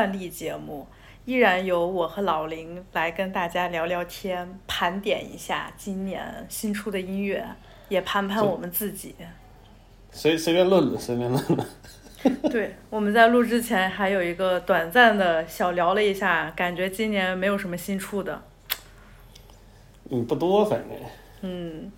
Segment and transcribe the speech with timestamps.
[0.00, 0.86] 惯例节目，
[1.26, 7.46] 依然由我和老林来跟大家聊聊天，盘点一下今年新出的音乐，
[7.90, 9.14] 也盘盘我们自己。
[10.10, 11.68] 随随便论论，随便论论。
[12.50, 18.40] 对，我们在录之前还有一个短暂的小聊了一下，感觉今年没有什么新出的。
[20.08, 20.98] 嗯，不多，反正。
[21.42, 21.92] 嗯，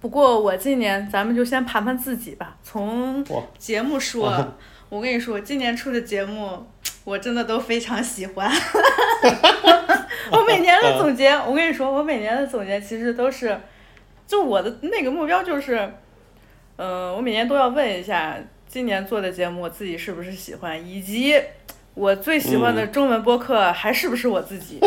[0.00, 2.56] 不过我今年咱们就先盘盘自己吧。
[2.62, 3.22] 从
[3.58, 4.54] 节目说，
[4.90, 6.66] 我跟你说，今年出的节目
[7.04, 8.50] 我真的都非常喜欢。
[10.32, 13.56] 我每年的总结，我跟你说，我每年的总结其实都是，
[14.26, 15.92] 就我的那个目标就是，
[16.76, 18.36] 嗯、我每年都要问一下
[18.66, 21.40] 今年做的节目我自己是不是喜欢，以及
[21.94, 24.80] 我最喜欢的中文播客还是不是我自己。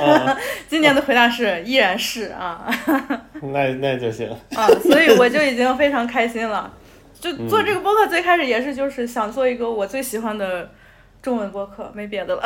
[0.00, 0.36] 啊，
[0.68, 2.68] 今年的回答是依然是啊。
[3.40, 4.28] 那那就行。
[4.56, 6.72] 啊，所以我就已经非常开心了。
[7.22, 10.68] 就做这个播客，最开始也是就是想做一个我最喜欢的
[11.22, 12.42] 中文播客，没别的了。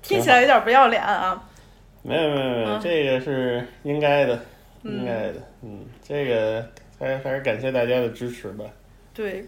[0.00, 1.44] 听起来有点不要脸啊。
[2.02, 4.42] 没有没有没有，嗯这个是应该的，
[4.82, 5.34] 应该的。
[5.62, 6.66] 嗯，这个
[6.98, 8.64] 还还是感谢大家的支持吧。
[9.12, 9.44] 对，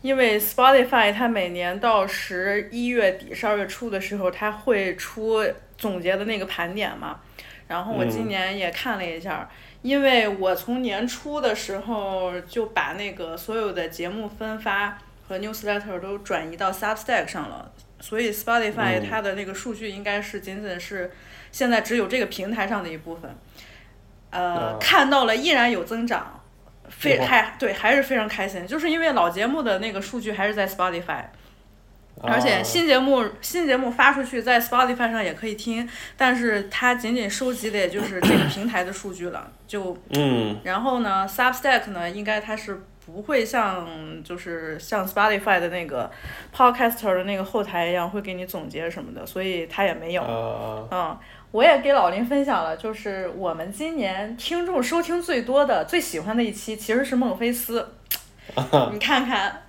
[0.00, 5.44] 因为 Spotify 它每年到十一月底、十二月初的时候，它会出
[5.76, 7.18] 总结的那个盘点嘛。
[7.66, 9.50] 然后我今嗯年也看了一下，
[9.82, 19.06] 因为我从年初的时候就把那个所有的节目分发和 newsletter 都转移到 Substack 上了，所以 Spotify 嗯。
[19.08, 21.12] 它的那个数据应该是仅仅是
[21.52, 23.36] 现在只有这个平台上的一部分。
[24.30, 26.40] 呃，哦看到了依然有增长，
[26.88, 31.24] 非哇还对还是非常开心，就是因为老节目的那个数据还是在 Spotify，
[32.22, 46.10] 而且啊新节目新节目发出去在 Spotify 上也可以听，但是它仅仅收集的也就是这个平台的数据了，就嗯然后呢，Substack 呢，应该它是不会像就是像 Spotify 的那个
[46.54, 50.22] Podcaster 的那个后台一样会给你总结什么的，所以它也没有。
[50.22, 51.18] 啊嗯，
[51.52, 57.94] 我也给老林分享了，就是我们今年听众收听最多的、最喜欢的一期其实是孟菲斯，
[58.54, 58.90] 啊！
[58.92, 59.67] 你看看，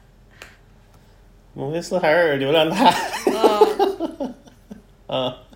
[1.54, 2.94] 孟菲斯还是流量大。
[3.26, 4.36] 嗯。
[5.08, 5.38] 啊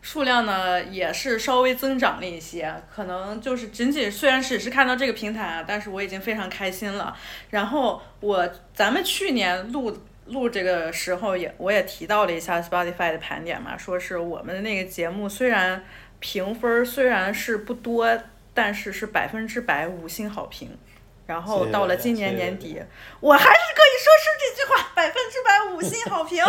[0.00, 7.16] 数量呢也是稍微增长了一些，可能就是仅仅虽然只是看到这个平台啊，但是我已经非常开心了。
[7.50, 15.82] 然后我咱们去年录录这个时候也我也提到了一下 Spotify 的盘点嘛，说是我们的那个节目虽然
[16.20, 18.16] 评分儿虽然是不多，
[18.52, 20.78] 但是是百分之百五星好评。
[21.26, 22.82] 然后到了今年年底，
[23.20, 26.44] 我还是可以说出这句话，百分之百五星好评。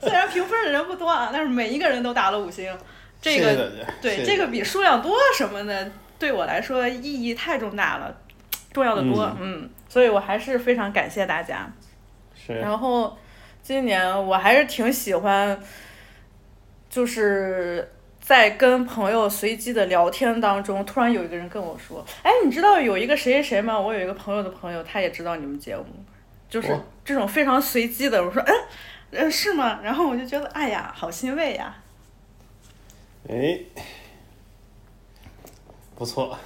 [0.00, 2.76] 虽然评分的人不多啊，但是每一个人都打了五星。
[3.20, 3.70] 这个
[4.00, 8.16] 对这个比数量多什么的，对我来说意义太重大了，
[8.72, 9.36] 重要的多。
[9.40, 11.72] 嗯所以我还是非常感谢大家。
[12.36, 13.16] 是然后
[13.62, 15.58] 今年我还是挺喜欢，
[16.88, 17.90] 就是
[18.28, 23.80] 在跟朋友随机的聊天当中，突然有一个人跟我说：“哎，你知道有一个谁谁谁吗？
[23.80, 25.86] 我有一个朋友的朋友，他也知道你们节目。”
[26.46, 28.54] 就是这种非常随机的，我说：“嗯，
[29.12, 31.74] 呃，是吗？”然后我就觉得，哎呀，好欣慰呀。
[33.30, 33.60] 哎，
[35.96, 36.38] 不错。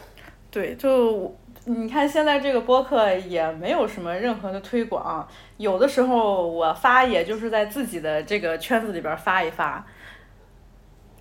[0.53, 9.85] 对，就你看现在这个播客也没有什么任何的推广，有的时候我发也就是在自己的这个圈子里边发一发，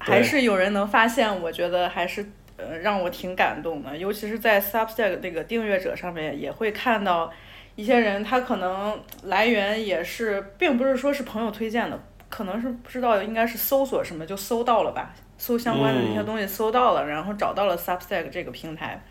[0.01, 2.25] 还是有人能发现，我觉得还是
[2.57, 7.31] 呃让我挺感动的，尤其是在 Substack 那个订阅者上面也会看到
[7.75, 12.00] 一些人，他可能来源也是，并不是说是朋友推荐的，
[12.30, 16.25] 可能是不知道应该是搜索什么就搜到了吧，搜相关的那些嗯。
[16.25, 19.01] 东西搜到了，然后找到了 Substack 这个平台。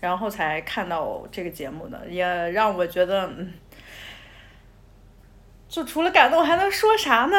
[0.00, 3.52] 然后才看到这个节目的，也让我觉得，嗯，
[5.70, 7.36] 就除了感动还能说啥呢？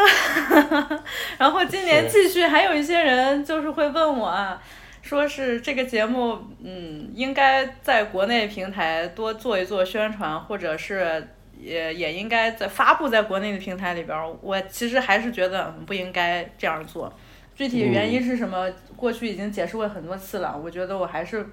[1.38, 4.60] 然后今年继续还有一些人就是会问我啊，
[5.02, 11.28] 说是这个节目，嗯，应该在国内平台多做一做宣传，或者是
[11.60, 14.26] 也也应该在发布在国内的平台里边儿。
[14.42, 17.12] 我其实还是觉得嗯不应该这样做。
[17.54, 18.72] 具体原因是什么？
[18.96, 21.46] 过去已经解释过很多次了，我觉得我还是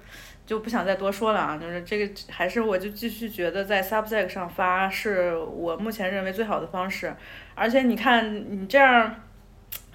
[0.49, 1.55] 就不想再多说了啊。
[1.55, 7.15] 就是这个，还是我就继续觉得在 Substack 上发是我目前认为最好的方式。
[7.53, 9.15] 而且你看，你这样，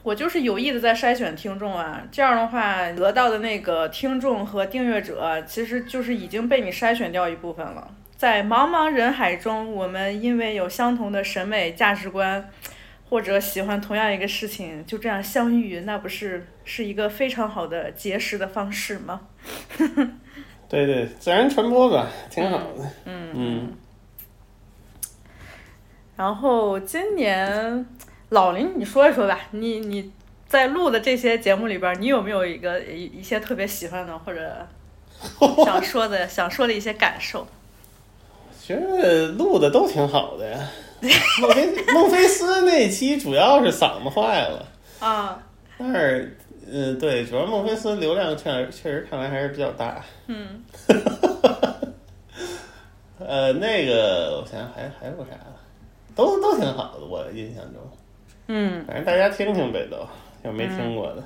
[0.04, 2.02] 我就是有意的在筛选听众啊。
[2.12, 7.92] 这样的话，得到的那个听众和订阅者，其实就是已经被你筛选掉一部分了。
[8.16, 12.48] 在茫茫人海中，我们因为有相同的审美价值观。
[13.10, 19.20] 或者喜欢同样一个事情，就这样相遇，那不是是一个非常好的结识的方式吗？
[20.74, 22.90] 对对，自然传播吧，挺好的。
[23.04, 23.72] 嗯嗯，
[26.16, 27.86] 然后今年
[28.30, 30.10] 老林，你说一说吧，你你
[30.48, 34.66] 在录的这些节目里边，你有没有一个一一些特别喜欢的或者
[35.64, 37.46] 想说的想说的一些感受？
[38.60, 40.58] 觉得录的都挺好的呀。
[41.40, 44.66] 孟菲孟菲斯那期主要是嗓子坏了，
[44.98, 45.40] 啊，
[45.78, 46.36] 但是，
[46.70, 50.02] 嗯，对，主要孟菲斯流量确确实看来还是比较大。
[50.26, 50.62] 嗯，
[53.18, 55.32] 呃，那个我想想还还有啥，
[56.14, 57.82] 都都挺好的，我印象中。
[58.48, 60.06] 嗯，反正大家听听呗，都
[60.42, 61.22] 有没听过的。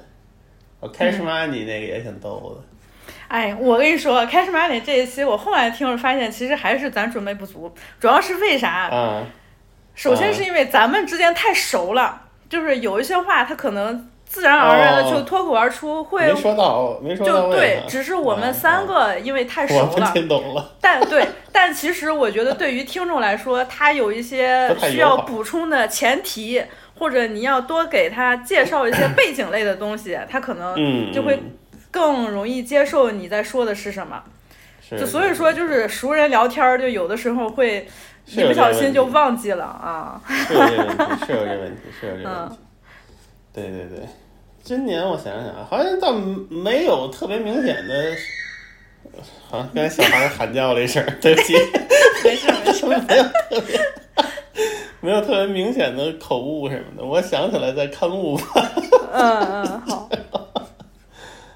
[0.81, 3.12] 我开始玛尼那个也挺逗的。
[3.29, 8.88] 哎，我跟你说，开始玛尼这一期我后来听了发现，其实还是咱准备不足，主要是为啥？
[8.88, 9.25] 啊，
[9.94, 20.72] 首先是因为咱们之间太熟了，就是有一些话他可能自然而然的就脱口而出，会没说到，没说到就对啊，只是我们啊三啊个因为太熟了，听懂了。
[20.80, 26.62] 但对，但其实我觉得对于听众来说，他有一些需要补充的前提，
[26.98, 31.52] 或者你要多给他介绍一些 背景类的东西，他可能嗯，就会嗯
[31.90, 34.22] 更容易接受你在说的是什么。
[34.90, 37.88] 就所以说，就是熟人聊天儿，就有的时候会
[38.26, 40.20] 一不小心就忘记了啊。
[40.28, 42.56] 是有这问题，是有这问题，是有这问嗯题。
[43.52, 44.07] 对对对，
[44.62, 48.14] 今年我想想，好像倒没有特别明显的，
[49.49, 51.55] 好像刚才小孩喊叫了一声，对不起，
[52.25, 52.88] 没事儿没事儿。
[52.99, 53.81] 没有特别，
[55.00, 57.05] 没有特别明显的口误什么的。
[57.05, 58.71] 我想起来再刊物吧，
[59.12, 60.09] 嗯嗯，好。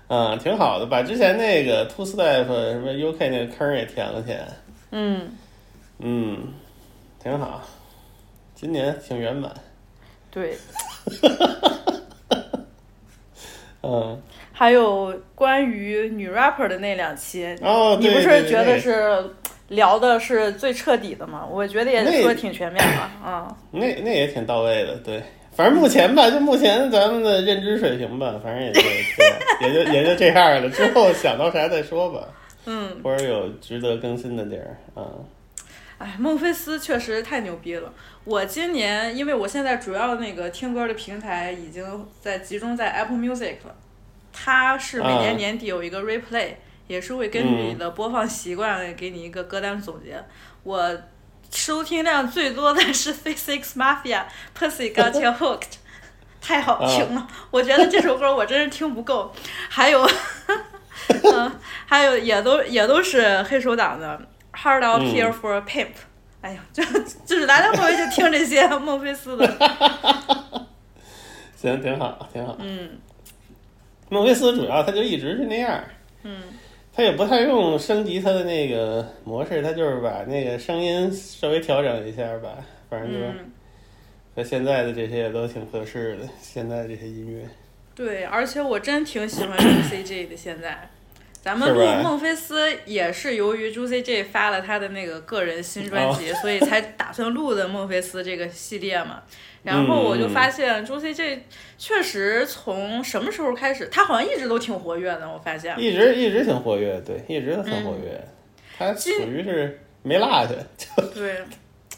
[0.09, 4.47] 嗯， 挺好的，把之前那个 Two Step 什么 UK 那个坑也填了填，
[4.91, 5.31] 嗯，
[5.99, 6.53] 嗯，
[7.23, 7.63] 挺好，
[8.55, 9.53] 今年挺圆满，
[10.31, 10.57] 对。
[13.83, 19.25] 嗯，还有关于女 rapper 的那两期，哦，你不是觉得是
[19.69, 21.47] 聊的是最彻底的吗？
[21.51, 23.55] 我觉得也说的挺全面了，嗯。
[23.73, 25.23] 那那也挺到位的，对。
[25.55, 28.81] 反正目前吧，就目前咱们的认知水平吧，反正也就，
[29.61, 30.71] 也就也就这样了。
[30.71, 32.27] 之后想到啥再说吧，
[32.65, 35.05] 嗯，或者有值得更新的地儿啊。
[36.03, 37.93] 哎，孟菲斯确实太牛逼了。
[38.25, 43.75] 我今年，因为我现在主要那个听歌的平台已经在集中在 Apple Music 了，
[44.33, 46.55] 它是每年啊年底有一个 replay，、
[46.89, 50.21] 也是会根据你的播放习惯给你一个歌单总结。
[50.65, 51.01] 我
[51.51, 54.25] 收听量最多的是 Physics Mafia
[54.59, 55.75] Pussy Got You Hooked，
[56.43, 59.33] 太好听了，我觉得这首歌我真是听不够。
[59.69, 60.09] 还有，
[61.25, 61.53] 嗯，
[61.87, 64.21] 还有也都也都是黑手党的
[64.53, 65.95] Hard Out Here for a Pimp。
[66.43, 66.83] 哎呀，就
[67.25, 69.47] 就是来来回回就听这些孟菲斯的，
[71.57, 72.57] 行，挺好，挺好。
[72.61, 72.99] 嗯
[74.09, 75.83] 孟菲斯主要他就一直是那样，
[76.25, 76.43] 嗯
[76.93, 82.59] 他也不太用升级他的那个模式，他就是把那个声音稍微调整一下吧，
[82.91, 83.51] 反正就是嗯，
[84.37, 86.29] 和现在的这些也都挺合适的。
[86.43, 87.49] 现在这些音乐，
[87.95, 90.37] 对，而且我真挺喜欢 JCJ 的。
[90.37, 90.91] 现在，
[91.43, 99.21] 咱们录孟菲斯也是由于 JCJ 发了他的那个个人新专哦辑，所以才打算录的孟菲斯这个系列嘛。
[99.65, 101.41] 然后我就发现 JCJ
[101.77, 105.29] 确实从什么时候开始，他好像一直都挺活跃的。
[105.29, 108.29] 我发现，一直一直挺活跃，对，一直都很活跃。
[108.79, 110.49] 他属于是没落下，
[111.15, 111.45] 对。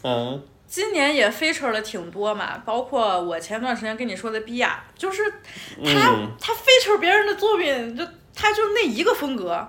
[0.03, 5.23] 嗯，今年也 feature 了挺多嘛，包括我前段时间跟你说的比亚，就是
[5.83, 9.67] 他、嗯他 feature 别人的作品，就他就那一个风格，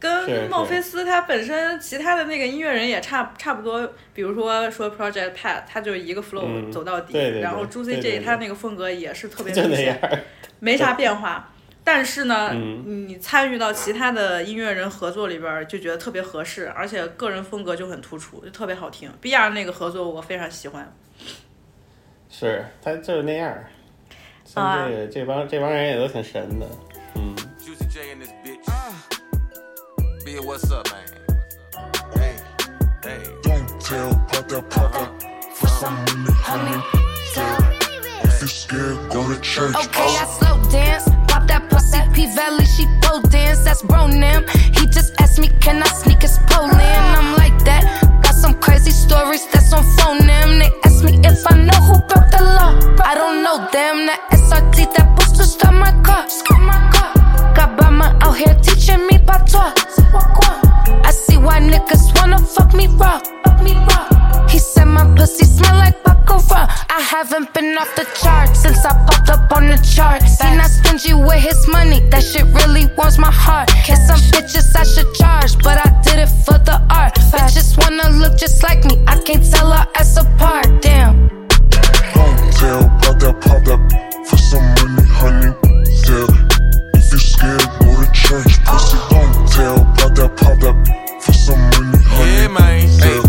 [0.00, 3.90] 跟孟菲斯他本身其他的那个音乐人也差差不多。
[4.14, 9.98] 比如说说 Project Pat，他就一个 flow 嗯走到底，对对对然后 Juicy 对对 J 他那个风格也是特别明显样，
[10.58, 11.52] 没啥变化。
[11.82, 19.10] 但是呢，嗯你参与到其他的音乐人合作里边儿，就觉得特别合适，而且个人风格就很突出，就特别好听。
[19.22, 20.92] Beyond 那个合作我非常喜欢。
[22.28, 23.64] 是他就是那样儿。
[24.44, 26.66] 像啊这个、这帮这帮人也都挺神的，
[30.50, 31.06] what's up, man?
[32.12, 32.34] Hey,
[33.04, 33.22] hey.
[33.42, 36.78] Don't tell, pop that, pop that for some money, honey.
[38.24, 39.76] If you scared, go to church.
[39.76, 41.04] Okay, I slow dance.
[41.28, 43.62] Pop that pussy, P Valley, she pole dance.
[43.62, 44.44] That's bro Nam.
[44.74, 47.00] He just asked me, can I sneak his pole in?
[47.18, 47.84] I'm like that.
[48.24, 50.58] Got some crazy stories that's on phone them.
[50.58, 52.74] They ask me if I know who broke the law.
[53.04, 54.06] I don't know them.
[54.10, 56.28] That SRT, that boost to start my car.
[56.28, 56.89] Start my car.
[57.80, 59.72] Got Bama out here teaching me patois.
[61.04, 63.20] I see why niggas wanna fuck me raw.
[64.48, 66.68] He said my pussy smell like baccarat.
[66.90, 70.22] I haven't been off the chart since I popped up on the chart.
[70.22, 73.68] He not stingy with his money, that shit really warms my heart.
[73.84, 77.14] Kiss some bitches I should charge, but I did it for the art.
[77.14, 80.66] Bitches wanna look just like me, I can't tell our ass apart.
[80.82, 81.28] Damn.
[82.14, 85.54] Don't tell, pop that, pop that for some money, honey.
[86.08, 86.49] Yeah.
[87.20, 88.64] Scared, go to church.
[88.64, 92.30] Pussy, don't tell, pop that, pop that for some money, honey.
[92.32, 92.88] Yeah, man.
[92.98, 93.20] Hey,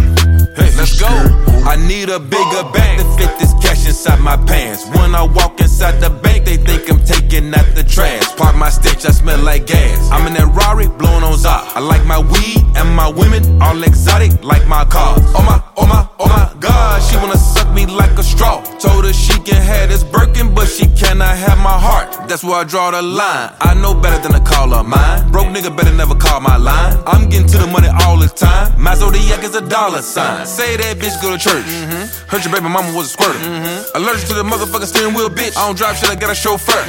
[0.55, 1.40] hey, let's go.
[1.65, 4.85] I need a bigger bag to fit this cash inside my pants.
[4.89, 8.35] When I walk inside the bank, they think I'm taking out the trash.
[8.35, 10.09] Park my stitch, I smell like gas.
[10.11, 11.75] I'm in that Rari, blowing on Zop.
[11.75, 15.21] I like my weed and my women, all exotic, like my cars.
[15.35, 18.61] Oh my, oh my, oh my God, she wanna suck me like a straw.
[18.79, 22.27] Told her she can have this Birkin, but she cannot have my heart.
[22.27, 23.53] That's where I draw the line.
[23.61, 25.31] I know better than to call her mine.
[25.31, 26.97] Broke nigga better never call my line.
[27.05, 28.81] I'm getting to the money all the time.
[28.81, 30.45] My zodiac is a dollar sign.
[30.45, 31.71] Say that bitch go to church.
[32.31, 33.39] Heard your baby mama was a squirter.
[33.95, 35.55] Allergic to the motherfucking steering wheel, bitch.
[35.57, 36.81] I don't drive shit, I got a chauffeur.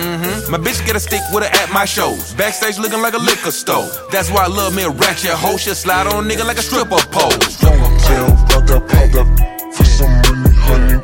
[0.51, 2.35] My bitch get a stick with her at my shows.
[2.35, 3.89] Backstage looking like a liquor store.
[4.11, 5.57] That's why I love me a ratchet hoe.
[5.57, 7.31] She'll slide on a nigga like a stripper pole.
[7.61, 9.27] Don't tell, that, pop that
[9.75, 10.99] for some money, honey.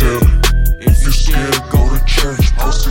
[0.00, 0.90] Yeah.
[0.90, 2.54] If you scared, go to church.
[2.56, 2.90] Pussy,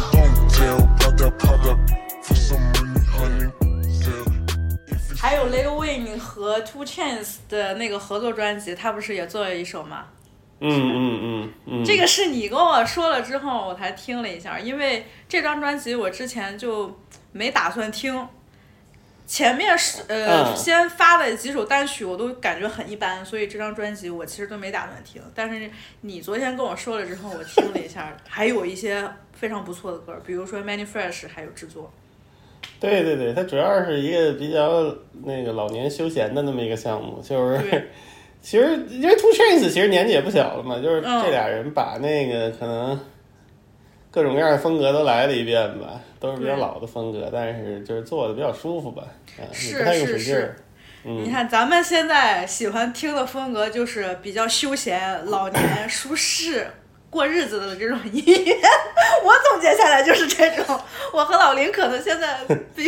[6.47, 10.05] 和 Two Chains 的那个合作专辑，他不是也做了一首吗？
[10.59, 16.97] 嗯嗯嗯嗯，这个是你跟我说了之后，我才听了一下，因为这张专辑我之前就
[17.31, 18.27] 没打算听。
[19.27, 25.21] 前面是呃、嗯先发的几首单曲我都感觉很一般，所以这张专辑我其实都没打算听。
[25.35, 31.91] 但是你昨天跟我说了之后，我听了一下，还有一些非常不错的歌，比如说 Many Fresh 还有制作。
[32.79, 34.83] 对对对，它主要是一个比较
[35.23, 37.87] 那个老年休闲的那么一个项目，就是
[38.41, 42.99] 其实因为 Two Chains 其实年纪也不小了嘛，就是嗯这俩人把那个可能
[44.11, 49.03] 各种各样的风格都来了一遍吧，都是比较老的风格，但是就是做的比较舒服吧，
[49.51, 50.55] 是不太用是使劲儿是。
[51.05, 56.67] 嗯你看咱们现在喜欢听的风格就是比较休闲、老年、舒适。
[57.09, 58.55] 过日子的这种音乐，
[59.23, 60.79] 我总结下来就是这种。
[61.13, 62.37] 我和老林可能现在
[62.75, 62.85] 比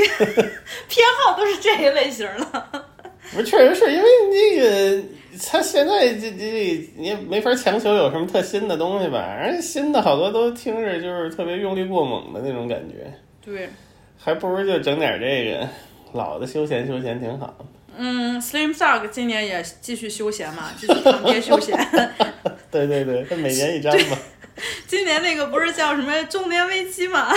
[0.88, 2.86] 偏好都是这一类型了。
[3.32, 5.04] 不是，确实是因为那个
[5.52, 13.14] 他现在这这你也没法强求有什么特新的东西吧，而且新的好多都听着就是特别用力过猛的那种感觉，
[13.46, 13.70] 对，
[14.18, 15.68] 还不如就整点这个
[16.14, 17.56] 老的休闲休闲挺好。
[17.96, 21.78] 嗯，Slim Thug 今年也继续休闲嘛，继续躺街休闲。
[22.72, 24.18] 对对对，他每年一张嘛。
[24.88, 27.34] 今年那个不是叫什么中年危机吗？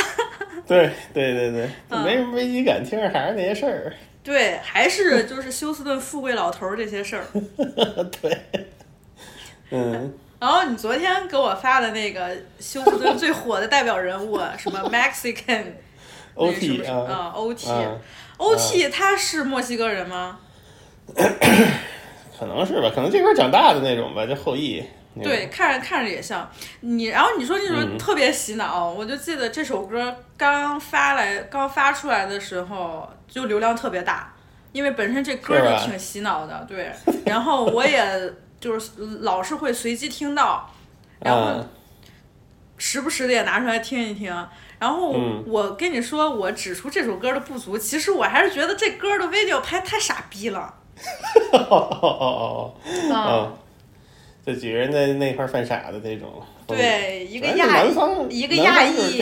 [0.66, 3.92] 对对对对，嗯没什么危机感，听着还是那些事儿。
[4.24, 7.24] 对，还是就是休斯顿富贵老头儿这些事儿。
[8.20, 8.38] 对，
[9.70, 15.64] 嗯，然后你昨天给我发的那个休斯顿最火的代表人物，什么 Mexican
[16.36, 17.98] 那个是 OT 啊啊，OT 啊
[18.38, 20.38] OT 他是墨西哥人吗？
[22.38, 24.82] 可能是吧，可能这边长大的那种吧，就后裔。
[25.20, 26.48] 对，，看着看着也像
[26.80, 27.06] 你。
[27.06, 34.32] 然后你说那嗯种特别洗脑，我就记得这首歌刚发来、刚发出来的时候，就流量特别大，
[34.72, 36.64] 因为本身这歌就挺洗脑的。
[36.68, 36.92] 对，
[37.26, 40.70] 然后我也 就是老是会随机听到，
[41.20, 41.68] 然后嗯
[42.78, 44.34] 时不时的也拿出来听一听。
[44.78, 50.74] 然后嗯我跟你说，我指出这首歌的不足，其实我还是觉得这歌的 video 拍太傻逼了。
[51.52, 52.74] 哦哦哦哦
[53.12, 53.58] 啊，哦，
[54.44, 56.42] 就几个人在那块儿犯傻的那种。
[56.66, 57.84] 对，一个亚
[58.30, 59.18] 一个亚裔，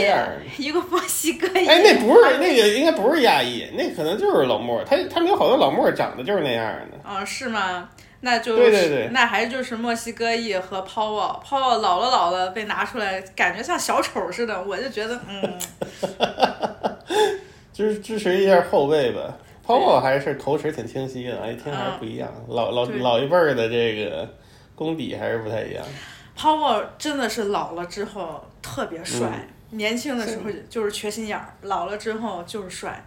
[0.59, 1.67] 一个墨西哥裔。
[1.67, 4.83] 哎，那不是那个，应该不是亚裔，那可能就是老莫。
[4.85, 7.09] 他他们有好多老莫长得就是那样的。
[7.09, 7.89] 啊，是吗？
[8.23, 15.59] 那就是对对对那还就是墨西哥裔和 Paul Paul 老了老了被拿出来，感觉像小丑似的，我就觉得嗯，
[17.73, 19.39] 支支持一下后辈吧。
[19.67, 22.29] Popo 还是口齿挺清晰的，一听还是不一样。
[22.49, 24.29] 老老老一辈儿的这个
[24.81, 25.85] 功底还是不太一样。
[26.35, 33.05] Power 真的是老了之后特别帅，年轻的时候就是缺心眼儿，老了之后就是帅。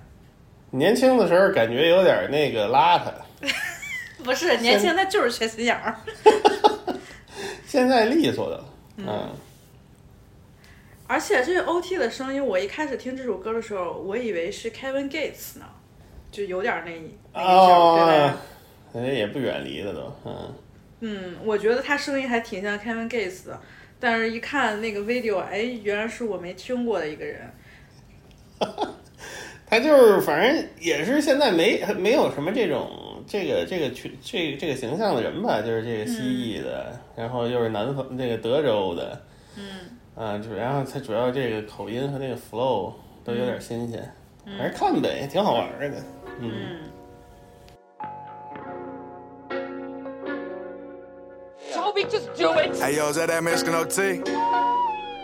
[0.70, 3.12] 年轻的时候感觉有点那个邋遢，
[4.24, 5.96] 不是年轻，他就是缺心眼儿。
[7.65, 8.65] 现在利索的了。
[8.98, 9.30] 嗯，
[11.08, 15.65] 而且这个 OT 的声音，我一开始听这首歌的时候，我以为是 Kevin Gates 呢，
[16.32, 18.38] 就有点那那一首，对哦吧？，
[18.94, 20.15] 人家也不远离的都。
[20.24, 20.53] 嗯，
[21.06, 23.60] 嗯，我觉得他声音还挺像 Kevin Gates 的，
[24.00, 27.42] 但是一看那个 video，哎，原来是我没听过的一个人。
[29.68, 39.22] 他就是反正也是现在没没有什么这种这个这个群这个这个形象的人吧，就是这个蜥蜴的，然后又是南方这个德州的，
[39.58, 42.94] 嗯，啊，主然后他主要这个口音和那个 flow
[43.26, 44.10] 都有点新鲜，
[44.58, 45.98] 还是看呗，挺好玩的。
[46.39, 46.80] 嗯，嗯，
[51.74, 52.76] Toby, just do it.
[52.78, 54.18] Hey yo, is that that Mexican OT?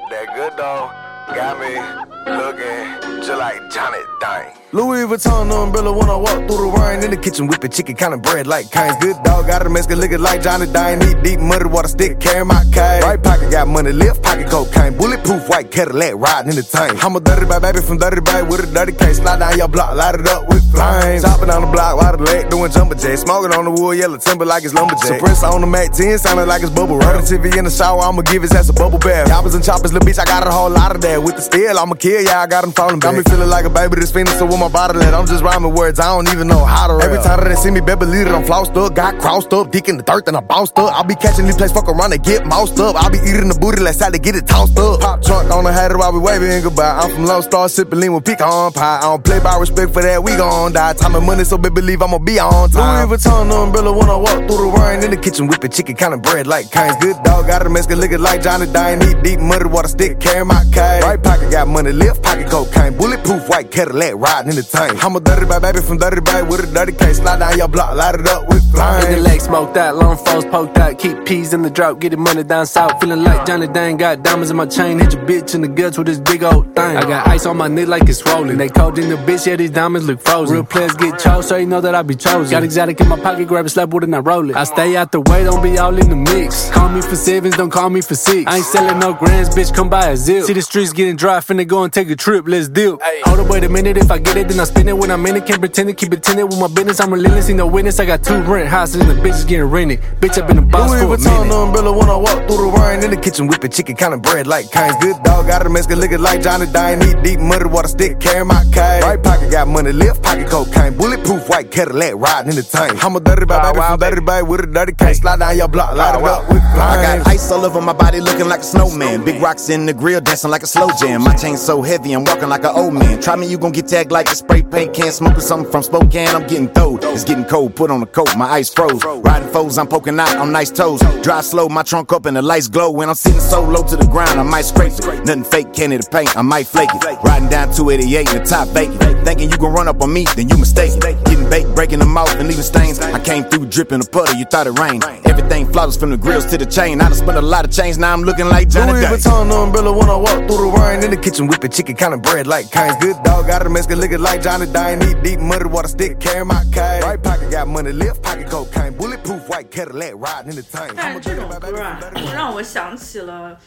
[0.10, 0.90] That good dog
[1.36, 1.76] got me
[2.26, 4.54] looking just like Johnny Dang.
[4.72, 7.04] Louis Vuitton umbrella when I walk through the rain.
[7.04, 10.22] In the kitchen whipping chicken of bread like Kane's good dog got a Mexican looking
[10.22, 11.00] like Johnny Dang.
[11.00, 13.02] Deep deep muddy water stick carry my cane.
[13.02, 14.96] Right pocket got money left pocket cocaine.
[14.98, 17.04] Bulletproof white Cadillac riding in the tank.
[17.04, 19.68] I'm a dirty bad baby from dirty bag with a dirty case slide down your
[19.68, 21.24] block light it up with flames.
[21.24, 23.22] Chopping on the block while the doing jumper jacks.
[23.22, 25.20] Smoking on the wood yellow timber like it's lumberjack.
[25.20, 27.22] Suppressor on the Mac 10 sounding like it's bubble wrap.
[27.26, 29.28] TV in the shower I'ma give his ass a bubble bath.
[29.28, 31.22] Choppers and choppers little bitch I got a whole lot of that.
[31.24, 33.50] With the steel I'ma kill yeah yeah, I got him falling back got me feeling
[33.50, 36.16] like a baby that's fiending so with my bottle at I'm just rhyming words I
[36.16, 37.06] don't even know how to rap.
[37.06, 39.72] every time that they see me better believe that I'm flossed up got crossed up
[39.72, 40.94] dick in the dirt then I bounced up.
[40.94, 42.96] I'll be catching these plays fuck around and get moused up.
[42.96, 45.00] I'll be eating the booty like how to get it tossed up.
[45.00, 46.98] Pop trunk on the hat while we waving goodbye.
[47.02, 49.00] I'm from Lone Star sipping lean with pecan pie.
[49.00, 50.94] I don't play by respect for that we gon' die.
[50.94, 53.10] Time and money so baby believe I'ma be on time.
[53.10, 56.14] Louis Vuitton umbrella when I walk through the rain in the kitchen whipping chicken kind
[56.14, 59.40] of bread like Kane's good dog got a Mexican looking like Johnny Dang deep deep
[59.40, 63.70] muddy water stick carry my cane right pocket got money left pocket cocaine bulletproof white
[63.72, 66.74] Cadillac riding in the tank I'm a dirty bad baby from dirty bag with a
[66.74, 69.74] dirty case slide down your block light it up with Hit the flames leg, smoke
[69.74, 73.00] that, long foes poke that, keep peas in the drought, getting money down south.
[73.02, 75.98] Feeling like Johnny Dang, got diamonds in my chain, hit your bitch in the guts
[75.98, 76.98] with this big old thing.
[76.98, 78.58] I got ice on my neck like it's swollen.
[78.58, 80.56] They cold in the bitch, yeah, these diamonds look frozen.
[80.56, 82.52] Real players get chose, so you know that I be chosen.
[82.52, 84.56] Got exotic in my pocket, grab a slap it and I roll it.
[84.56, 86.70] I stay out the way, don't be all in the mix.
[86.70, 88.50] Call me for sevens, don't call me for six.
[88.50, 90.46] I ain't selling no grands, bitch, come buy a zip.
[90.46, 93.02] See the streets getting dry, finna go and take a trip, let's dip.
[93.26, 94.96] Hold up, wait a minute, if I get it, then I spin it.
[94.96, 97.00] When I'm in it, can't pretend to keep it tinted with my business.
[97.00, 98.00] I'm relentless, see no witness.
[98.00, 100.00] I got two rent houses and the bitches getting rented.
[100.22, 101.56] Bitch, I been a boss Louis for a Vuitton minute.
[101.56, 104.46] umbrella when I walk through the rain in the kitchen whipping chicken kind of bread
[104.46, 107.88] like Kane's good dog got a Mexican looking like Johnny Dang deep deep muddy water
[107.88, 112.52] stick carry my cane right pocket got money left pocket cocaine bulletproof white Cadillac riding
[112.52, 115.22] in the tank I'm a dirty bad baby from dirty bag with a dirty case
[115.22, 118.22] slide down your block light it up with I got ice all over my body
[118.22, 119.26] looking like a snowman.
[119.26, 121.24] Big rocks in the grill dancing like a slow jam.
[121.24, 123.22] My chain so heavy, I'm walking like an old man.
[123.22, 125.12] Try me, you gon' get tagged like a spray paint can.
[125.12, 127.04] Smoking something from Spokane, I'm getting throwed.
[127.04, 129.04] It's getting cold, put on a coat, my ice froze.
[129.04, 131.02] Riding foes, I'm poking out on nice toes.
[131.22, 132.92] Drive slow, my trunk up and the lights glow.
[132.92, 135.26] When I'm sitting so low to the ground, I might scrape it.
[135.26, 137.04] Nothing fake, candy to paint, I might flake it.
[137.24, 139.26] Riding down 288 in the top vacant.
[139.26, 141.00] Thinking you gon' run up on me, then you mistaken.
[141.00, 143.00] Getting baked, breaking them off and leaving stains.
[143.00, 145.04] I came through dripping a puddle, you thought it rained.
[145.26, 147.02] Everything flawless from the grills to the chain.
[147.02, 149.06] I done spent a lot of change, now I'm looking like Johnny Louis.
[149.06, 152.23] Vuitton umbrella when I walk through the rain in the kitchen whipping chicken kind of
[152.23, 155.65] bread like Kane's good dog got a Mexican looking like Johnny Dang deep deep muddy
[155.65, 160.15] water stick carry my cane right pocket got money left pocket cocaine bulletproof white Cadillac
[160.17, 161.99] riding in the tank 但是这种歌啊，
[162.33, 163.59] 让我想起了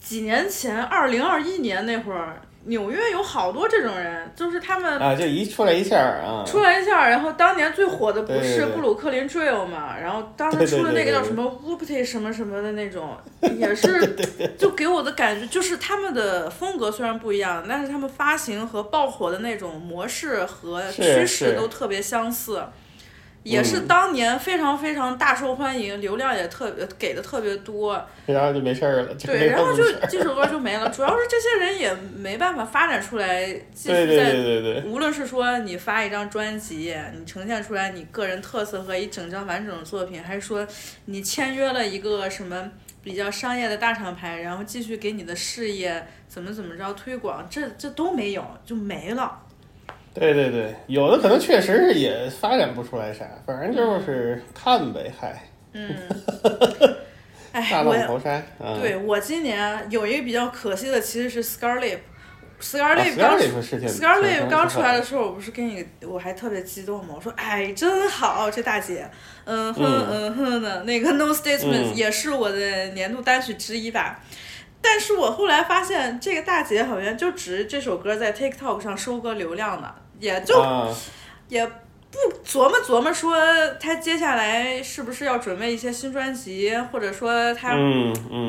[0.00, 13.17] 几年前，二零二一年那会儿， 纽约有好多这种人，就是他们啊，就一出来一下儿啊，出来一下，然后当年最火的不是布鲁克林 Drill 嘛，然后当时出的那个叫什么 Whoopty 什么什么的那种，
[13.57, 14.15] 也是
[14.57, 22.61] 就给我的感觉就是他们的风格虽然不一样，但是他们发行和爆火的那种模式和趋势都特别相似。
[23.43, 30.89] 也是嗯当年非常非常大受欢迎，流量也特别给的特别多，然后就没事儿了，对，然后就这首歌就没了。
[30.89, 40.65] 主要是这些人也没办法发展出来，继对对续在对对对，无论是说你发一张专辑，你呈现出来你个人特色和一整张完整的作品，还是说
[41.05, 42.71] 你签约了一个什么
[43.03, 49.39] 比较商业的大厂牌，然后继续给你的事业怎么怎么着推广，这这都没有，就没了。
[50.13, 55.95] 对对对，有的可能确实是也发展不出来啥，反正就是看呗，嗨，嗯，
[57.51, 61.43] 大哎，我浪淘沙啊，对我今年有一个比较可惜的，其实是。
[61.43, 61.97] Scarlet
[62.81, 67.13] 啊刚 Scarlet Scarlet 刚出来的时候，我不是跟你我还特别激动吗？
[67.13, 69.05] 我说哎，真好，这大姐，
[69.43, 74.21] 嗯哼嗯嗯哼的，那个 No Statement 嗯也是我的年度单曲之一吧。
[74.81, 80.87] 但是我后来发现，这个大姐好像就只这首歌在 TikTok 上收割流量的，也就啊，
[81.49, 83.35] 也不琢磨琢磨说
[83.79, 87.71] 他接下来是不是要准备一些新专辑，或者说他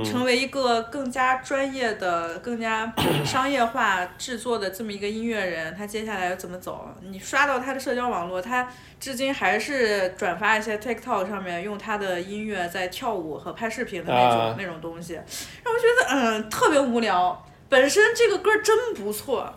[0.05, 2.93] 成为一个更加专业的、更加
[3.25, 6.89] 商业化制作的这么一个音乐人，他接下来要怎么走？
[7.01, 8.69] 你刷到他的社交网络，他
[9.01, 17.45] 至今还是转发一些 TikTok 上面用他的音乐在跳舞和拍视频的那种、啊那种东西，让我觉得嗯特别无聊。
[17.71, 19.53] 本身这个歌真不错，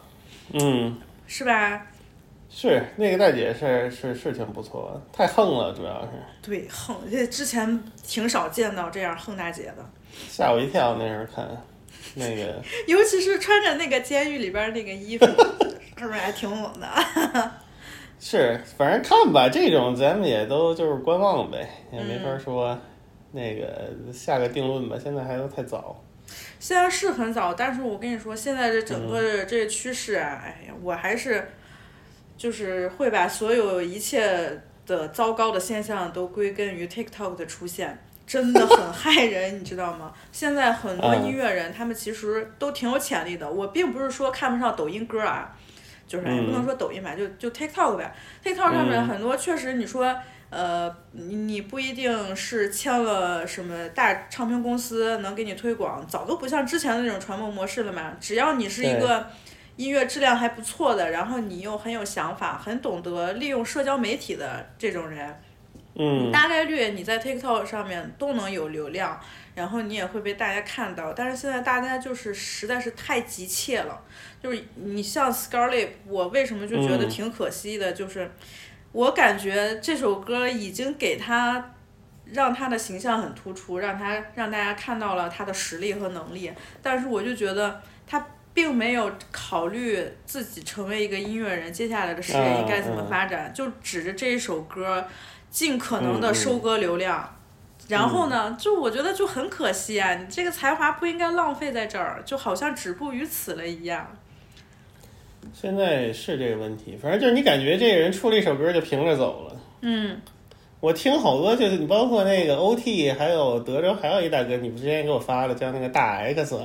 [0.54, 1.88] 嗯，是吧？
[2.60, 6.08] 是那个大姐是是是挺不错，太横了，主要是
[6.42, 9.88] 对，横，这之前挺少见到这样横大姐的。
[10.28, 10.96] 吓我一跳。
[10.98, 11.48] 那时候看
[12.16, 15.26] 那个， 尤其是穿着那个监狱里边那个衣服，
[15.98, 16.88] 是不是还挺猛的？
[18.20, 22.76] 是反正看吧，这种咱们也都就是观望呗，也没嗯法说。
[23.34, 26.04] 那个下个定论吧，现在还都太早。
[26.60, 31.48] 现在是很早，但是我跟你说，现在这整个这趋势啊，哎呀，我还是
[32.38, 40.14] 就是会把所有一切的糟糕的现象都归根于 TikTok 的出现，真的很害人，你知道吗？
[40.32, 43.50] 现在很多嗯音乐人，他们其实都挺有潜力的。
[43.50, 45.54] 我并不是说看不上抖音歌啊，
[46.08, 48.14] 就是哎，嗯不能说抖音吧，就就 TikTok 呗。
[48.44, 50.16] TikTok 上面嗯很多确实你说。
[50.50, 58.14] 呃，你你不一定是签了什么大唱片公司能给你推广，早都不像之前的那种传播模式了嘛。
[58.22, 59.28] 只要你是一个
[59.78, 65.40] 音乐质量还不错的，然后你又很有想法，很懂得利用社交媒体的这种人，
[65.96, 69.18] 嗯，大概率你在 TikTok 上面都能有流量，
[69.56, 71.14] 然后你也会被大家看到。
[71.14, 74.02] 但是现在大家就是实在是太急切了，
[74.44, 78.30] 就是你像 Scarlett，我为什么就觉得嗯挺可惜的，就是
[78.92, 81.74] 我感觉这首歌已经给他。
[82.34, 95.06] 让他的形象很突出，让他让大家看到了他的实力和能力，但是我就觉得他并没有考虑自己成为一个音乐人，接下来的事业应该怎么发展，就指着这一首歌，
[95.52, 97.38] 尽可能的收割流量。
[97.88, 104.08] 然后呢，就我觉得就很可惜啊，你这个才华不应该浪费在这儿，就好像止步于此了一样。
[105.54, 109.56] 现在是这个问题，反正就是你感觉这个人出了一首歌就平着走了。
[109.82, 110.20] 嗯，
[110.80, 116.60] 我听好多，就是你包括那个 OT，还有德州还有一大哥，你不之前给我发了，叫那个大 X，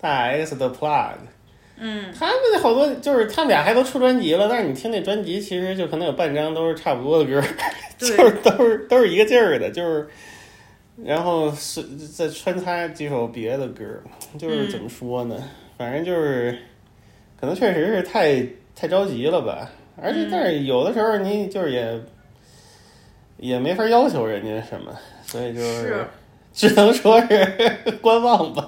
[0.00, 1.14] 大 S 的 Plug。
[1.80, 7.40] 嗯，他们好多就是他们俩还都出专辑了，但是你听那专辑，其实就可能有半张都是差不多的歌，
[7.96, 10.08] 就是都是都是一个劲儿的，就是，
[11.04, 13.84] 然后是再穿插几首别的歌，
[14.36, 15.36] 就是嗯怎么说呢？
[15.76, 16.58] 反正就是，
[17.40, 19.70] 可能确实是太太着急了吧，
[20.02, 22.00] 而且嗯但是有的时候你就是也
[23.36, 24.92] 也没法要求人家什么，
[25.24, 26.06] 所以就是是
[26.52, 28.64] 只能说是观望吧。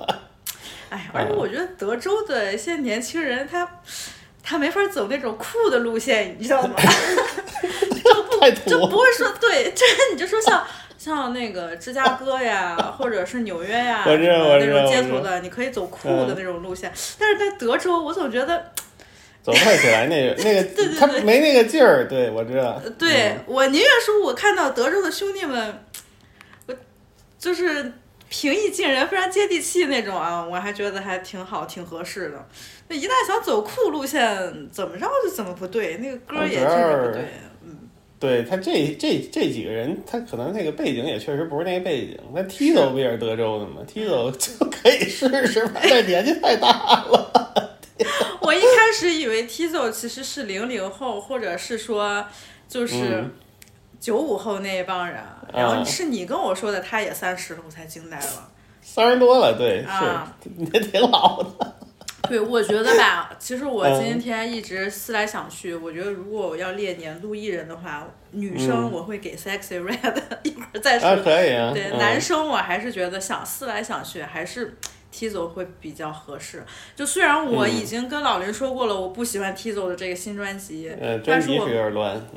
[0.91, 3.67] 哎， 而且我觉得德州的现在年轻人，他
[4.43, 6.75] 他没法走那种酷的路线，你知道吗？
[8.05, 10.67] 就不就土不会说对，这你就说像
[10.99, 16.93] 像那个芝加哥呀， 或者是纽约呀，我知道我知道那种街头的，你可以走酷嗯的那种路线。
[17.19, 18.73] 但是在德州，我总觉得，
[19.43, 22.81] 走快起来那个那个，对他没那个劲儿，对我知道。
[22.99, 25.85] 对、嗯我宁愿说我看到德州的兄弟们，
[26.67, 26.75] 我
[27.39, 27.93] 就是
[28.31, 32.49] 平易近人、非常接地气那种啊，我还觉得还挺好、挺合适的。
[32.89, 34.25] 那一旦想走酷路线，
[34.71, 37.25] 怎么着就怎么不对，那个歌也听着不对。
[38.21, 42.19] 对他这这这几个人，他可能那个背景也确实不是那个背景。
[42.33, 47.79] 那 Tito 不也是德州的吗？Tito 就可以试试吧，但年纪太大了。
[48.43, 52.25] 我一开始以为 Tizo 其实是零零后，或者是说
[52.69, 53.33] 就是嗯
[53.99, 58.51] 九五后那一帮人，然后是你跟我说的，他也三十了，我才惊呆了。
[58.83, 61.75] 三十多了，对，啊是也挺老的。
[62.29, 71.09] 对，我觉得吧，其实我嗯今天一直思来想去，我觉得如果我要列年度艺人的话，女生嗯我会给 Sexy Red， 一会儿再说。
[71.09, 71.73] 啊，可以啊。
[71.73, 74.77] 对，嗯男生我还是觉得想思来想去，还是
[75.13, 76.65] Tizo 会比较合适。
[76.95, 80.93] 就虽然我嗯已经跟老林说过了，我不喜欢 Tizo 的这个新专辑，
[81.27, 81.67] 但是我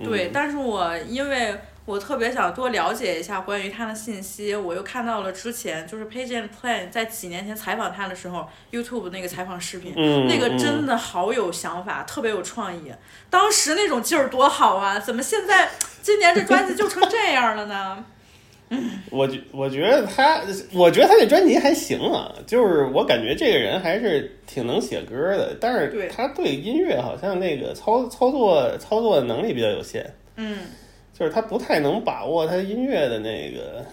[0.03, 12.91] 对，但是我因为我特别想多了解一下关于他的信息，我又看到了之前就是 Page and Plan 在几年前采访他的时候，YouTube 那个采访视频，嗯那个嗯真的好有想法，特别有创意。
[13.29, 14.97] 当时那种劲儿多好啊！
[14.97, 15.69] 怎么现在
[16.01, 18.05] 今年这专辑就成这样了呢？
[19.11, 20.41] 我觉我觉得他，
[20.71, 30.03] 我觉得他这专辑还行啊，就是我感觉这个人还是挺能写歌的，但是对他对音乐好像那个操操作操作能力比较有限，
[30.37, 30.57] 嗯，
[31.13, 33.85] 就是他不太能把握他音乐的那个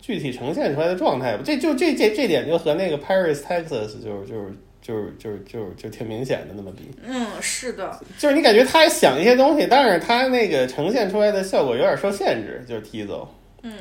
[0.00, 1.42] 具体呈现出来的状态吧。
[1.44, 13.26] 这就这这这点就和那个 Paris Texas 就是就是就是就是就是就挺明显的那么比，嗯，是的，就是你感觉他想一些东西，但是他那个呈现出来的效果有点受限制，就是 Tizo。
[13.62, 13.72] 嗯，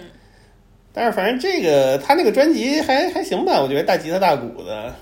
[0.91, 4.95] 但是反正这个他那个专辑还还行吧，我觉得大吉他大鼓的，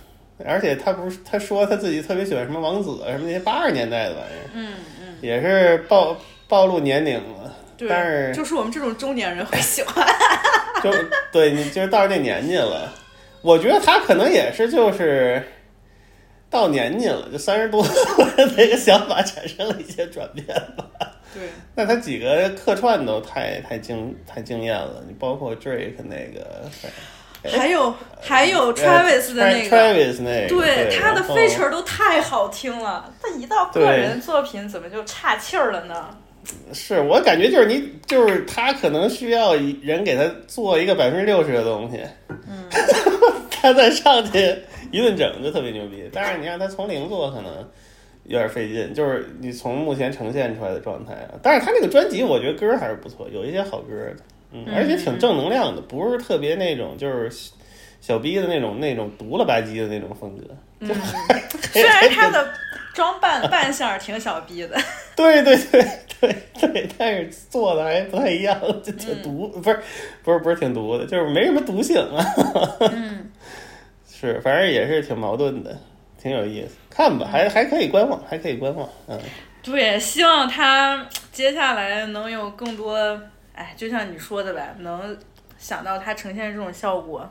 [0.46, 6.18] 而且他不是他说他自己特别喜欢什么王子啊什么那些八十年代的玩意儿，嗯嗯，也是暴
[6.50, 7.56] 暴露年龄了。
[7.84, 10.06] 对，但是就是我们这种中年人会喜欢。
[10.84, 10.92] 就
[11.32, 12.92] 对你就是到这年纪了，
[13.42, 15.42] 我觉得他可能也是就是
[16.50, 17.86] 到年纪了，就三十多，
[18.58, 20.86] 那个想法产生了一些转变吧。
[21.34, 21.44] 对，
[21.74, 26.70] 那他几个客串都太太惊太惊艳了，你包括 Drake 那个，
[27.58, 36.18] 还有还有 Travis 的那个 Travis 那个，对他的 feature 都太好听了，他一到个人作品怎么就岔气儿了呢？
[36.74, 42.66] 是我感觉就是你就是他可能需要人给他做一个百分之六十的东西，嗯，
[43.50, 44.56] 他再上去
[44.92, 46.04] 一顿整就特别牛逼。
[46.12, 47.52] 但是你让他从零做可能
[48.26, 51.40] 有点费劲，就是你从目前呈现出来的状态啊。
[51.42, 54.16] 但是他那个专辑我觉得歌还是不错，有一些好歌的，
[54.52, 57.32] 嗯，而且挺正能量的，不是特别那种就是
[58.02, 60.44] 小逼的那种那种毒了吧唧的那种风格。
[60.80, 60.90] 嗯，
[61.72, 62.46] 虽然他的
[62.94, 64.78] 装扮扮相挺小逼的，
[65.16, 65.86] 对对对
[66.22, 69.80] 对对，但是做的还不太一样，就挺毒，不是
[70.24, 72.26] 不是不是挺毒的，就是没什么毒性啊。
[72.80, 73.32] 嗯，
[74.08, 75.76] 是，反正也是挺矛盾的，
[76.22, 76.76] 挺有意思。
[76.90, 78.88] 看吧，还还可以观望，还可以观望。
[79.08, 79.20] 嗯，
[79.64, 82.96] 对，希望他接下来能有更多，
[83.54, 85.18] 哎，就像你说的呗，能
[85.58, 87.28] 想到他呈现这种效果。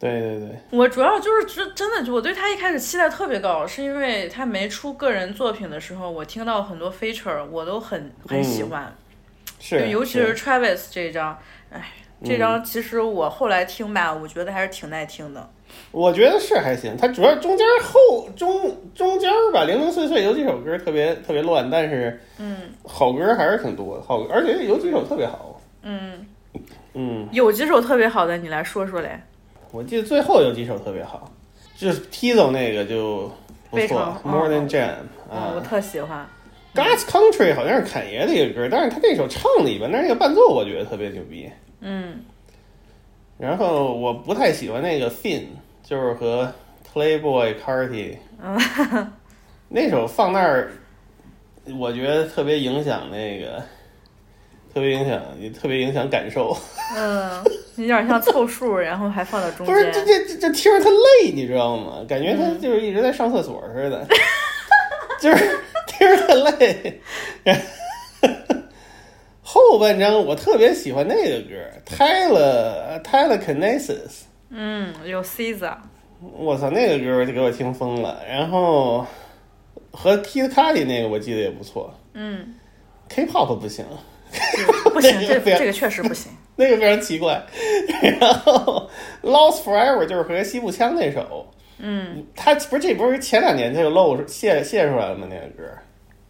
[0.00, 10.34] 对对对，我主要就是真真的，我对他一开始期待特别高，是因为他没出个人作品的时候，我听到很多 feature，我都很很喜欢，嗯、是，尤其是。
[10.34, 11.38] Travis 这一张，
[11.70, 11.92] 哎，
[12.24, 15.50] 这张其实我后来听吧，我觉得还是挺耐听的。
[15.92, 25.60] 我觉得是还行，它主要中间后中中间吧，零零碎碎有几首歌特别特别乱，但是嗯，好歌还是挺多的，好，而且有几首特别好。
[25.82, 26.26] 嗯。
[26.94, 29.20] 嗯，有几首特别好的，你来说说嘞。
[29.72, 31.30] 我记得最后有几首特别好，
[31.76, 33.30] 就是 Tizo 那个就
[33.70, 34.94] 不错，More Than Jam
[35.30, 36.26] 啊，我特喜欢。
[36.74, 41.50] God's Country 好像是侃爷的一个歌，但是他那首唱的一般，但是那个伴奏我觉得特别牛逼。
[41.80, 42.20] 嗯。
[43.38, 45.44] 然后我不太喜欢那个 Thin，
[45.82, 46.52] 就是和
[46.92, 48.16] Playboy Carti，
[49.68, 50.72] 那首放那儿，
[51.78, 53.62] 我觉得特别影响那个。
[54.72, 56.56] 特别影响，也特别影响感受。
[56.96, 57.42] 嗯，
[57.80, 59.74] 有点像凑数，然后还放到中间。
[59.74, 62.04] 不是，这这这这听着他累，你知道吗？
[62.08, 64.06] 感觉他就是一直在上厕所似的，
[65.20, 67.00] 就是听着他累。
[69.42, 74.22] 后半张我特别喜欢那个歌，Tyler Telekinesis。
[74.50, 75.76] 嗯，有 Caesar。
[76.36, 78.22] 我操，那个歌就给我听疯了。
[78.28, 79.04] 然后
[79.90, 81.92] 和 Kid Cudi 那个我记得也不错。
[82.14, 82.54] 嗯
[83.08, 83.84] ，K-pop 不行。
[84.92, 86.30] 不行， 这这个确实不行，
[86.60, 87.42] 那个非常奇怪。
[88.20, 88.90] 然后
[89.26, 91.46] 《Lost Forever》就是和西部枪那首，
[91.78, 95.26] 嗯，他不是这不是前两年就露泄泄出来了吗？
[95.30, 95.64] 那个歌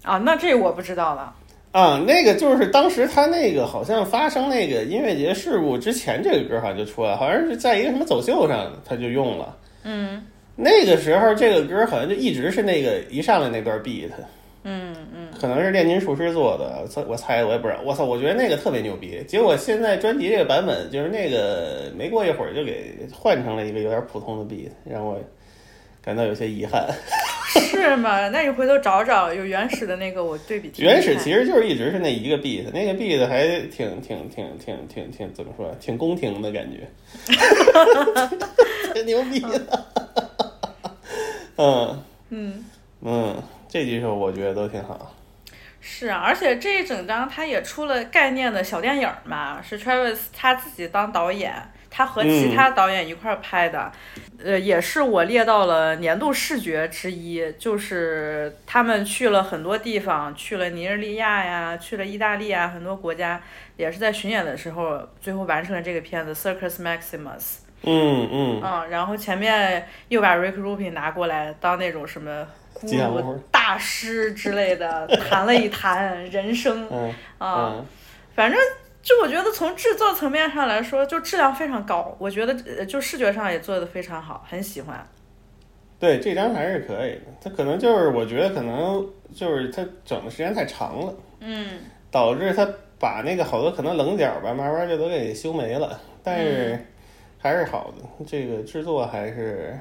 [0.04, 1.34] 啊，那这我不知道了。
[1.72, 9.56] 啊，那个就是当时他那个好像发生那个音乐节事故之前，这个歌好像就出来，好像是在一个什么走秀上他就用了。
[9.82, 10.24] 嗯，
[10.56, 14.08] 那个时候这个歌好像就一直是那个一上来那段 beat。
[14.62, 17.80] 嗯嗯，可能是炼金术师做的，我猜我也不知道。
[17.84, 19.22] 我操，我觉得那个特别牛逼。
[19.26, 25.18] 结果现在专辑这个版本，就是那个没过一会儿就给换成了一个有点普通的 beat，让我
[26.02, 26.86] 感到有些遗憾。
[27.50, 28.28] 是吗？
[28.28, 30.84] 那你回头找找有原始的那个，我对比听。
[30.84, 36.86] 原始其实就是一直是那一个 beat，那个 beat 还挺挺挺挺挺挺怎么说，挺宫廷的感觉，
[38.94, 39.44] 挺牛逼
[41.56, 42.02] 嗯
[43.00, 43.42] 嗯。
[43.72, 45.14] 这几首我觉得都挺好，
[45.80, 51.54] 是啊，而且这一整张他也出了概念的小电影嘛，是 Travis 他自己当导演，
[51.88, 53.92] 他和其他导演一块拍的，
[54.38, 63.40] 嗯、呃，也是我列到了年度视觉之一，就是他们去了很多地方，去了尼日利亚呀，去了意大利啊，很多国家，
[63.76, 67.58] 也是在巡演的时候，最后完成了这个片子 Circus Maximus。
[67.82, 68.60] 嗯嗯。
[68.64, 72.48] 嗯，然后前面又把 Rick Rubin 拿过来当那种什么。
[72.86, 77.84] 吉祥物大师之类的，谈了一谈人生嗯啊，
[78.34, 78.58] 反正
[79.02, 85.06] 就我觉得从制作层面上来说，就质量非常高，我觉得呃就视觉上也做的非常好，很喜欢。
[85.98, 87.22] 对，这张还是可以的。
[87.42, 92.66] 它可能就是，我觉得可能就是它整的时间太长了，嗯，导致它
[92.98, 96.00] 把那个好多可能棱角吧，慢慢就都给修没了。
[96.22, 96.78] 但是
[97.38, 99.78] 还是好的，这个制作还是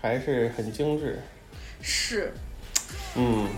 [0.00, 1.18] 还是很精致。
[1.80, 2.32] 是，
[3.16, 3.48] 嗯.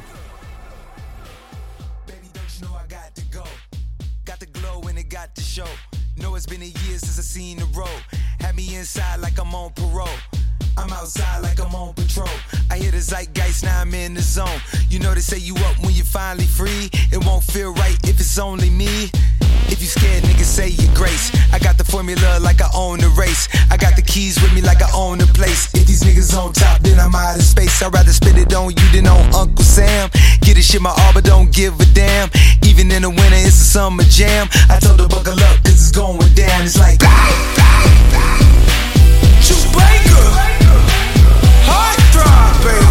[6.17, 7.89] Know it's been a year since I seen the road.
[8.41, 10.09] Had me inside like I'm on parole.
[10.77, 12.29] I'm outside like I'm on patrol.
[12.71, 14.61] I hear the zeitgeist, now I'm in the zone.
[14.91, 16.91] You know they say you up when you're finally free.
[17.11, 19.11] It won't feel right if it's only me.
[19.69, 21.31] If you scared, niggas say your grace.
[21.53, 23.49] I got the formula like I own the race.
[23.71, 25.73] I got the keys with me like I own the place.
[25.75, 27.83] If these niggas on top, then I'm out of space.
[27.83, 30.11] I'd rather spit it on you than on Uncle Sam.
[30.41, 32.31] Get this shit my all, but don't give a damn.
[32.65, 34.49] Even in the winter, it's a summer jam.
[34.69, 36.63] I told her buckle up, cause it's going down.
[36.63, 36.99] It's like.
[39.41, 40.23] Chewbacca.
[41.67, 42.90] Heart throb, baby.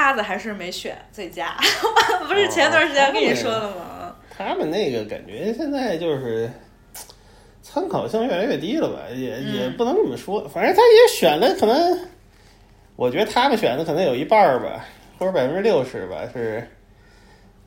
[0.00, 1.54] 叉子还是没选最佳。
[2.26, 4.16] 不是前段时间跟你说了吗？
[4.34, 6.50] 他们那个感觉现在就是
[7.60, 10.48] 参考性越来越低了吧，也、也不能这么说。
[10.48, 11.98] 反正他也选了，可能
[12.96, 14.86] 我觉得他们选的可能有一半儿吧，
[15.18, 16.66] 或者百分之六十吧，是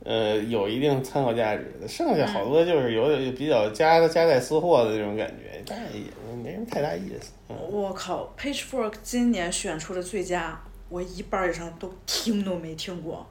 [0.04, 1.88] 呃有一定参考价值的。
[1.88, 7.32] 剩下好多就是有点比较夹夹带私货的那种感觉，但是也没什么太大意思。
[7.50, 10.60] 嗯，我靠，Pagefork 今年选出的最佳，
[10.94, 13.28] 我一半儿以上都听都没听过，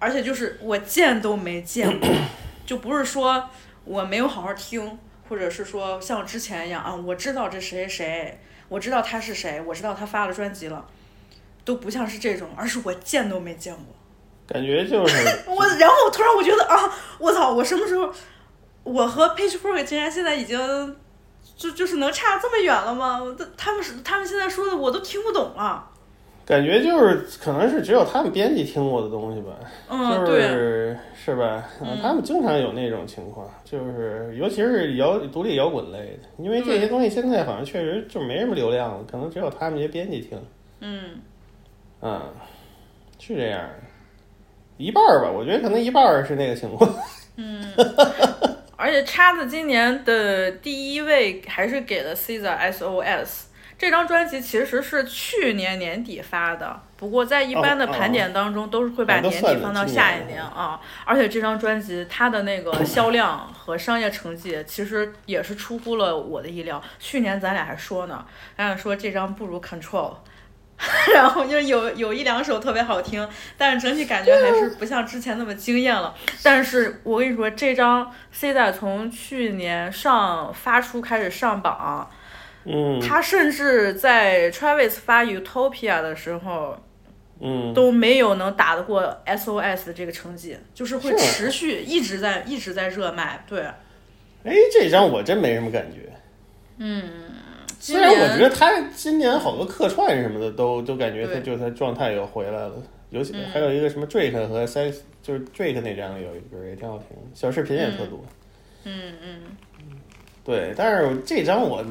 [0.00, 2.08] 而且就是我见都没见过，
[2.66, 3.48] 就不是说
[3.84, 10.84] 我没有好好听，或者是说像之前一样啊，我知道这谁谁谁，我知道他是谁，我知道他发了专辑了，
[11.64, 13.94] 都不像是这种，而是我见都没见过。
[14.44, 18.12] 感觉就是我， 然后突然我觉得啊，我操，我什么时候，
[18.82, 20.58] 我和 Pitchfork 竟然现在已经，
[21.56, 23.22] 就就是能差这么远了吗？
[23.22, 25.88] 我都他们是他们现在说的我都听不懂了。
[26.48, 29.50] 感觉就是可能是只有他们编辑听过的东西吧，
[29.90, 31.68] 嗯就是是吧？
[31.82, 40.42] 嗯，他们经常有那种情况，就是尤其是摇独立摇滚类的，因为这些东西现在好像确实就没什么流量了，可能只有他们这些编辑听，
[40.80, 41.20] 嗯，
[42.00, 42.22] 嗯，
[43.18, 43.68] 是这样，
[44.78, 46.90] 一半儿吧，我觉得可能一半儿是那个情况，
[47.36, 47.62] 嗯
[48.74, 53.47] 而且叉子今年的第一位还是给了 Caesar SOS。
[53.78, 60.80] 这张专辑其实是去年年底发的，不过在一般的盘点当中都是会把年底放到下一年年啊。
[61.04, 66.82] 而且这张专辑它的那个销 量和商业成绩其实也是出乎了我的意料。
[66.98, 68.26] 去年咱俩还说呢，
[68.56, 70.16] 咱俩说这张不如 Control。
[71.12, 76.14] 然后就有有一两首特别好听，但是整体感觉还是不像之前那么惊艳了。
[76.44, 82.08] 但是我跟你说，这张 C 仔从去年上发出开始上榜，
[82.70, 86.76] 嗯他甚至在 Travis 发 Utopia 的时候
[87.40, 93.44] 嗯，都没有能打得过 SOS 的这个成绩，就是会持续一直在一直在热卖。
[93.48, 93.60] 对，
[94.44, 96.12] 哎，这张我真没什么感觉。
[96.78, 97.02] 嗯
[97.80, 102.72] 虽然我觉得他今年好多客串什么的都都感觉他就他状态又回来了，
[103.10, 108.24] 尤其嗯还有一个什么 Drake 和 Sex，就是 Drake 那张有一个歌也挺好听，小视频也特多。
[108.82, 109.40] 嗯嗯，
[110.48, 111.84] 对，但是这张我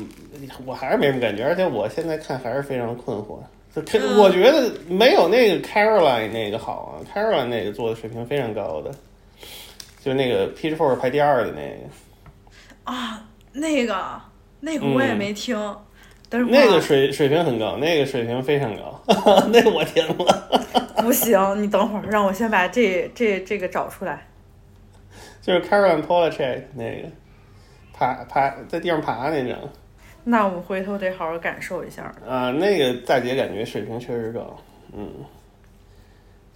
[0.66, 3.38] 我还是没什么感觉，而且我现在看还是非常困惑。
[3.76, 8.90] 就嗯我觉得没有那个 Caroline 那个好啊，Caroline 那个做的水平非常高的，
[10.04, 14.20] 就那个 Pitchfork 排第二的那个，啊，那个
[14.60, 15.56] 那个我也没听，
[16.28, 19.00] 等会儿嗯那个水水平很高，那个水平非常高，
[19.54, 20.64] 那个我听了，
[21.04, 24.26] 不行，你等会儿让我先把这这这个找出来。
[25.44, 27.08] 就是 Caroline Polachek 那个
[27.98, 29.58] 爬爬在地上爬那种
[30.24, 32.14] 那我回头得好好感受一下。
[32.28, 34.58] 啊，那个大姐感觉水平确实高，
[34.94, 35.10] 嗯。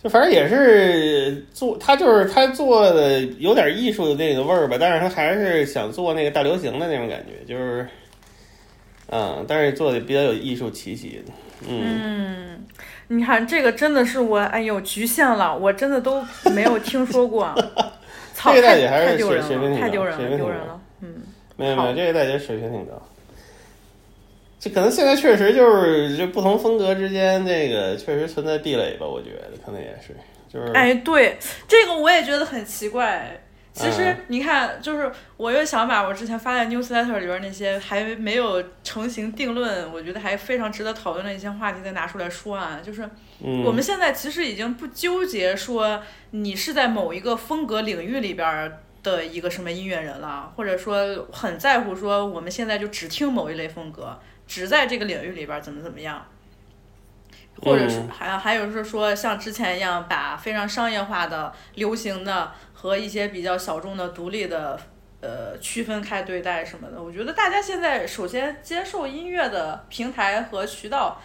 [0.03, 7.87] 就反正也是做，她就是她做的有点艺术的那个味儿吧，但是她还是想做那个大流行的那种感觉，就是，
[9.11, 11.31] 嗯，但是做的比较有艺术气息的，
[11.69, 12.65] 嗯，嗯，
[13.09, 16.25] 你看这个真的是我，哎呦，局限了，我真的都
[16.55, 17.53] 没有听说过。
[18.33, 20.80] 操，这个大姐还是太丢人了，水水平挺高太丢人了，丢人了。
[21.61, 23.01] 嗯，没有没有，这个大姐水平挺高。
[24.59, 30.15] 这可能现在确实就是这不同风格之间，这个确实存在壁垒吧，我觉得可能也是，
[30.51, 31.37] 就是，哎，对，
[31.67, 33.41] 这个我也觉得很奇怪。
[33.73, 42.81] 其实嗯你看，就是我又想把我之前发在 newsletter 里边那些还没有成型定论，我觉得还非常值得讨论的一些话题再拿出来说啊。
[42.85, 43.09] 就是
[43.41, 56.25] 嗯我们现在其实已经不纠结说你是在某一个风格领域里边儿的一个什么音乐人了，或者说很在乎说我们现在就只听某一类风格，只在这个领域里边儿怎么怎么样。
[57.61, 64.79] 或者是嗯还还有是说像之前一样，把非常商业化的、流行的和一些比较小众的、独立的，
[65.19, 67.01] 呃，区分开对待什么的。
[67.01, 71.21] 我觉得大家现在首先接受音乐的平台和渠道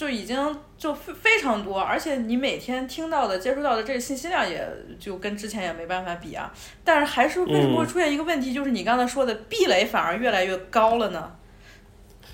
[0.00, 4.66] 就已经就非非常多，而且你每天听到的、接触到的这个信息量也
[4.98, 6.50] 就跟之前也没办法比啊。
[6.82, 11.30] 但是还是为什么会嗯出现一个问题，就是你刚才说的壁垒反而越来越高了呢？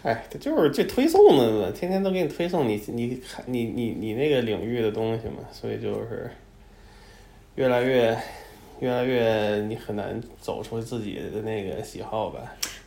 [0.04, 6.30] 哎，它就是这推送的嘛，天天都给你推送你你看你你你那个领域的东西嘛，所以就是
[7.56, 8.16] 越来越
[8.78, 12.38] 越来越你很难走出自己的那个喜好吧。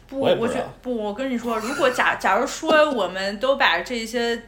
[0.08, 4.42] 不，我觉不，我跟你说，如果假假如说我们都把这些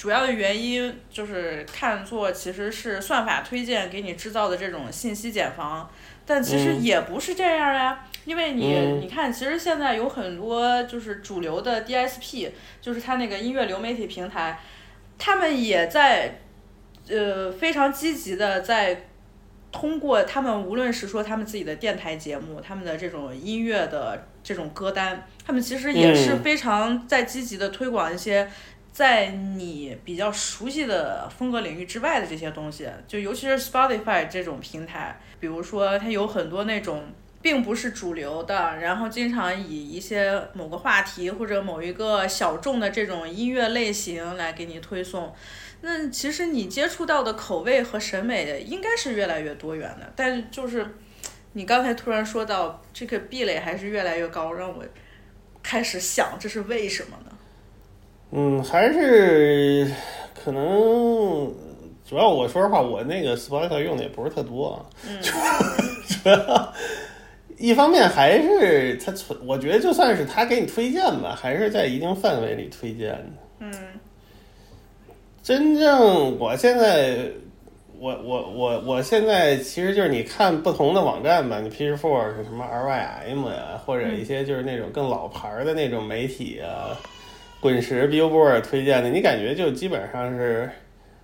[0.00, 5.90] 主要的原因就是看作其实是算法推荐给你制造的这种信息茧房，
[6.24, 8.06] 但其实嗯也不是这样呀。
[8.24, 12.48] 因为你、嗯你看，其实现在有很多就是主流的 DSP，
[12.80, 14.58] 就是它那个音乐流媒体平台，
[15.18, 16.40] 他们也在
[17.10, 19.04] 呃非常积极的在
[19.70, 28.50] 通过他们无论是说他们自己的电台节目，他们的这种音乐的这种歌单，他们其实也是嗯非常在积极的推广一些
[28.92, 37.04] 在你比较熟悉的风格领域之外的这些东西，就尤其是 Spotify 这种平台，比如说它有很多那种。
[37.42, 45.34] 并不是主流的，然后经常以一些某个话题或者某一个小众的这种音乐类型来给你推送，
[45.80, 50.86] 那其实你接触到的口味和审美应该是越来越多元的，但就是
[51.54, 54.84] 你刚才突然说到这个壁垒还是越来越高，让我
[55.62, 57.32] 开始想这是为什么呢？
[58.32, 59.90] 嗯，还是
[60.34, 61.52] 可能
[62.08, 65.20] 主要我说实话，我那个 Spotify 用的也不是特多啊，嗯。
[66.22, 66.72] 主要
[67.56, 73.30] 一方面还是它存，我觉得就算是他给你推荐吧，还是在一定范围里推荐的。
[73.60, 73.72] 嗯。
[75.42, 77.18] 真正我现在，
[77.98, 86.96] 我我我我现在其实就是你看不同的网站吧，你 Pitchfork 什么 RYM 呀，或者一些就是那种更老牌儿的那种媒体啊，
[87.60, 90.68] 滚石、Billboard 推荐的，你感觉就基本上是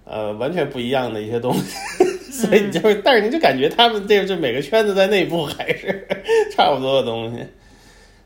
[0.05, 6.07] 呃完全不一样的一些东西， 所以你就是，但是你就感觉他们这就每个圈子在内部还是
[6.55, 7.43] 差不多的东西，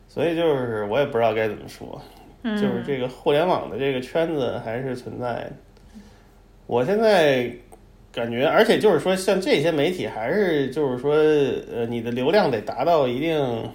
[0.08, 2.00] 所以就是我也不知道该怎么说。
[2.42, 5.52] 就是这个互联网的这个圈子还是存在的。
[6.66, 7.50] 我现在
[8.10, 13.70] 感觉，而且就是说，像这些媒体，还是就是说，呃，你的流量得达到一定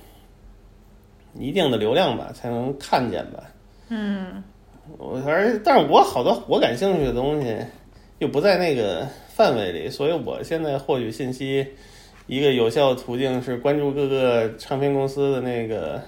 [1.38, 3.44] 一定的流量吧，才能看见吧。
[3.90, 4.44] 嗯
[4.98, 7.58] 我而但是我好多我感兴趣的东西
[8.20, 11.68] 又不在那个范围里，所以我现在获取信息
[12.28, 16.02] 一个有效的途径是关注各个唱片公司的那个，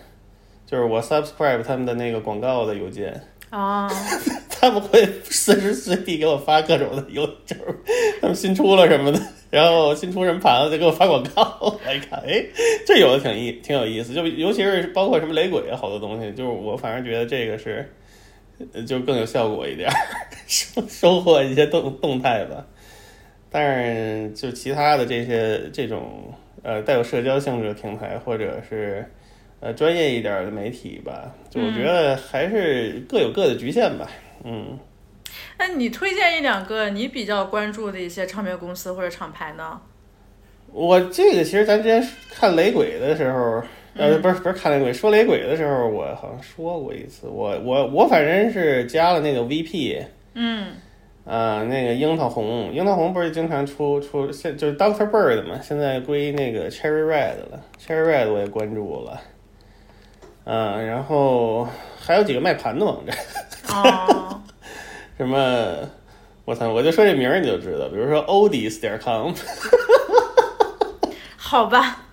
[0.65, 3.21] 就是我 subscribe 他们的那个广告的邮件。
[3.49, 3.89] 啊，
[4.49, 7.75] 他们会随时随地给我发各种的邮，就是
[8.19, 9.19] 他们新出了什么的，
[9.49, 12.45] 然后新出什么盘子就给我发广告，我一看，哎，
[12.85, 17.89] 这有的挺意挺有意思，就尤其是包括什么雷鬼啊，好多东西，就是我反正觉得这个是，
[18.73, 19.95] 呃就更有效果一点儿，
[20.47, 22.65] 收收获一些动动态吧。
[23.49, 26.33] 但是就其他的这些这种
[26.63, 29.09] 呃带有社交性质的平台，或者是
[29.61, 34.09] 呃专业一点的媒体吧，就我觉得还是各有各的局限吧。
[34.43, 34.77] 嗯，
[35.57, 39.79] 那你推荐一两个你比较关注的一些唱片公司或者厂牌呢？
[40.71, 43.63] 我这个其实咱之前看雷鬼的时候，
[43.95, 50.03] 呃，不是不是看雷鬼，说雷鬼的时候，我好像说过一次，我我我反正是加了那个 VP，
[50.33, 50.73] 嗯。
[51.29, 59.21] 啊、那个樱桃红，樱桃红不是经常出出现就是 Doctor Bird 嘛，现在归那个 Cherry Red 了，Cherry Red 我也关注了，
[60.45, 61.67] 嗯、然后
[61.99, 63.13] 还有几个卖盘的网站，
[63.75, 64.41] 哦，
[65.17, 65.75] 什么，
[66.45, 69.33] 我操，我就说这名儿你就知道，比如说 Oldies 点 com。
[71.35, 72.03] 好吧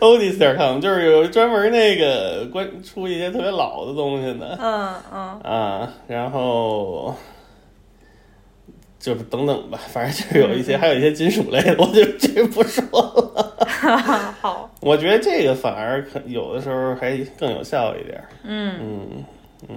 [0.00, 7.14] ，Oldies 点 com 就是有专门那个关出一些特别老的东西的嗯嗯，啊，然后
[8.98, 13.56] 就是等等吧，反正就是有一些，还有一些金属类的，我就这不说了。
[14.40, 18.22] 好，我觉得这个反而可有的时候还更有效一点。
[18.44, 19.24] 嗯嗯
[19.68, 19.76] 嗯。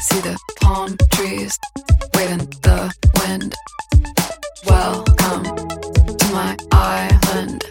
[0.00, 1.58] See the palm trees
[2.14, 3.52] wave in the wind.
[4.64, 5.42] Welcome
[6.16, 7.64] to my island.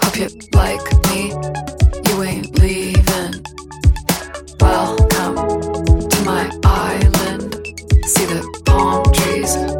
[0.00, 1.34] Hope you like me.
[2.08, 3.44] You ain't leaving.
[4.58, 5.36] Welcome
[6.08, 7.54] to my island.
[8.06, 9.75] See the palm trees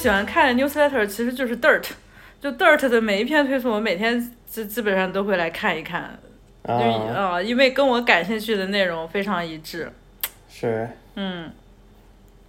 [0.00, 1.84] 喜欢看的 newsletter 其实就是 Dirt，
[2.40, 6.18] 就 Dirt 的每一篇推送，我每天基基本上都会来看一看，
[6.66, 9.92] 就啊，啊、因为跟我感兴趣的内容非常一致。
[10.48, 11.52] 是，嗯，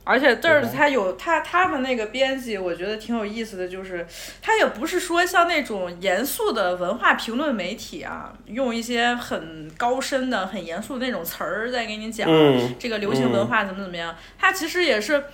[0.06, 4.08] 而且 Dirt 它有它他们那个编辑，我觉得挺有意思的，就是
[4.42, 12.74] 它也不是说像那种严肃的文化评论媒体啊，用一些很高深的、很严肃的那种词儿在给你讲、嗯。
[12.80, 14.16] 这个流行文化怎么怎么样。
[14.40, 15.26] 它其实也是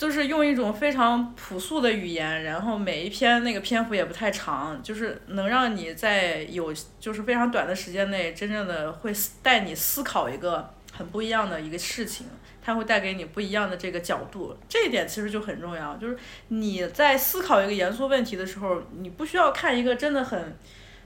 [0.00, 12.26] 就是用一种非常朴素的语言，然后每一篇那个篇幅也不太长，就是能让你在有就是非常短的时间内，真正的会思带你思考一个很不一样的一个事情，
[12.62, 15.94] 它会带给你不一样的这个角度，这一点其实就很重要。
[15.98, 16.16] 就是
[16.48, 20.56] 你在思考一个严肃问题的时候，你不需要看一个真的很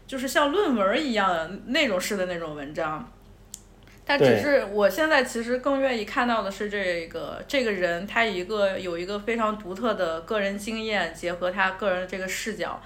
[0.06, 3.10] 就是像论文一样的那种式的那种文章。
[4.06, 12.82] 但只是我现在其实更愿意看到的是这个这个人，他一个有一个非常独特的个人经验，结合他个人这个视角，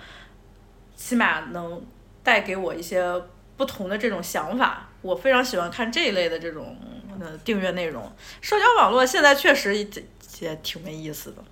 [0.95, 1.83] 起码能
[2.23, 3.05] 带给我一些
[3.57, 4.89] 不同的这种想法。
[5.03, 6.77] 我非常喜欢看这一类的这种
[7.21, 8.11] 呃订阅内容。
[8.41, 9.87] 社交网络现在确实也
[10.41, 11.43] 也挺没意思的。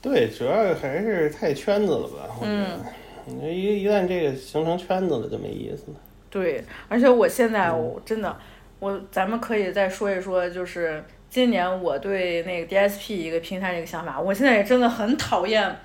[0.00, 2.36] 对，主要还是太圈子了吧？
[2.38, 2.84] 我觉得，
[3.26, 5.96] 你这一一旦这个形成圈子了，就没意思了。
[6.30, 8.38] 对，而且我现在我真的，
[8.78, 15.80] 我咱们可以再说一说，就是今年我对那个 DSP 一个平台的一个想法，我现在也真的很讨厌，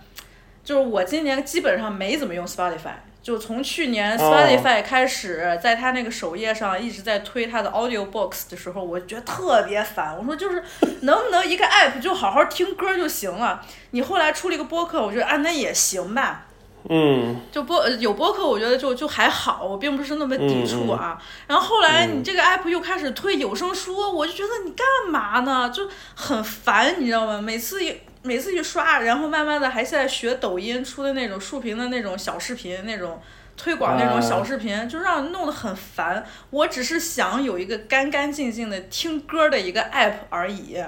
[0.63, 2.93] 就是我今年基本上没怎么用 Spotify。
[3.23, 10.17] 就从去年哦 Spotify 开始，在它那个首页上一直在推它的 Audio Box 的时候，我觉得特别烦。
[10.17, 10.61] 我说就是
[11.03, 13.65] 能不能一个 app 就好好听歌就行了？
[13.91, 16.47] 你后来出了一个播客，我觉得啊那也行吧。
[16.89, 21.17] 嗯，就播呃有播客，我觉得就就还好，我并不是那么抵触啊。
[21.47, 25.69] 然后后来你这个 app 又开始推有声书，我就觉得你干嘛呢？
[25.69, 27.39] 就很烦，你知道吗？
[27.39, 33.21] 每次一每次一刷，然后慢慢的还现在学抖音出的那种竖屏的那种小视频，那种
[33.55, 36.25] 推广那种小视频，就让人弄得很烦。
[36.49, 40.83] 我只是想有一个干干净净的听歌的一个 app 而已，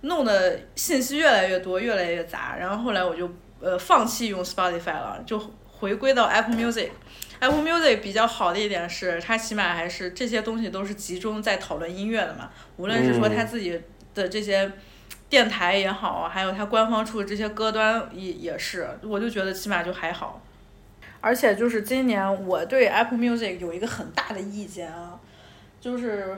[0.00, 2.56] 弄得信息越来越多，越来越杂。
[2.58, 3.30] 然后后来我就
[3.60, 6.90] 呃放弃用 Spotify 了，就回归到 Apple Music。
[7.38, 13.80] Apple Music 比较好的一点是，它起码还是这些东西都是集中在讨论音乐的嘛，无论是说他自己
[14.14, 14.72] 的这些
[15.28, 20.40] 电台也好啊，还有它官方出的这些歌单也也是，我就觉得起码就还好。
[21.20, 25.18] 而且就是今年我对 Apple Music 有一个很大的意见啊，
[25.80, 26.36] 就是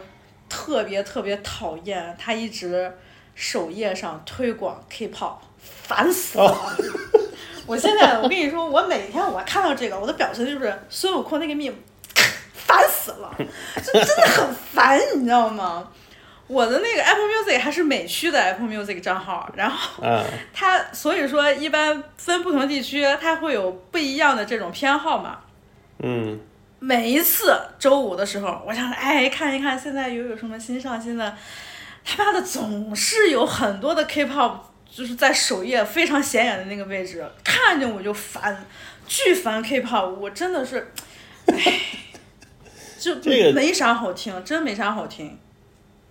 [0.48, 2.90] 特别特别讨厌它一直
[3.34, 5.36] 首页上推广 K-pop，
[5.82, 6.76] 烦死了。
[7.66, 11.74] 我现在我跟你说，我每天我看到这个，我的表情就是孙悟空那个 meme，
[12.54, 15.88] 烦死了，就真的很烦，你知道吗？
[16.46, 25.40] 我的那个 Apple Music 还是美区的 Apple Music 账号，然后啊， 它所以说一般分不同地区，它会有不一样的这种偏好嘛。
[25.98, 26.40] 嗯，
[26.78, 31.36] 每一次周五的时候，我想哎看一看现在又有什么新上新的，
[32.02, 34.52] 他妈的总是有很多的 K-pop
[34.90, 38.66] 就是在首页非常显眼的那个位置，看见我就烦，
[39.06, 40.92] 巨烦 K-pop，我真的是，
[41.46, 41.80] 唉，
[42.98, 45.38] 就这个没啥好听，真没啥好听。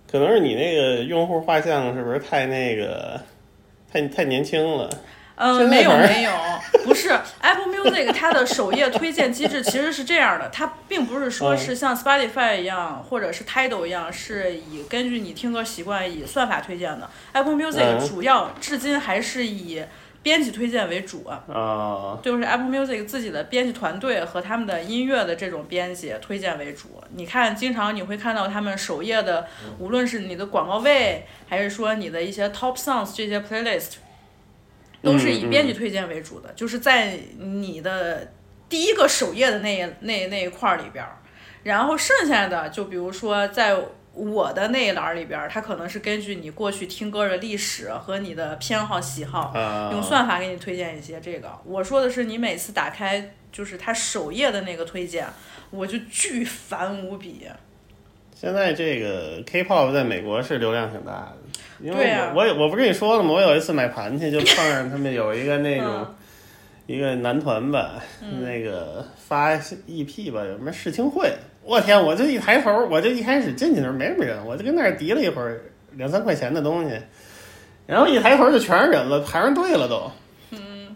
[0.09, 3.21] 可能是你那个用户画像是不是太那个，
[3.91, 4.89] 太太年轻了？
[5.37, 6.31] 嗯，没有没有，
[6.83, 7.09] 不是
[7.39, 17.07] Apple Music 它的首页推荐机制其实是这样的，它并不是说嗯是像 Spotify 一样，或者是 Tidal 一样，是以根据你听歌习惯以算法推荐的。
[17.33, 19.83] Apple Music 嗯主要至今还是以
[20.23, 27.01] 编辑推荐为主，啊，就是 Apple Music 自己的编辑团队和他们的音乐的这种编辑推荐为主。
[27.13, 33.91] 你看，经常你会看到他们首页的，无论是你的广告位，还是说你的一些 Top Songs 这些 playlist，
[35.01, 38.31] 都是以编辑推荐为主的，就是在你的
[38.67, 41.17] 第一个首页的那一那那一块儿里边儿，
[41.63, 43.77] 然后剩下的就比如说在
[44.13, 51.51] 我的那一栏儿里边儿，它可能是根据你过去听歌的历史和你的偏好喜好，啊用算法给你推荐一些这个。
[51.63, 55.27] 我说的是你每次打开就是它首页的那个推荐，
[55.69, 57.47] 我就巨烦无比。
[58.33, 61.37] 现在这个 K-pop 在美国是流量挺大的，
[61.79, 63.31] 因为我、我我不跟你说了吗？
[63.31, 66.15] 我有一次买盘去，就碰上他们有一个那种、嗯
[66.87, 68.01] 一个男团吧，
[68.41, 71.29] 那个发 EP 吧，有什么试听会，
[71.61, 72.01] 我天！
[72.01, 75.59] 我就一抬头，我就一开始进去的时候没什么人，我就跟那儿提了一会儿
[75.97, 76.97] 两三块钱的东西，
[77.85, 80.09] 然后一抬头就全是人了，排上队了都。
[80.51, 80.95] 嗯，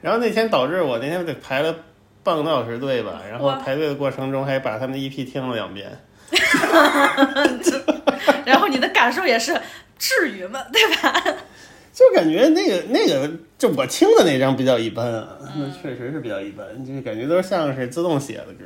[0.00, 1.76] 然后那天导致我那天得排了
[2.22, 5.90] 半个多小时队吧，然后排队的过程中还把他们的 EP 听了两遍。
[8.44, 9.58] 然后你的感受也是
[9.98, 10.64] 至于吗？
[10.72, 11.22] 对吧？
[11.92, 18.64] 就感觉那个那个，就我听的那张比较一般啊，那确实是比较一般，就是感觉都像是自动写的歌。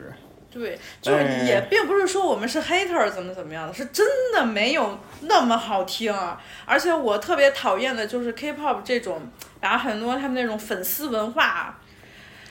[0.50, 6.40] 对，就是哎也并不是说我们是 hater 怎么怎么样的，是真的没有那么好听啊。
[6.64, 9.20] 而且我特别讨厌的就是 K-pop 这种，
[9.60, 11.77] 把很多他们那种粉丝文化。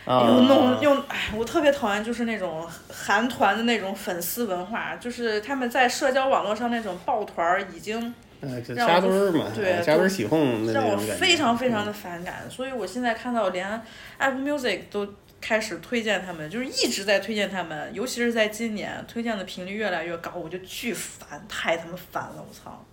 [0.08, 10.98] 啊又弄又哎，我特别讨厌就是那种韩团的那种粉丝文化，就是他们在社交网络上那种抱团儿，已经呃，扎堆儿嘛，对哎扎堆儿起哄让我。
[11.20, 12.50] 非常非常的反感。
[12.50, 13.82] 所以我现在看到连
[14.18, 22.86] Apple Music 都开始推荐他们，就是一直在推荐他们，尤其是在今年推荐的频率越来越高，我就巨烦，太他妈烦了，我操！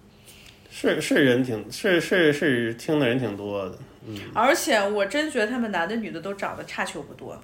[0.70, 7.40] 是是人挺是是是听的人挺多的，嗯，而且我真觉得他们男的女的都长得差球不多，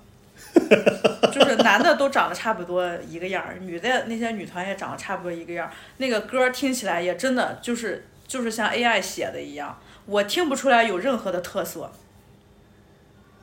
[1.33, 5.73] 就是男的都长得差不多一个样儿，女的那些女团也长得差不多一个样儿。
[5.99, 11.91] 那个歌儿听起来也真的就是就是像 AI 写的一样，我听不出来有任何的特色。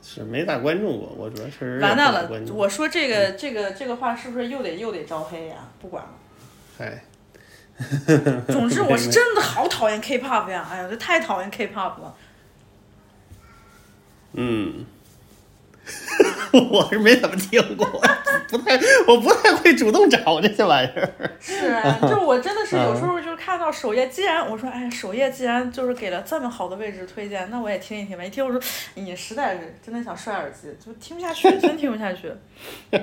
[0.09, 5.55] 是没咋关注过，我主要是完蛋了我说这个这个这个话是不是又得又得招黑呀？
[5.81, 6.09] 不管了。
[6.77, 7.03] 嗨，
[8.47, 10.65] 总之，我是 真的好讨厌 K-pop 呀！
[10.71, 12.15] 哎呀，这太讨厌 K-pop 了。
[14.39, 14.85] 嗯，
[16.71, 17.87] 我是没怎么听过，
[18.49, 21.11] 不太，我不太会主动找这些玩意儿。
[21.39, 28.27] 是啊，就我真的是有时候就看到首页，既然我说，哎，首页既然就是给了这么好的位置推荐，那我也听一听呗。
[28.27, 28.61] 一听我说，
[28.93, 32.31] 你实在是真的想摔耳机，就听不下去，真听不下去。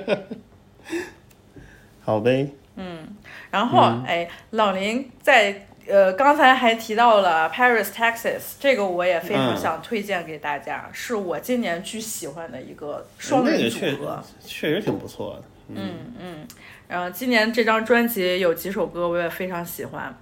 [2.01, 3.05] 好呗，嗯，
[3.51, 14.23] 然后、嗯哎，老林在呃刚才还提到了 Paris Texas，这个我也非常嗯想推荐给大家，是我今年巨喜欢的一个双人组合。
[14.45, 15.43] 确实挺不错的。
[15.69, 16.47] 嗯嗯，
[16.87, 20.15] 然后今年这张专辑有几首歌我也非常喜欢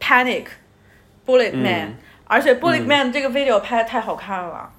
[0.00, 0.46] ，Panic、
[1.26, 1.94] Bullet Man，、嗯
[2.24, 4.72] 而且 Bullet 嗯 Man 这个 video 拍的太好看了，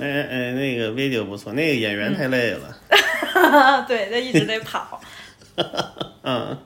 [0.00, 2.76] 哎哎，那个 video 不错，那个演员太累了。
[3.88, 5.00] 对，他一直得跑。
[6.22, 6.56] 嗯，我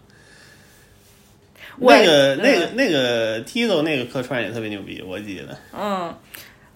[1.80, 5.56] 那个嗯那个那个 Tito 那个客串也特别牛逼，我记得。
[5.72, 6.14] 嗯，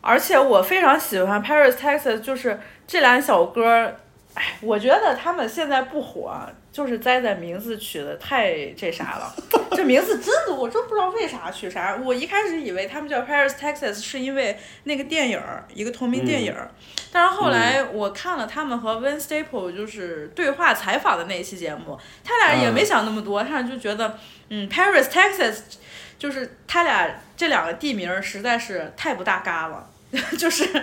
[0.01, 3.97] 而且我非常喜欢 Paris Texas，就是这俩小歌儿，
[4.35, 6.41] 哎，我觉得他们现在不火，
[6.73, 9.35] 就是栽在名字取的太这啥了。
[9.73, 11.97] 这名字真的我真不知道为啥取啥。
[11.97, 16.69] 我一开始以为他们叫 Paris Texas 是因为那个电影儿，一个同名电影儿。
[17.13, 24.19] 但是后来我看了他们和 Vin Staple 就是对话采访的那一期节目，他俩也没想那么多，他俩就觉得，
[24.49, 25.59] 嗯，Paris Texas
[26.19, 29.89] 就是他俩这两个地名儿实在是太不搭嘎了，
[30.39, 30.83] 就是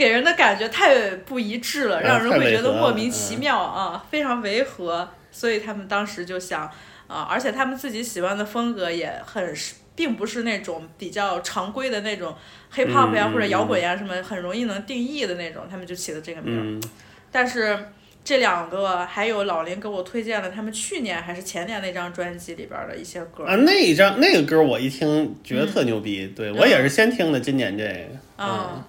[0.00, 5.06] 给人的感觉太不一致了，啊让人会觉得莫名其妙啊，非常违和。
[5.30, 6.62] 所以他们当时就想
[7.06, 12.34] 啊，而且他们自己喜欢的风格也很是，并不是那种比较常规的那种
[12.74, 16.64] hip hop 呀、或者摇滚呀什么很容易能定义的那种，他们就起了这个名儿。
[16.64, 16.80] 嗯
[17.32, 17.78] 但是
[18.24, 23.44] 这两个还有老林给我推荐了他们去年还是前年那张专辑里边儿的一些歌。
[23.44, 28.18] 啊，那一张那个歌我一听觉得特牛逼，对我也是先听的今年这个。
[28.38, 28.82] 嗯，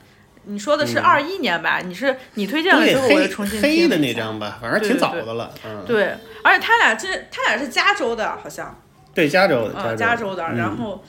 [0.46, 1.80] 你说的是嗯二一年吧？
[1.86, 5.52] 你是你推荐了对之后，我又重新黑的听了一下那张吧，反正挺早的了。
[5.66, 8.80] 嗯，对，而且他俩这他俩是加州的，好像，
[9.14, 11.04] 对，加州的，嗯，加州的，嗯然后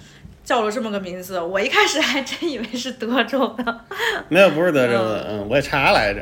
[0.44, 3.80] 叫了这么个名字，我一开始还真以为是德州的。
[4.28, 6.20] 没有不是德州的，嗯，我也查来着。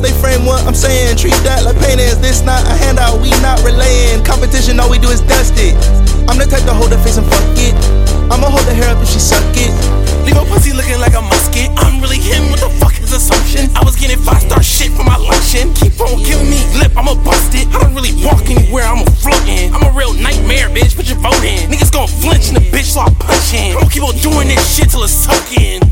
[0.00, 1.16] they frame what I'm saying.
[1.16, 4.24] Treat that like pain is this not a handout, we not relaying.
[4.24, 5.76] Competition, all we do is dust it.
[6.26, 7.76] I'm the type to hold her face and fuck it.
[8.32, 9.70] I'ma hold her hair up if she suck it.
[10.24, 11.68] Leave her pussy looking like a musket.
[11.76, 13.68] I'm really him, what the fuck is assumption?
[13.76, 15.70] I was getting five star shit for my luncheon.
[15.76, 17.68] Keep on giving me lip, I'ma bust it.
[17.70, 19.70] I don't really walk anywhere, I'ma float in.
[19.76, 21.68] I'm a real nightmare, bitch, put your vote in.
[21.68, 23.76] Niggas gon' flinch in the bitch, so I punch in.
[23.76, 25.83] I'm gonna keep on doing this shit till it's soaking.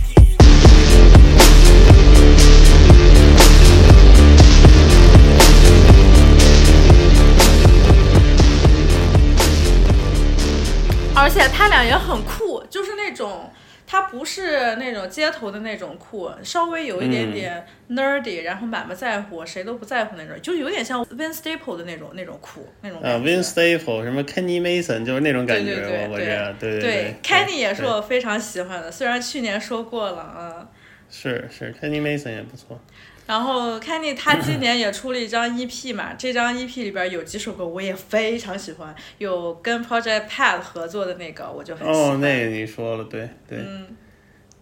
[11.63, 13.49] 他俩也很酷，就是那种
[13.87, 23.31] 他不是那种街头的那种酷，稍微有一点点 nerdy，、然后满不在乎，谁都不在乎那种，就有点像 Vin Staple 的那种那种酷那种啊感觉。
[23.31, 30.69] ，Vin Staple 什么 Kenny Mason 就是那种感觉，对对对对对 Kenny 也是我非常喜欢的，虽然去年说过了啊。
[31.09, 32.81] 是是 Kenny Mason 也不错。
[33.27, 43.87] 然后 Kenny 他今年也出了一张 EP 嘛，这张 EP 里边有几首歌我也非常喜欢，有跟 Project Pat 合作的那个我就很喜欢哦，那个你说了，对对，嗯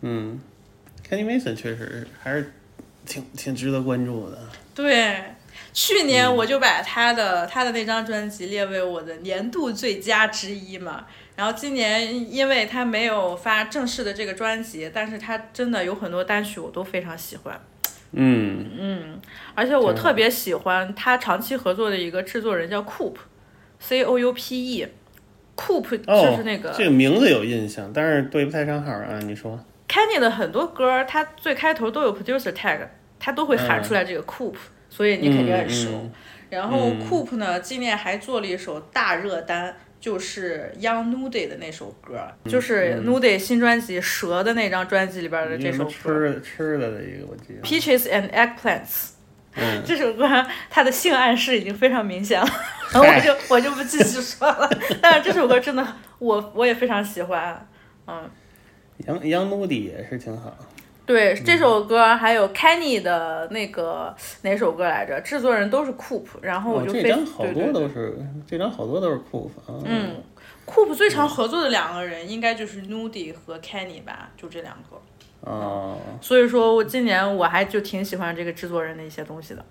[0.03, 0.41] 嗯
[1.09, 2.53] ，Kenny Mason 确实还是
[3.07, 4.39] 挺挺值得关注的。
[4.75, 5.17] 对，
[5.73, 11.07] 去年我就把他的、他的那张专辑列为我的年度最佳之一嘛。
[11.35, 17.59] 然后今年因为他没有发正式的这个专辑，但是他真的有很多单曲我都非常喜欢。
[18.13, 19.21] 嗯，嗯，
[19.55, 24.89] 而且我特别喜欢他长期合作的一个制作人叫 Coop，C O U P E。
[25.57, 29.19] Coop 哦，就是那个、这个名字有印象，但是对不太上号啊。
[29.25, 32.79] 你说，Kenny 的很多歌，他最开头都有 producer tag，
[33.19, 34.55] 他都会喊出来这个 Coop，、
[34.89, 35.91] 所以你肯定很熟。
[35.93, 36.13] 嗯
[36.51, 47.63] 然后嗯 Coop 呢，今年还做了一首大热单，就是 Young Nude 的那首歌，就是嗯 Nude 新专辑《蛇》的那张专辑里边的这首歌吃的吃的的一个，我记得。
[47.63, 49.11] ，Peaches and Eggplants。
[49.57, 50.27] 嗯， 这首歌
[50.71, 52.47] 它的性暗示已经非常明显了，
[52.95, 54.71] 然后我就我就不继续说了。
[55.03, 55.87] 但是这首歌真的，
[56.19, 57.69] 我我也非常喜欢，
[58.07, 58.31] 嗯。
[59.07, 60.57] 杨杨努迪也是挺好。
[61.11, 65.21] 对这首歌，还有 Kenny 的那个哪首歌来着？
[65.23, 69.83] 制作人都是 Coop，然后我哦，就非、这张好多都是，这张好多都是 Coop 啊。
[69.85, 70.23] 嗯
[70.65, 75.01] ，Coop 最常合作的两个人应该就是 Nudy 和 Kenny 吧，就这两个。
[75.41, 79.65] 哦，所以说我今年我还就挺喜欢这个制作人的一些东西的。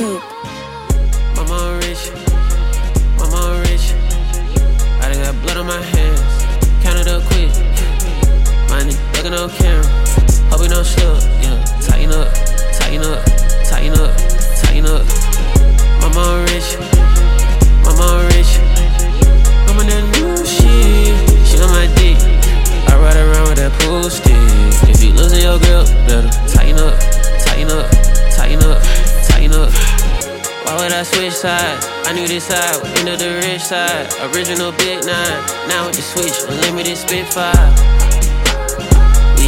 [0.00, 0.22] Coop.
[1.36, 2.08] Mama rich,
[3.20, 3.92] mama rich.
[4.96, 6.24] I done got blood on my hands.
[6.80, 7.52] Count it up quick.
[8.70, 9.84] Money, looking on camera.
[10.48, 11.20] Hope we don't slip.
[11.44, 12.32] Yeah, tighten up,
[12.72, 13.20] tighten up,
[13.68, 14.16] tighten up,
[14.56, 15.04] tighten up.
[16.00, 16.80] Mama rich,
[17.84, 18.56] mama rich.
[19.68, 21.12] I'm on that new shit.
[21.44, 22.16] She on my dick.
[22.88, 24.32] I ride around with that pool stick.
[24.88, 26.96] If you losing your grip, better tighten up,
[27.44, 27.84] tighten up,
[28.32, 28.80] tighten up,
[29.28, 29.72] tighten up.
[30.64, 31.86] Why would I switch sides?
[32.06, 34.06] I knew this side would end up the rich side.
[34.32, 37.74] Original big nine, now with the switch, unlimited spitfire.
[37.98, 37.99] We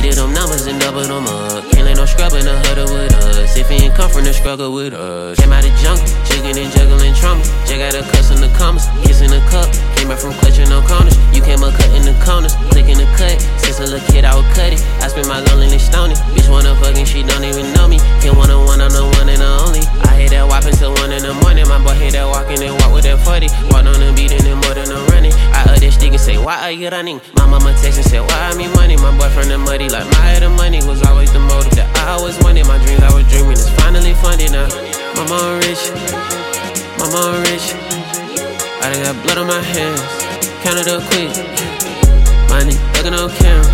[0.03, 1.63] did them numbers and doubled them up.
[1.71, 3.57] Can't let no scrub in the huddle with us.
[3.57, 5.39] If he ain't come from the struggle with us.
[5.39, 7.41] Came out the jungle, jigging and juggling trauma.
[7.65, 9.71] Jig got a cuss in the commas, kissing the cup.
[9.95, 11.15] Came back from clutching no corners.
[11.31, 13.39] You came up cutting the corners, clicking the cut.
[13.63, 14.83] Since a little kid, I would cut it.
[14.99, 16.19] I spent my loneliness stony.
[16.35, 18.03] Bitch wanna fucking, she don't even know me.
[18.19, 20.02] Can't one on one, I'm the one and the only.
[20.13, 21.65] I hit that whop until one in the morning.
[21.65, 23.49] My boy hit that walking and walk with that 40.
[23.73, 25.33] Walked on the beat and then more than a running.
[25.57, 27.17] I heard that stick and say, why are you running?
[27.41, 29.01] My mama text and said, why I me money?
[29.01, 32.13] My boyfriend the muddy, like my head of money was always the motive that I
[32.13, 32.69] always wanted.
[32.69, 34.69] My dreams I was dreaming is finally funded now.
[35.17, 35.81] My mom rich,
[37.01, 37.73] my mom rich.
[38.85, 40.05] I done got blood on my hands.
[40.61, 41.33] Count it up quick.
[42.53, 43.65] Money, looking on camera.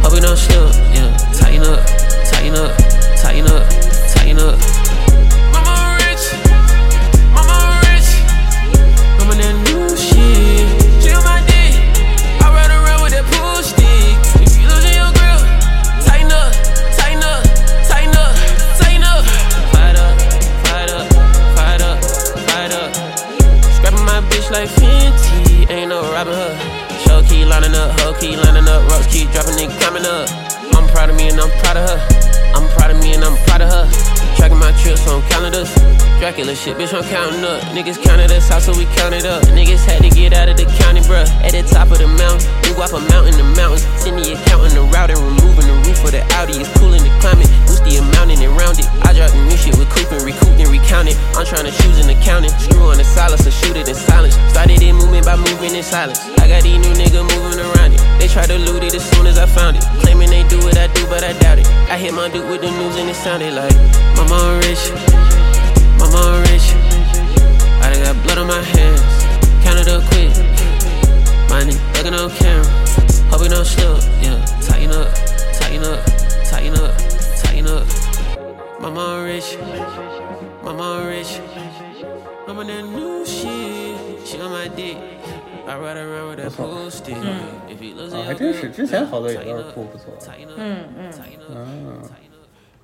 [0.00, 0.72] Hope we don't slip.
[0.96, 1.84] Yeah, tighten up,
[2.24, 2.72] tighten up,
[3.20, 3.68] tighten up,
[4.16, 4.83] tighten up.
[26.24, 26.98] Robbing her.
[27.04, 30.28] Show key lining up, hoe key lining up, ropes keep dropping, nigga coming up.
[30.74, 31.98] I'm proud of me and I'm proud of her.
[32.54, 34.36] I'm proud of me and I'm proud of her.
[34.36, 35.70] Tracking my trips on calendars.
[36.18, 37.60] Dracula shit, bitch, I'm counting up.
[37.76, 39.42] Niggas counted us out, so we counted up.
[39.52, 41.28] Niggas had to get out of the county, bruh.
[41.44, 43.84] At the top of the mountain, we walk a mountain the mountains.
[44.00, 46.56] Send the accountant the route and removing the roof of the Audi.
[46.56, 48.88] It's cooling the climate, boost the amount and it.
[49.04, 51.16] I dropped the new shit with cooping, recouped and recounted.
[51.36, 52.54] I'm trying to choose an accountant.
[52.58, 54.34] Screw on the silence or shoot it in silence.
[54.50, 56.20] Started it movement by moving in silence.
[56.40, 58.00] I got these new niggas moving around it.
[58.18, 59.84] They try to loot it as soon as I found it.
[60.00, 61.66] Claiming they do what I do, but I doubt it.
[61.90, 63.76] I hit my dude with the news and it sounded like
[64.16, 64.90] my mom rich,
[65.98, 66.74] Mama rich.
[67.82, 69.02] I done got blood on my hands.
[69.64, 70.30] Counted up quick.
[71.48, 72.66] Money looking on camera.
[73.30, 74.02] Hope you don't slip.
[74.22, 75.12] Yeah, tighten up,
[75.58, 76.04] tighten up,
[76.50, 76.94] tighten up,
[77.42, 77.86] tighten up.
[78.80, 79.56] Mama rich.
[80.62, 81.40] Mama rich.
[82.46, 84.26] I'm on that new shit.
[84.26, 84.98] She on my dick.
[85.66, 86.62] I ride around with that hmm.
[86.62, 87.16] pool stick.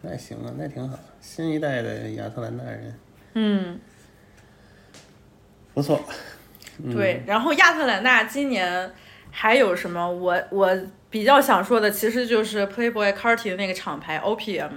[0.03, 0.99] 那行啊，那挺好。
[1.21, 2.95] 新一代的亚特兰大人
[3.35, 3.79] 嗯，
[5.75, 6.01] 不错。
[6.83, 7.23] 嗯、对。
[7.27, 8.91] 然后亚特兰大今年
[9.31, 10.11] 还有什么？
[10.11, 10.77] 我我
[11.11, 14.71] 比较想说的，其实就是 Playboy Carti 的那个厂牌 OPM。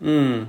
[0.00, 0.48] 嗯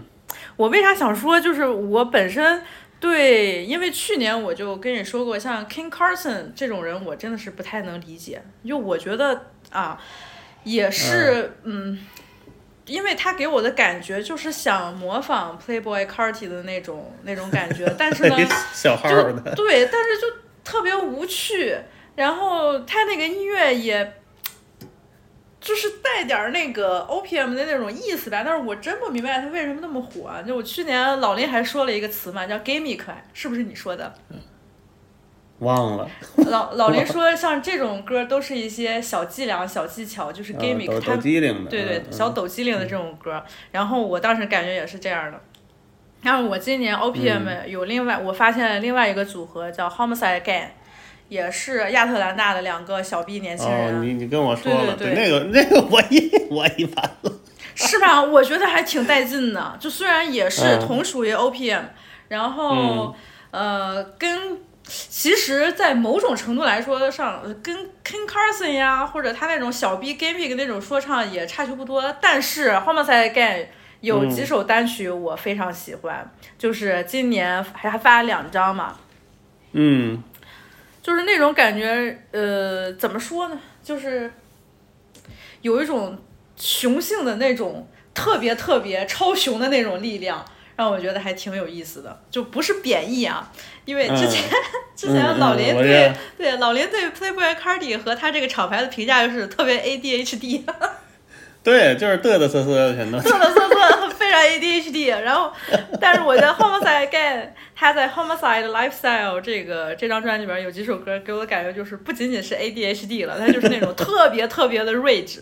[0.56, 1.40] 我为啥想说？
[1.40, 2.64] 就是我本身
[3.02, 8.42] 对，因为去年我就跟你说过，像 King Carson 这种人，我真的是不太能理解。
[8.64, 10.00] 就我觉得啊，
[10.64, 12.00] 也是嗯
[12.92, 18.36] 因为他给我的感觉就是想模仿 Playboy Carti 的那种那种感觉， 但是呢，
[18.74, 20.28] 小号就的，对，但是就
[20.64, 21.78] 特别无趣。
[22.16, 24.22] 然后他那个音乐也，
[25.62, 28.42] 就是带点儿那个 OPM 的那种意思吧。
[28.46, 30.42] 但是我真不明白他为什么那么火、啊。
[30.42, 33.00] 就我去年老林还说了一个词嘛，叫 “gamic”，
[33.34, 34.14] 是不是你说的？
[35.62, 36.08] 忘了。
[36.50, 43.44] 老老林 说，像这种歌都是一些小伎俩、小技巧，就是啊 gamic，、抖机灵的对对小抖机灵的这种歌。
[43.72, 45.40] 然后我当时感觉也是这样的。
[46.24, 50.68] 然后我今年 OPM 嗯有另外，我发现了另外一个组合叫 Homicide Gang，
[51.30, 53.96] 也是亚特兰大的两个小 B 年轻人。
[53.96, 57.32] 哦，你你跟我说了，对对那个那个我一我一般了。
[57.74, 58.22] 是吧？
[58.22, 59.76] 我觉得还挺带劲的。
[59.80, 61.82] 就虽然也是嗯同属于 OPM，、
[62.28, 63.16] 然后、
[63.50, 64.60] 呃，跟
[65.10, 72.14] 其实，在某种程度来说上，跟 King Carson 呀，或者他那种小 B Gaming 那种说唱也差距不多。
[72.20, 73.68] 但是 Homicide Gang
[74.02, 78.98] 有几首单曲我非常喜欢，就是今年还还发了两张嘛，
[79.72, 80.22] 嗯
[81.02, 83.60] 就是那种感觉，呃，怎么说呢？
[83.84, 84.32] 就是
[85.62, 86.18] 有一种
[86.58, 92.22] 雄性的那种特别特别超雄的那种力量，让我觉得还挺有意思的。
[92.30, 93.52] 就不是贬义啊，
[93.86, 94.44] 因为之前、
[94.96, 100.62] 之前嗯老林嗯对、对老林对 Playboy Cardi 和他这个厂牌的评价就是特别 ADHD。
[101.64, 103.18] 对，就是嘚嘚瑟瑟的全都。
[103.22, 105.20] 嘚嘚瑟瑟，非常 ADHD。
[105.22, 105.52] 然后，
[106.00, 115.40] 但是我觉得 Homicide Again 他在 Homicide Lifestyle 这个这张专辑里边有几首歌给我的感觉就是不仅仅是 ADHD 了，他就是那种特别特别的 rage。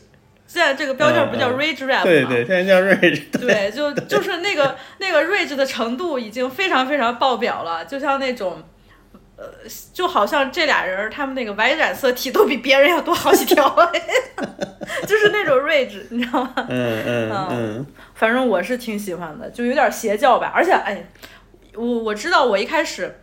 [0.49, 2.03] 现在这个标签不叫 rage rap 吗？
[2.03, 3.29] 对对，现在叫 rage。
[3.39, 8.63] 对，就就是那个那个 rage 的程度已经非常非常爆表了，就像那种。
[9.41, 9.45] 呃，
[9.93, 13.63] 就好像这俩人儿他们那个 Y 染色体都比别人要多好几条
[15.07, 16.53] 就是那种 rage，你知道吗？
[16.67, 16.67] 嗯
[17.07, 17.85] 嗯嗯，
[18.15, 20.51] 反正我是挺喜欢的，就有点邪教吧。
[20.53, 21.05] 而且，哎，
[21.73, 23.21] 我我知道我一开始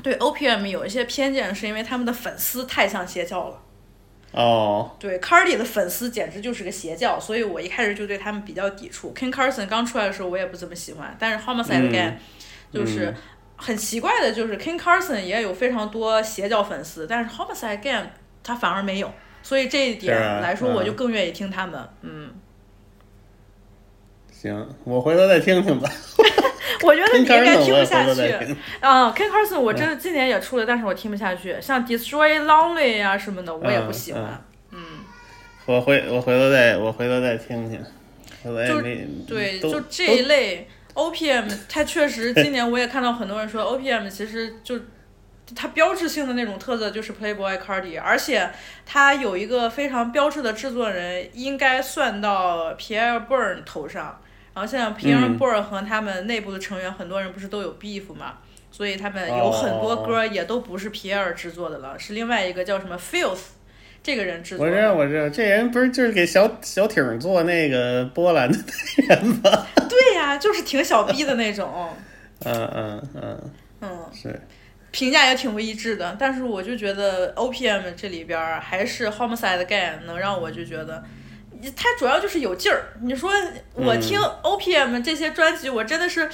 [0.00, 3.58] 对 OPM 有一些偏见，是因为他们的粉丝太像邪教了。
[4.32, 9.12] 哦，对 Cardi 的粉丝简直就是个邪教，所以我一开始就对他们比较抵触。
[9.14, 12.14] King Carson 刚出来的时候我也不怎么喜欢，但是 Homicide 嗯 Again、
[12.72, 13.14] 就是嗯
[13.56, 18.04] 很奇怪的，就是 King Carson 也有非常多邪教粉丝，但是 Homicide Again
[18.42, 19.12] 他反而没有，
[19.42, 21.88] 所以这一点来说，我就嗯更愿意听他们。
[22.00, 22.30] 嗯，
[24.32, 25.90] 行，我回头再听听吧。
[26.86, 28.14] 我觉得你应该听不下去
[28.44, 28.56] 听。
[28.80, 34.44] 啊、k i n g Carson 我真的今年也出了，但是我听不下去，像 Destroy Lonely 呀、什么的，我也不喜欢。
[34.70, 34.80] 嗯
[35.64, 37.80] 我回我回头再我回头再听听。
[38.44, 38.52] 就
[39.28, 44.80] 对，就这一类 OPM，它确实今年我也看到很多人说 OPM 其实就
[45.54, 48.50] 它标志性的那种特色就是 Playboy Cardi，而且
[48.84, 54.20] 它有一个非常标志的制作人，应该算到 Pierre Bourne 头上。
[54.54, 58.38] 然后现在 Pierre 嗯 Bourne 和他们内部的成员很多人不是都有 beef 嘛，
[58.70, 63.38] 所以他们有很多哦歌也都不是 Pierre 制作的了，是另外一个叫什么 Filth
[64.02, 64.72] 这个人制作的。
[64.72, 68.58] 我知道，我知道，这人不是就是给小小艇做那个波兰的
[68.98, 69.66] 那人吗？
[69.88, 71.90] 对呀、就是挺小逼的那种。
[72.44, 73.50] 嗯嗯嗯，
[73.82, 74.40] 嗯，是，
[74.90, 81.04] 评价也挺不一致的，但是我就觉得 OPM 这里边儿还是 Homicide Gang 能让我就觉得，
[81.70, 82.94] 它主要就是有劲儿。
[83.02, 83.30] 你说
[83.74, 86.28] 我听嗯 OPM 这些专辑，我真的是。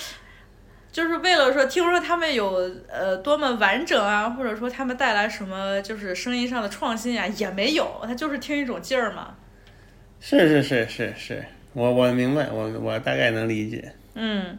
[0.91, 9.37] 就是为了说，听说他们有呃多么完整啊，或者说他们带来什么就是声音上的创新啊，也没有，他就是听一种劲儿嘛。
[10.19, 13.93] 是是是是是，我我明白，我我大概能理解。
[14.15, 14.59] 嗯，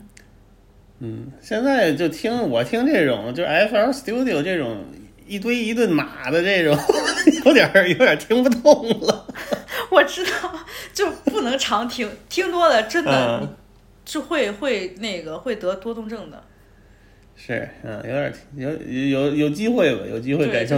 [0.99, 4.85] 嗯，现在就听我听这种，就 FL Studio 这种
[5.27, 6.77] 一堆一顿码的这种，
[7.43, 9.27] 有点儿有点儿听不懂了。
[9.99, 10.51] 我知道，
[10.93, 13.55] 就不能常听，听多了真的嗯
[14.05, 16.43] 就会会那个会得多动症的。
[17.35, 20.77] 是，嗯，有点有有有机会吧，有机会改对，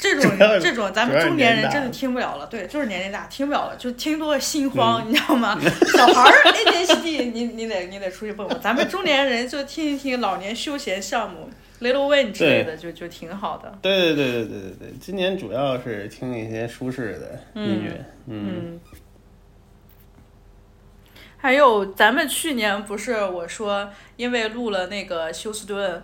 [0.00, 0.30] 这种
[0.60, 5.58] 这种咱们中年人真的听不了了，对，就是年龄大听不了了，就听多了心嗯慌，你知道吗？
[5.92, 11.50] 小孩儿 ADHD，你你得你得出去蹦蹦，咱们中年人就听一听老年休闲项目
[11.80, 13.78] ，Little Wayne 之类的，就就挺好的。
[13.82, 18.80] 对对对对对对对，今年主要是听一些舒适的音乐，嗯嗯。
[21.36, 26.02] 还有，咱们去年不是我说，因为录了那个休斯顿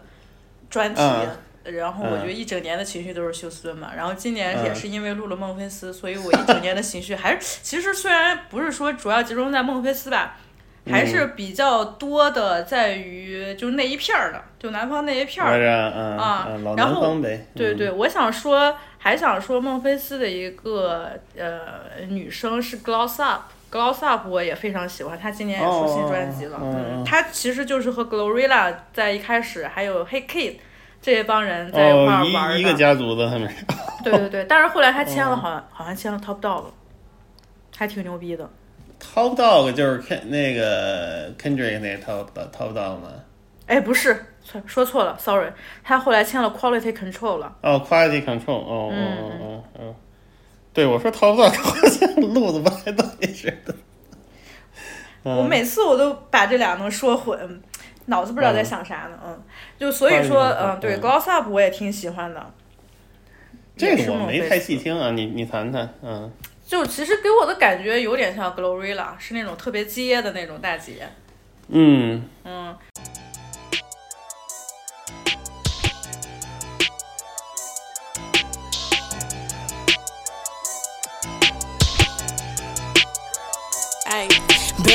[0.70, 1.36] 专题，嗯
[1.74, 3.92] 然后我嗯觉得一整年的情绪都是休斯顿嘛。
[3.94, 10.38] 然后今年也嗯是因为录了孟菲斯，所以我一整年的情绪还是，其实虽然不是说主要集中在孟菲斯吧，
[10.90, 15.66] 还是嗯比较多的在于就是那一片儿的，就南方那一片儿
[16.16, 17.16] 啊然后
[17.54, 23.42] 对对，我想说还想说孟菲斯的一个呃女生是 Gloss Up。
[23.68, 26.58] Gloss Up 我也非常喜欢，她今年也出新专辑了。
[27.04, 30.54] 她其实就是和 Glorilla 在一开始，还有 Hey Kid
[31.02, 32.58] 这一帮人在一块儿哦，玩的。
[32.58, 33.64] 一一个家族的他们是，
[34.04, 36.66] 对对对，但是后来她签了，哦好像、好像签了 Top Dog，
[37.76, 38.48] 还挺牛逼的。
[39.00, 43.12] Top Dog 就是 Ken 那个 Kendrick 那个 Top Top Dog 吗？
[43.66, 45.50] 哎，不是，错说错了，sorry，
[45.82, 47.56] 他后来签了 Quality Control 了。
[47.62, 49.94] 哦，Quality Control，哦哦嗯哦哦哦，
[50.72, 53.74] 对我说 Top Dog 好像路子不太对似的。
[55.24, 57.60] 我每次我都把这俩能说混，
[58.04, 59.18] 脑子不知道在想啥呢。
[59.26, 59.42] 嗯，
[59.76, 62.46] 就所以说，嗯，对嗯，Gloss Up 我也挺喜欢的。
[63.76, 66.30] 这个我没太细听啊，你你谈谈，嗯，
[66.66, 71.08] 就其实给我的感觉有点像 Glorilla，是那种特别街的那种大姐。
[71.68, 72.76] 嗯，嗯
[84.06, 84.45] ，Ay.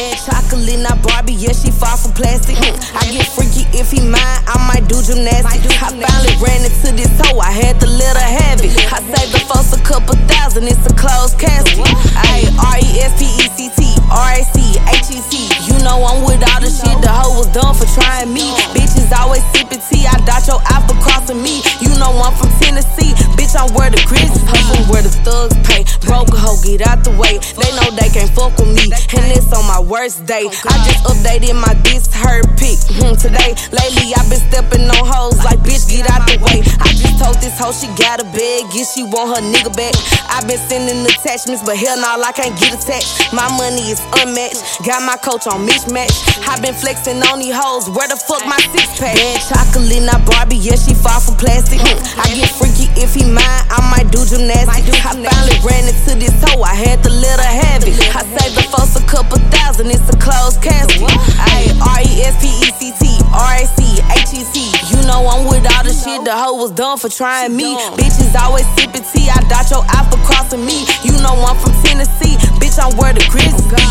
[0.02, 2.58] Bad chocolate, not Barbie, yeah, she far from plastic.
[2.58, 5.78] I get freaky if he mine, I might do gymnastics.
[5.78, 8.74] I finally ran into this hoe, I had to let her have it.
[8.90, 11.86] I saved the folks a couple thousand, it's a closed casket.
[12.18, 15.48] Ay, R E S P E C T, R A C H T.
[15.64, 18.52] You know I'm with all the shit, the hoe was done for trying me.
[18.76, 21.64] Bitches always sipping tea, I dot your apple crossing me.
[21.80, 25.88] You know I'm from Tennessee, bitch, I'm where the grits hustle, where the thugs pay.
[26.04, 27.40] Broke hoe, get out the way.
[27.40, 30.44] They know they can't fuck with me, and it's on my worst day.
[30.44, 33.56] I just updated my this her pic hmm, today.
[33.72, 36.60] Lately I've been stepping on hoes like bitch, get out the way.
[36.84, 39.96] I just told this hoe she got a bag, guess she want her nigga back.
[40.28, 43.32] I've been sending attachments, but hell no, I can't get attached.
[43.32, 46.14] My money is unmatched, got my coach on mismatch.
[46.48, 49.16] I've been flexing on these hoes, where the fuck my six pack?
[49.16, 51.80] Bad chocolate, not Barbie, yeah, she far from plastic.
[51.82, 55.00] Hmm, I get freaky if he mine, I might do gymnastics.
[55.06, 57.96] I finally ran into this hoe, I had to let her have it.
[58.16, 61.08] I saved the folks a couple thousand, it's a closed casket.
[61.54, 64.58] Ayy, R E S P E C T, R A C H E T.
[64.92, 67.76] You know I'm with all the shit, the hoe was done for trying me.
[67.96, 70.86] Bitches always sipping tea, I dot your apple crossing me.
[71.04, 73.91] You know I'm from Tennessee, bitch, I'm where the grits be.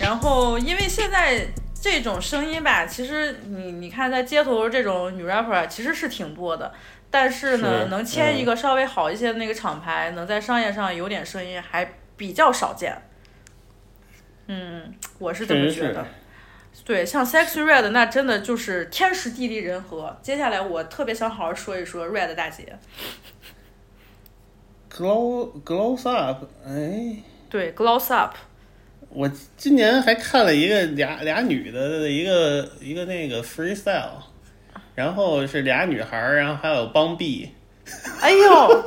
[0.00, 1.46] 然后因为现在
[1.80, 6.72] 这种声音吧，其实你你看在街头这种女 rapper 其实是挺多的，
[7.10, 12.96] 但是呢，是能签一嗯个稍微好一些的那个厂牌，能在商业上有点声音，还比较少见。
[14.46, 16.06] 嗯，我是这么觉得。
[16.82, 20.16] 对，像 Sexy Red 那真的就是天时地利人和。
[20.22, 22.78] 接下来我特别想好好说一说 Red 大姐。
[24.94, 27.16] Glow Glows Up，哎，
[27.48, 28.34] 对，Gloss Up。
[29.08, 34.22] 我今年还看了一个俩俩女的的一个一个那个 freestyle，
[34.94, 37.50] 然后是俩女孩儿，然后还有邦比，
[38.20, 38.84] 哎呦，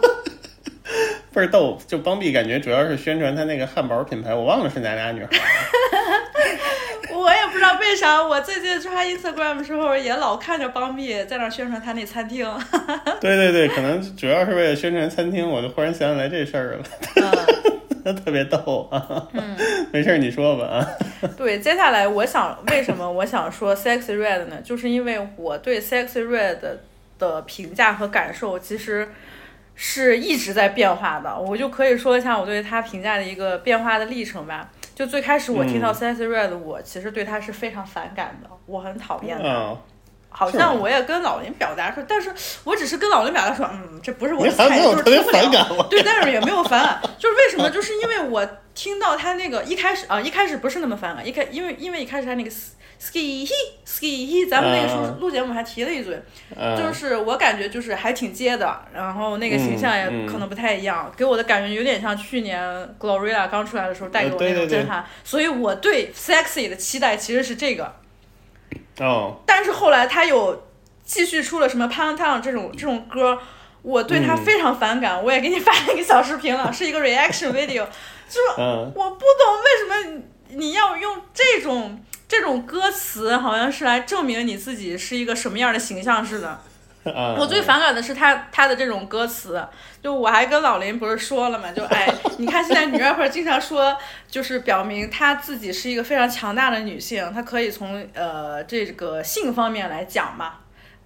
[1.34, 1.80] 倍儿逗。
[1.88, 5.44] 就邦比感觉主要是宣传他那个汉堡品牌，我忘了是哪俩女孩儿。
[7.58, 12.48] 知道为啥，我最近刷 Instagram 的时候也老看着邦比在那宣传他那餐厅。
[13.20, 16.78] 对对对，可能主要是为了宣传餐厅，我就忽然想起来这事儿
[18.04, 19.28] 了， 特别逗啊。
[19.34, 19.58] 嗯，
[19.92, 20.88] 没事儿你说吧啊。
[21.36, 24.62] 对，接下来我想为什么我想说 Sexy Red 呢？
[24.64, 26.60] 就是因为我对 Sexy Red
[27.18, 29.10] 的评价和感受其实
[29.76, 31.38] 是一直在变化的。
[31.38, 34.70] 我就可以说一下我对他评价的一个变化的历程吧。
[34.98, 39.78] 就最开始我听到 sense red，、我其实对他是非常反感的，我很讨厌他。
[40.38, 42.32] 哦好像我也跟老林表达说，但是
[42.64, 45.32] 我只是跟老林表达说，嗯，这不是我你的菜，就是吃不。
[45.32, 47.70] 了对，但是也没有反感， 就是为什么？
[47.72, 53.50] 就是因为我听到他那个一开始啊，一开始不是那么反感，一开因为因为一开始他那个 ski he
[53.84, 56.22] ski he，咱们那个时候嗯录节目还提了一嘴，
[56.56, 62.64] 嗯就是我感觉就是还挺接的，然后那个形象也可能不太一样，给我的感觉有点像去年
[63.00, 67.92] Gloria 刚出来的时候带给我那种震撼，所以我对 sexy 的期待其实是这个。
[69.00, 70.68] 哦，但是后来他有
[71.04, 73.40] 继续出了什么《Pound Town》这种这种歌，
[73.82, 74.44] 我对他嗯。
[74.44, 77.86] 非常反感，我也给你发了一个小视频了， 是一个 reaction video，
[78.28, 78.92] 就是嗯。
[78.96, 86.60] 我不懂为什么你要用这种这种歌词，好像是来证明你自己是一个什么样的形象似的。
[87.12, 89.64] 啊，我最反感的是他他的这种歌词，
[90.02, 92.08] 就我还跟老林不是说了嘛，就哎，
[92.38, 93.98] 你看现在女 rapper 经常说，
[94.30, 100.54] 就是表明她自己是一个非常强大的女性，她可以从呃这个性方面来讲嘛。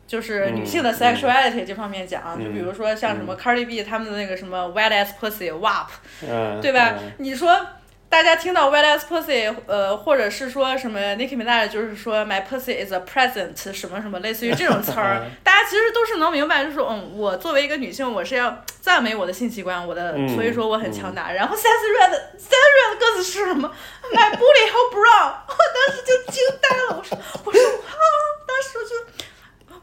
[0.07, 0.93] 就是女性的嗯。
[0.93, 5.85] sexuality 这方面讲，嗯就比如说像什么 Cardi B 他们的那个什么 wet ass pussy WAP，
[6.27, 6.95] 嗯，对吧？
[7.01, 7.11] 嗯。
[7.19, 7.65] 你说
[8.11, 21.31] 大家听到 wet ass pussy，呃，或者是说什么 Nicki Minaj 就是说 my pussy is a present 什么什么，类似于这种词儿， 大家其实都是能明白，就是说，嗯，我作为一个女性，我是要赞美我的性器官，我的，嗯所以说我很强大。
[21.31, 23.71] 然后 Sexy Red Sexy Red 的歌词是什么
[24.13, 28.03] ？My booty how brown，我当时就惊呆了，我说，我说，啊，
[28.45, 29.25] 当时我就。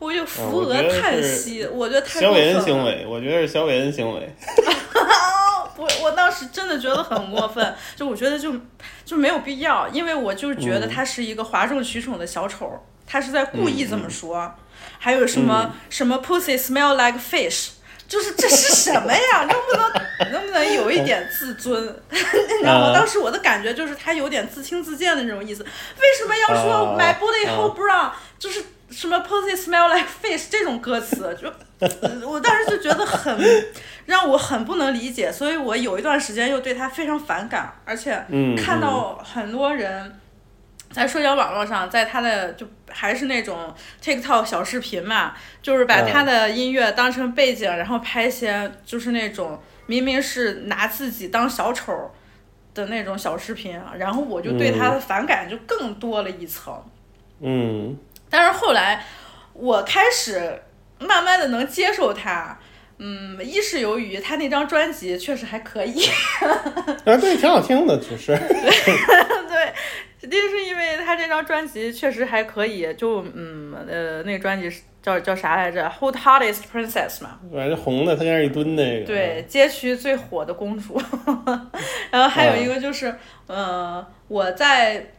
[0.00, 2.62] 我就扶额叹息，我觉得太小韦恩。
[2.62, 4.32] 行为，我觉得是小伟恩行为。
[5.78, 8.52] 我我当时真的觉得很过分，就我觉得就
[9.04, 14.52] 就没有必要，因为我就是觉得嗯他是一个哗众取宠的小丑，他是在故意这么说。
[15.00, 17.68] 还有什么、嗯什么 pussy smell like fish，
[18.08, 19.44] 就是这是什么呀？
[19.46, 21.80] 能不能能不能有一点自尊？
[22.10, 22.86] 你知道吗？
[22.90, 25.62] 啊当时我的感觉就是他有点自轻自贱的那种意思。
[25.62, 28.10] 为什么要说啊 my body 啊 how brown？
[28.38, 31.48] 就是什么 pussy smell like fish 这种歌词，就
[32.28, 33.38] 我当时就觉得很
[34.06, 40.18] 让我很不能理解，所以我有一段时间又对他非常反感，而且嗯看到很多人
[40.90, 52.10] 在社交网络上，在他的就还是那种 TikTok 小视频嘛，就是把他的音乐当成背景，然后拍一些就是那种明明是拿自己当小丑
[52.74, 56.74] 的那种小视频啊，然后我就对他的反感就更多了一层。
[57.40, 57.96] 嗯，
[58.30, 59.04] 但是后来
[59.54, 60.62] 我开始
[60.98, 62.58] 慢慢的能接受他，
[62.98, 66.04] 嗯，一是由于他那张专辑确实还可以，
[67.04, 68.36] 啊，对，挺好听的，其实。
[69.48, 69.72] 对，
[70.28, 79.06] 一是因为他这张专辑确实还可以，就嗯呃那个专辑是叫叫啥来着 the Hottest Princess 嘛，反正红的，他跟那儿一蹲那个。
[79.06, 81.00] 对，街区最火的公主。
[82.10, 83.14] 然后还有一个就是，
[83.46, 85.12] 呃，我在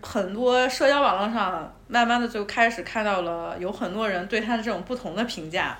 [0.00, 5.78] 很多社交网络上，慢慢的就开始看到了有很多人对他的这种不同的评价。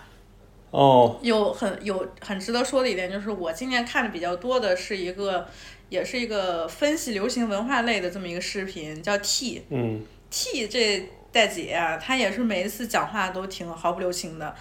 [0.71, 5.47] 哦，有很有很值得说的一点就是，我今年看的比较多的是一个，
[5.89, 9.65] 也是一个分析流行文化类的这么一个视频，叫 T。
[9.71, 14.53] 嗯 T 这大姐啊，她也是每一次讲话都挺毫不留情的。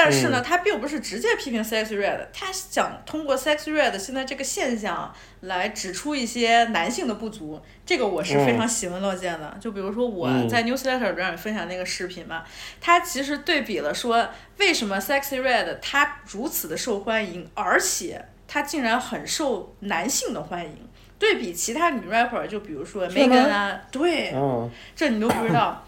[0.00, 9.56] 但是呢，他并不是直接批评 Sexy Red，他想通过 Sexy Red 现在这个现象来指出一些男性的不足，这个我是非常嗯喜闻乐见的。
[9.60, 12.44] 就比如说我嗯在 Newsletter 上分享那个视频嘛，
[12.80, 20.88] 他其实对比了说为什么 Sexy Red 它如此的受欢迎，而且它竟然很受男性的欢迎。
[21.18, 25.84] 对比其他女 rapper，就比如说 Megan 啊，对，嗯，这你都不知道。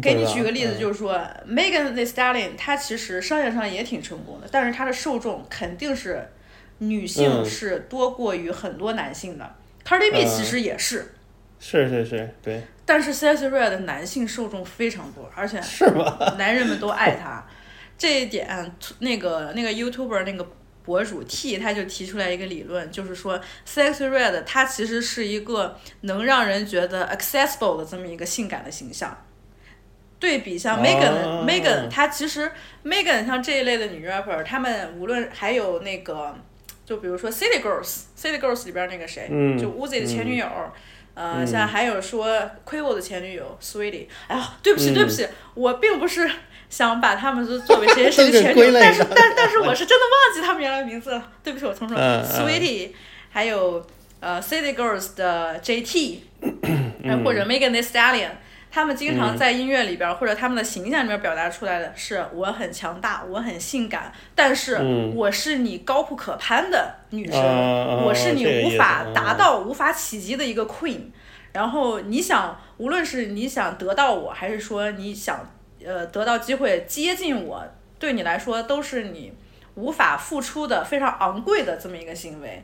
[0.00, 1.18] 给你举个例子，嗯就是说、
[1.48, 6.28] Megan Thee Stallion，她其实商业上也挺成功的，但是她的受众肯定是
[6.78, 9.54] 女性嗯是多过于很多男性的。
[9.84, 11.14] Cardi B 嗯其实也是，
[11.58, 12.62] 是是是，对。
[12.84, 17.44] 但是 Sexy Red 的男性受众非常多，而且是吗 男人们都爱他。
[17.98, 20.46] 这一点，那个那个 YouTuber 那个
[20.84, 29.14] 博主 T 他就提出来一个理论，就是说 Sexy Red 它其实是一个能让人觉得 accessible 的这么一个性感的形象。
[30.20, 31.44] 对比像 Megan、哦。
[31.46, 32.50] Megan，她其实
[32.84, 36.34] Megan 像这一类的女 rapper，她们无论还有那个，
[36.84, 40.46] 就比如说 City Girls，City Girls 里边那个谁，嗯就 Uzi 的前女友，
[41.14, 42.26] 呃，嗯像还有说
[42.66, 44.94] Quavo 的前女友 Sweetie，哎呀，对不起嗯。
[44.94, 46.28] 对不起，我并不是
[46.68, 52.90] 想把他们都作为谁谁 都给的前女友，但是但但是我是真的忘记他们原来的名字了，对不起，我重说、Sweetie，
[53.30, 53.86] 还有
[54.20, 56.18] 呃 City Girls 的 JT，
[57.04, 57.24] 嗯。
[57.24, 58.30] 或者 Megan Thee Stallion。
[58.70, 67.40] 他们经常嗯在音乐里边儿、或者他们的形象里面表达出来的是我很强大，我很性感，但是嗯我是你高不可攀的女生，
[68.04, 71.00] 我是你无法啊达到、无法企及的一个 queen。
[71.52, 75.40] 然后你想，无论是你想得到我，还是说你想
[75.84, 77.64] 呃得到机会接近我，
[77.98, 79.32] 对你来说都是你
[79.74, 82.62] 无法付出的非常昂贵的这么一个行为。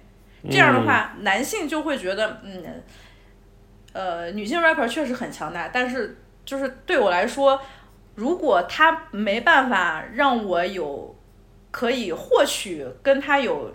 [0.51, 2.63] 这样的话，男性就会觉得，嗯，
[3.95, 7.59] 呃，女性 rapper 确实很强大，但是就是对我来说，
[8.17, 11.17] 如果他没办法让我有
[11.71, 13.73] 可以获取跟他有，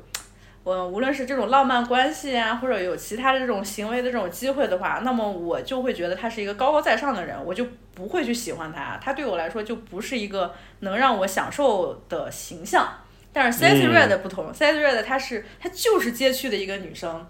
[0.64, 7.66] 我无论是这种浪漫关系啊，或者有其他的这种行为的这种机会的话，那么我就会觉得他是一个高高在上的人，我就
[7.96, 12.88] 不会去喜欢他，他对我来说就不是一个能让我享受的形象。
[13.32, 17.26] 但是 Sassy 嗯 Red 不同、s a s s y Red 她是她就是街区的一个女生，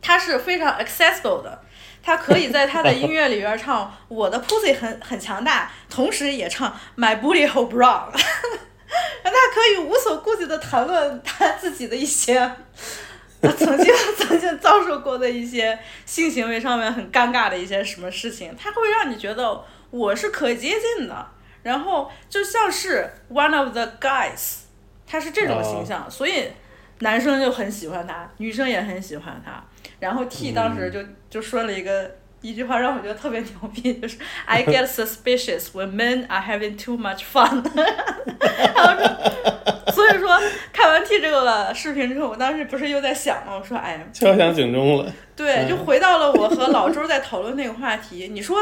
[0.00, 1.60] 她是非常 accessible 的，
[2.02, 8.10] 她可以在他的音乐里边唱 我的 pussy 很很强大，同时也唱 My booty hole brown，
[9.22, 12.38] 他可以无所顾忌的谈论他自己的一些。
[13.42, 21.26] 呃曾经曾经遭受过的一些性行为上面很尴尬的一些什么事情，他会让你觉得我是可接近的，
[21.62, 24.56] 然后就像是 one of the guys，
[25.06, 26.48] 他是这种形象，所以
[26.98, 29.64] 男生就很喜欢他，女生也很喜欢他。
[29.98, 31.00] 然后 T 当时就、
[31.30, 37.62] 就说了一个一句话，让我觉得特别牛逼， 就是 I get suspicious when men are having too much fun
[38.74, 40.40] 然后说，所以说
[40.72, 43.56] 看完 T 这个视频之后，我当时不是又在想吗？
[43.60, 45.12] 我说，哎呀，敲响警钟了。
[45.36, 48.28] 对，嗯就回到了我和老周在讨论那个话题。
[48.32, 48.58] 你说，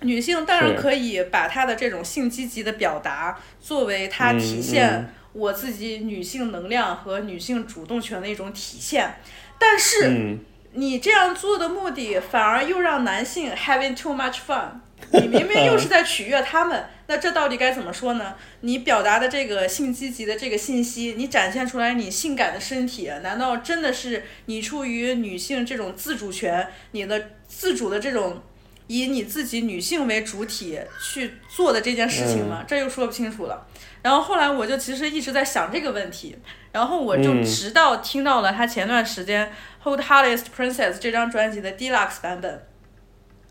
[0.00, 9.16] 女性当然是可以把她的这种性积极的表达作为她嗯体现嗯我自己女性能量和女性主动权的一种体现，
[9.58, 10.38] 但是。
[10.74, 14.80] 嗯，你这样做的目的，反而又让男性 having too much fun。
[15.12, 18.34] 你明明又是在取悦他们，那这到底该怎么说呢？
[18.60, 28.42] 你表达的这个性积极的这个信息，你展现出来你性感的身体，难道真的是你出于女性这种自主权，你的自主的这种
[28.86, 32.64] 以你自己女性为主体去做的这件事情吗？
[32.66, 33.66] 这又说不清楚了。
[34.04, 36.36] 然后后来我就其实一直在想这个问题，
[36.70, 37.42] 然后我就嗯。
[37.42, 39.46] 直到听到了他前段时间
[39.82, 42.66] 《Hold Hardest Princess》这张专辑的 Deluxe 版本，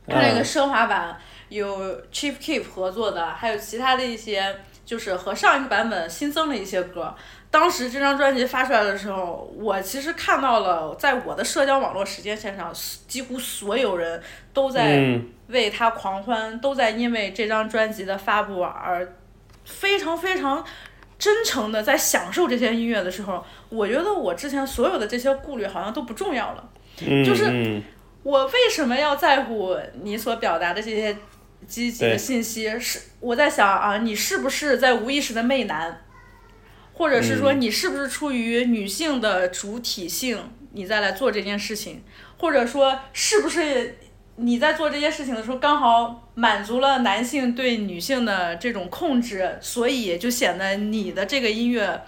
[0.08, 1.18] 它那个嗯升华版
[1.50, 7.16] 有 Chief Keef 合作的，还有其他的一些就是和上一个版本新增的一些歌。
[7.50, 12.72] 当时这张专辑发出来的时候，我其实看到了，在我的社交网络时间线上，
[13.08, 14.22] 几乎所有人
[14.54, 15.30] 都在嗯。
[15.48, 19.08] 为他狂欢，都在因为这张专辑的发布而
[19.66, 20.66] 非常非常
[21.18, 26.70] 真诚的在享受这些音乐的时候，我觉得我之前所有的这些顾虑好像都不重要了。
[27.02, 27.82] 嗯就是嗯
[28.24, 31.18] 我为什么要在乎你所表达的这些
[31.68, 32.80] 积极的信息？
[32.80, 36.06] 是我在想啊，你是不是在无意识的媚男，
[36.94, 42.04] 或者是说嗯你是不是出于女性的主体性，你再来做这件事情，
[42.38, 43.98] 或者说是不是
[44.36, 52.02] 你在做这些事情的时候刚好满足了男性对女性的这种控制，所以就显得你的这个音乐。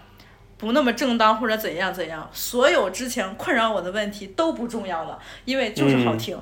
[0.57, 6.41] 不那么正当或者怎样怎样，所有之前困扰我的问题都不重要了，因为就是好听。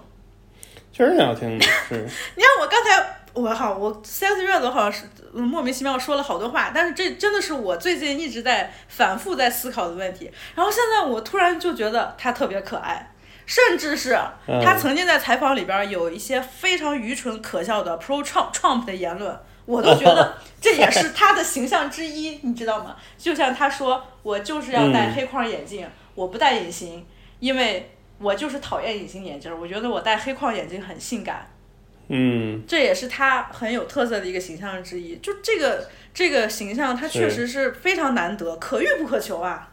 [0.93, 1.95] 确实挺好听的，是。
[2.35, 3.03] 你看我刚才
[3.33, 10.31] 我好，我 Seth Red 好像是嗯莫名其妙说了好多话，但是这真的是我最近一直在反复在思考的问题。
[10.53, 13.12] 然后现在我突然就觉得他特别可爱，
[13.45, 14.17] 甚至是
[14.47, 19.37] 嗯他曾经在采访里边有一些非常愚蠢可笑的 pro Trump Trump 的言论。
[19.65, 22.97] 我都觉得 这也是他的形象之一，你知道吗？
[23.17, 27.05] 就像他说，我就是要戴嗯黑框眼镜，我不戴隐形，
[27.39, 29.57] 因为我就是讨厌隐形眼镜儿。
[29.57, 31.47] 我觉得我戴黑框眼镜很性感。
[32.09, 35.15] 嗯，这也是他很有特色的一个形象之一。
[35.19, 39.69] 就这个这个形象，他确实是非常难得，可遇不可求啊。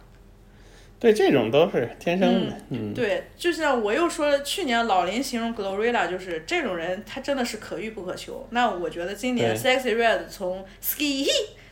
[1.00, 8.46] 对，这种都是天生的，嗯，对，就像我又说了，去年老林形容 Glorilla 就是这种人，他真的是可遇不可求。
[8.50, 11.26] 那我觉得今年 Sexy Red 从 Ski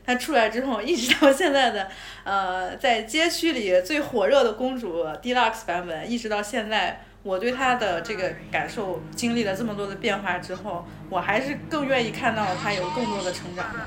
[0.06, 1.88] 他出来之后，一直到现在的
[2.24, 13.80] 呃，在街区里最火热的公主 Deluxe 版本，一直到现在，我对他的这个感受经历了这么多的变化之后，我还是更愿意看到他有更多的成长的。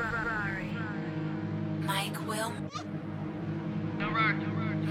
[1.88, 2.51] Mike Will.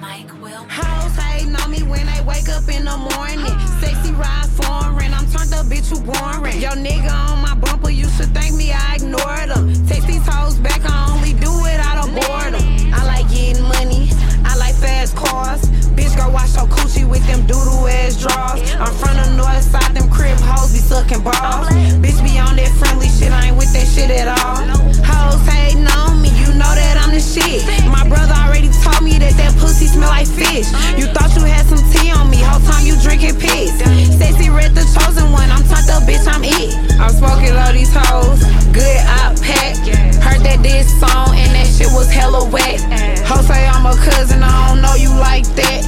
[0.02, 3.52] Hoes hating on me when they wake up in the morning.
[3.84, 6.58] Sexy ride foreign, I'm turned up, bitch, you boring.
[6.58, 9.68] Yo, nigga on my bumper, you should thank me, I ignored them.
[9.86, 12.64] Text these hoes back, I only do it out of boredom.
[12.96, 14.08] I like getting money,
[14.42, 15.68] I like fast cars.
[15.92, 18.64] Bitch, go wash your coochie with them doodle ass drawers.
[18.80, 21.68] I'm from the north side, them crib hoes be sucking balls.
[22.00, 24.64] Bitch, be on that friendly shit, I ain't with that shit at all.
[25.04, 27.64] Hoes hating on me, you know that I'm the shit.
[27.88, 30.68] My brother already told me that that pussy smell like fish.
[31.00, 33.80] You thought you had some tea on me, whole time you drinking piss.
[34.20, 36.76] Sexy red, the chosen one, I'm turned up, bitch, I'm it.
[37.00, 38.44] I'm smoking all these hoes,
[38.76, 39.80] good, I pack.
[40.20, 42.84] Heard that this song, and that shit was hella wet.
[43.24, 45.80] Ho say I'm a cousin, I don't know you like that.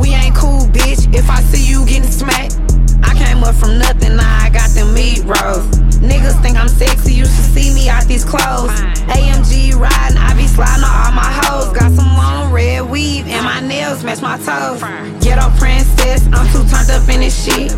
[0.00, 1.04] We ain't cool, bitch.
[1.12, 2.56] If I see you getting smacked,
[3.04, 5.73] I came up from nothing, now I got them meat rolls.
[6.24, 8.70] Niggas think I'm sexy, you should see me out these clothes.
[9.12, 11.76] AMG riding, I be sliding on all my hoes.
[11.76, 14.80] Got some long red weave, and my nails match my toes.
[15.22, 17.72] Get up, princess, I'm too turned up in this shit.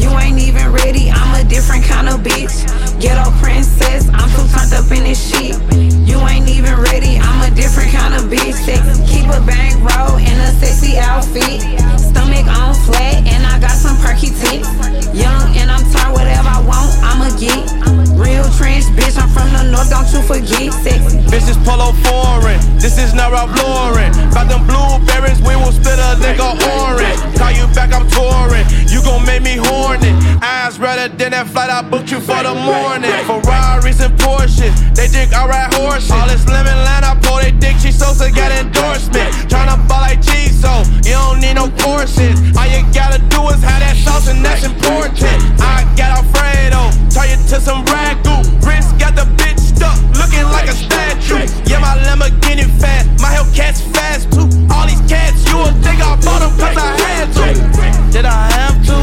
[0.00, 2.64] You ain't even ready, I'm a different kind of bitch.
[3.00, 5.60] Get up, princess, I'm too turned up in this shit.
[6.08, 8.56] You ain't even ready, I'm a different kind of bitch.
[8.64, 11.60] Sexy, keep a bank roll in a sexy outfit.
[12.00, 14.68] Stomach on flat, and I got some perky tits.
[15.12, 17.99] Young and I'm turned, whatever I want, I'ma get.
[18.20, 20.72] Real trench, bitch, I'm from the north, don't you forget.
[20.84, 21.16] Sexy.
[21.32, 22.60] Bitch, this polo foreign.
[22.76, 24.12] This is not Ralph Lauren.
[24.30, 27.20] Got them blueberries, we will split a nigga orange.
[27.40, 28.68] Call you back, I'm touring.
[28.92, 30.12] You gon' make me horny.
[30.44, 33.08] Eyes redder than that flight I booked you for the morning.
[33.24, 36.10] Ferraris and Porsches, they think I ride horses.
[36.10, 39.32] All this lemon line I pull, they think she Sosa got endorsement.
[39.48, 40.68] Tryna ball like cheese, so
[41.08, 42.36] you don't need no courses.
[42.52, 45.40] All you gotta do is have that sauce, and that's important.
[45.60, 48.42] I got Alfredo, turn you to some ragu.
[48.66, 51.46] Wrist got the bitch stuck, looking like a statue.
[51.66, 54.48] Yeah, my Lamborghini fast, my Hellcat's fast too.
[54.72, 58.12] All these cats, you would think I bought them cause I had to.
[58.12, 58.98] Did I have to?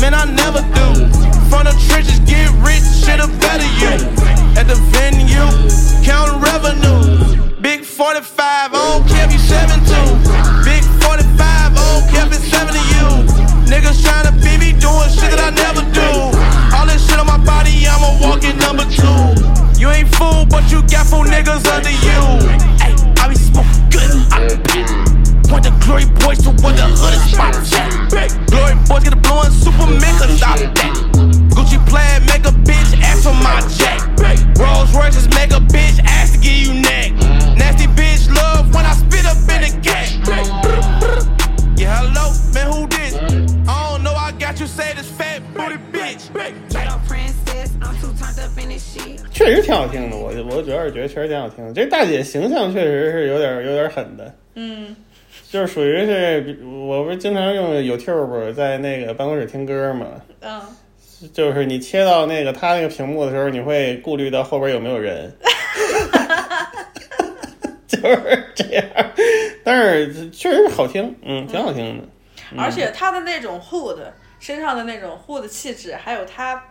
[0.00, 1.10] Man, I never do.
[1.50, 3.94] From the trenches, get rich, shit'll better you.
[4.58, 5.46] At the venue,
[6.04, 7.60] count revenue.
[7.60, 9.90] Big 45, I don't care if you 72.
[10.64, 13.08] Big 45, I don't care if it's 70 you.
[13.66, 15.45] Niggas tryna be me doing shit that I
[20.76, 22.20] you got fool niggas under you.
[22.84, 24.12] Ay, I be smoking good.
[24.32, 24.44] I
[25.48, 27.56] Point the glory boys to what the hood is about.
[28.50, 30.92] Glory boys get a blowing super mega stop that.
[31.54, 34.02] Gucci plaid make a bitch ask for my check.
[34.58, 37.12] Rolls Royces make a bitch ask to give you neck.
[37.56, 39.85] Nasty bitch love when I spit up in the
[49.36, 51.70] 确实挺好听的，我我主要是觉得确实挺好听的。
[51.74, 54.96] 这大姐形象确实是有点有点狠的，嗯，
[55.50, 56.58] 就是属于是，
[56.88, 60.06] 我不是经常用 YouTube 在那个办公室听歌嘛，
[60.40, 60.58] 嗯，
[61.34, 65.30] 就是你切到那个她那个屏幕的时候，你会顾虑到后边有没有人，
[67.86, 68.86] 就是这样。
[69.62, 72.04] 但是确实是好听，嗯，挺好听的。
[72.04, 72.08] 嗯
[72.58, 73.98] 而且她的那种 hood
[74.40, 76.62] 身上的那种 hood 气质，还有他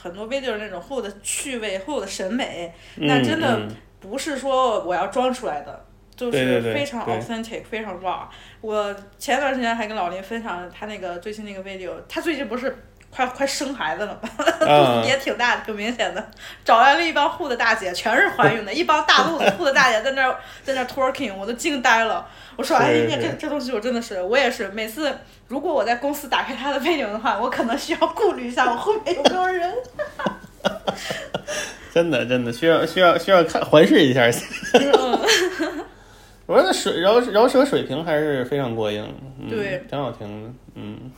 [0.00, 3.68] 很多 video 那种 hood 趣味、hood 审美，那真的嗯
[4.00, 5.86] 不是说我要装出来的。
[6.16, 8.28] 就是非常 authentic，非常 raw。
[8.60, 12.76] 我前段时间还跟老林分享他那个最新那个 video，他最近不是
[13.10, 14.28] 快快生孩子了吧？
[14.60, 16.30] 肚啊子也挺大的，挺明显的。
[16.64, 22.26] 找来了一帮护的大姐，全是怀孕的，一帮大肚子 护的大姐在那儿在那儿 twerking，我都惊呆了。
[22.56, 25.12] 我说，哎呀，这这东西我真的是，我也是，每次
[25.48, 29.74] 如果我在公司打开他的背景的话，我可能需要顾虑一下我后面有没有人。
[31.92, 34.22] 真的真的需要需要需要看环视一下。
[36.46, 39.02] 我说那水饶饶舌水平还是非常过硬，
[39.40, 41.10] 嗯、对挺好听的，嗯。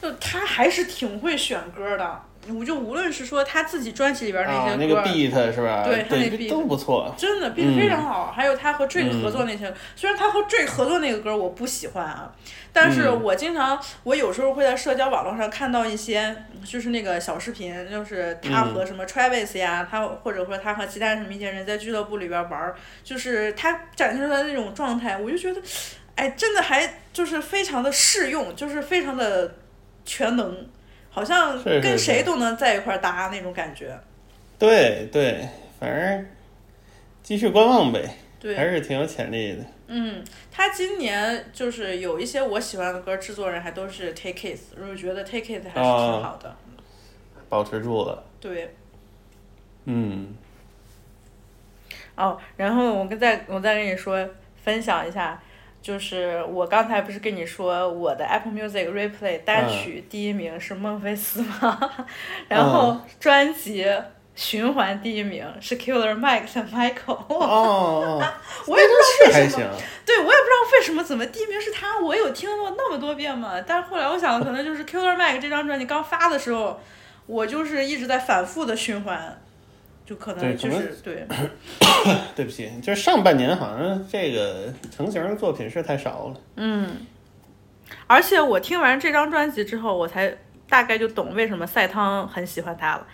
[0.00, 2.22] 就他还是挺会选歌的。
[2.56, 5.84] 我就无论是说他自己专辑里边那些歌，啊，那个 beat 是吧？
[5.84, 8.32] 对他那 beat 都不错，真的 beat 嗯非常好。
[8.32, 12.32] 还有他和 Drake 合作那些，虽然他和 Drake 合作那个歌我不喜欢啊，
[12.72, 16.34] 但是嗯我经常我有时候会在社交网络上看到一些
[16.64, 25.60] 就是那个小视频，就是他和嗯什么 Travis 呀，他或者说他和其他什么一些人在俱乐部里边玩儿，就是他展现出来的那种状态，我就觉得，
[26.14, 29.54] 哎，真的还就是非常的适用，就是非常的
[30.08, 30.66] 全能。
[31.10, 33.98] 好像跟谁都能在一块儿搭那种感觉。
[34.56, 35.48] 对对，
[35.80, 36.26] 反正
[37.24, 39.64] 继续观望呗，对还是挺有潜力的。
[39.88, 40.22] 嗯，
[40.52, 46.54] 他今年就是有一些我喜欢的歌，制作人还都是 Take It，我觉得 Take It 还是挺好的。
[47.48, 48.76] 保持住了，对，
[49.86, 50.36] 嗯，
[52.14, 54.28] 哦，然后我跟再我再跟你说
[54.62, 55.42] 分享一下，
[55.80, 62.06] 就是我刚才不是跟你说我的 Apple Music Replay 单曲第一名是孟菲斯吗？
[62.48, 63.86] 然后专辑
[64.34, 67.18] 循环第一名是 Killer Mike 的 Michael。
[67.34, 68.22] 哦，
[68.66, 69.70] 我也不知道为什么，
[70.04, 73.60] 对我也不知道为什么怎么第一名是他，我有听过那么多遍嘛。
[73.66, 76.78] 但是后来我想，可能就是 Killer Mike 这张专辑刚发的时候，
[77.26, 79.40] 我就是一直在反复的循环，
[80.08, 81.26] 就可能就是对。
[82.34, 86.40] 对不起，就是上半年好像这个成型的作品是太少了。
[86.56, 86.88] 嗯，
[88.06, 90.34] 而且我听完这张专辑之后，我才
[90.68, 93.06] 大概就懂为什么赛汤很喜欢他了。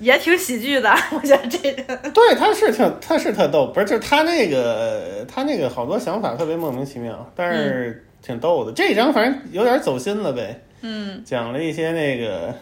[0.00, 1.96] 也挺喜剧的，我觉得这个。
[2.10, 8.72] 对，他是挺，他是特逗，不是，就是他那个，他那个好多想法特别莫名其妙，但是挺逗的。
[8.72, 12.54] 这一章反正有点走心了呗，嗯，讲了一些那个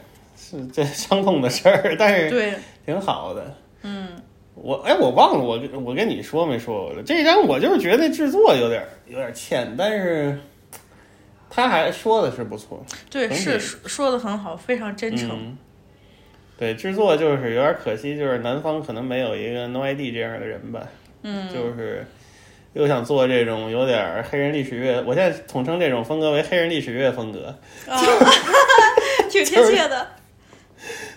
[0.59, 2.55] 是 这伤痛的事儿，但是对，
[2.87, 3.55] 挺好的。
[3.83, 4.09] 嗯，
[4.55, 7.03] 我哎，我忘了，我跟我跟你说没说过了。
[7.03, 10.39] 这张我就是觉得制作有点有点欠，但是
[11.51, 15.31] 他还说的是不错，对，是说说的很好，非常真诚。
[15.31, 15.59] 嗯
[16.57, 20.87] 对，制作就是有点可惜，就是南方可能没有一个 No ID 这样的人吧。
[21.25, 22.07] 嗯就是
[22.75, 27.59] 又想做这种有点黑人历史乐，我现在统称这种风格为黑人历史乐风格，
[27.89, 28.01] 啊，
[29.29, 30.07] 挺亲切的。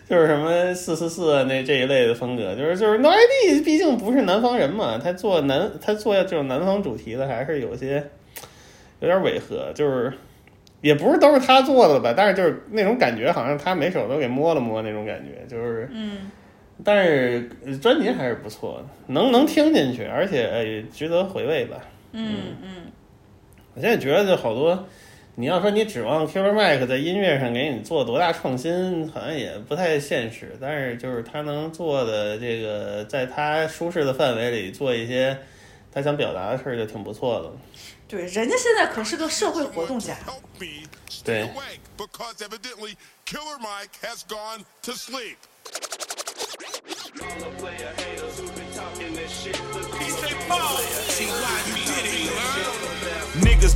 [0.09, 8.09] 就是什么四四四啊那这一类的风格，就是就是 No ID 毕竟不是南方人嘛，他做南他做这种南方主题的还是有些
[9.01, 10.13] 有点违和，就是
[10.79, 16.31] 也不是都是他做的吧，但是就是那种感觉，好像他每首都给摸了摸那种感觉，就是嗯，
[16.83, 21.77] 但是呃专辑还是不错的，能能听进去，而且呃值得回味吧。
[22.13, 22.69] 嗯嗯，
[23.75, 24.87] 我现在觉得就好多，
[25.39, 30.57] 你要说你指望 Killer Mike 在音乐上给你做多大创新，好像也不太现实。
[30.59, 35.37] 但是就是他能做的这个，在他舒适的范围里做一些
[35.93, 37.51] 他想表达的事儿，就挺不错的。
[38.07, 40.17] 对，人家现在可是个社会活动家。
[41.23, 41.47] 对，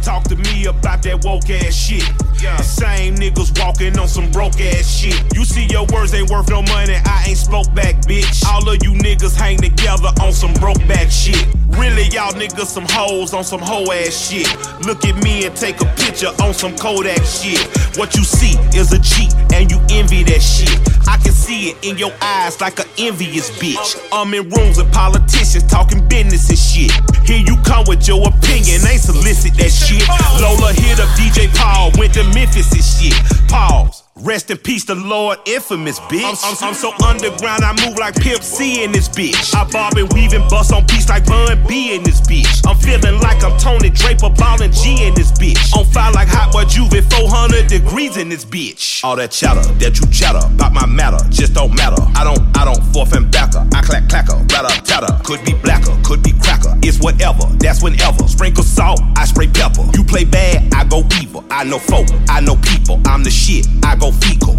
[0.02, 2.04] talk to me about that woke ass shit.
[2.42, 5.16] Same niggas walking on some broke ass shit.
[5.36, 8.44] You see your words ain't worth no money, I ain't spoke back, bitch.
[8.46, 11.46] All of you niggas hang together on some broke back shit.
[11.78, 14.48] Really, y'all niggas some hoes on some hoe ass shit.
[14.86, 17.62] Look at me and take a picture on some Kodak shit.
[17.98, 20.80] What you see is a G, and you envy that shit.
[21.08, 24.00] I can see it in your eyes like an envious bitch.
[24.12, 26.92] I'm in rooms with politicians talking business and shit.
[27.26, 30.04] Here you come with your opinion, ain't solicit that shit.
[30.42, 33.50] Lola hit up DJ Paul, went to Memphis and shit.
[33.50, 34.01] Pause.
[34.24, 36.22] Rest in peace, the Lord infamous bitch.
[36.24, 39.56] I'm, I'm- I'm so underground, I move like Pimp C in this bitch.
[39.56, 42.62] I bob and weave and bust on beats like Bun B in this bitch.
[42.68, 45.76] I'm feeling like I'm Tony Draper, ballin' G in this bitch.
[45.76, 49.04] On fire like hot boy Juve, 400 degrees in this bitch.
[49.04, 52.02] All that chatter that you chatter about my matter just don't matter.
[52.16, 53.66] I don't, I don't forth and backer.
[53.74, 55.18] I clack clacker, ratter tatter.
[55.24, 56.78] Could be blacker, could be cracker.
[56.84, 58.28] It's whatever, that's whenever.
[58.28, 59.82] Sprinkle salt, I spray pepper.
[59.98, 61.44] You play bad, I go evil.
[61.50, 63.02] I know folk, I know people.
[63.06, 64.11] I'm the shit, I go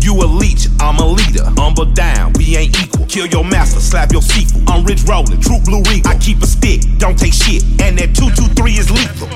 [0.02, 1.44] You a leech, I'm a leader.
[1.56, 3.06] Humble down, we ain't equal.
[3.06, 4.60] Kill your master, slap your sequel.
[4.66, 6.10] I'm rich rolling, true blue regal.
[6.10, 7.62] I keep a stick, don't take shit.
[7.80, 9.28] And that 223 is lethal.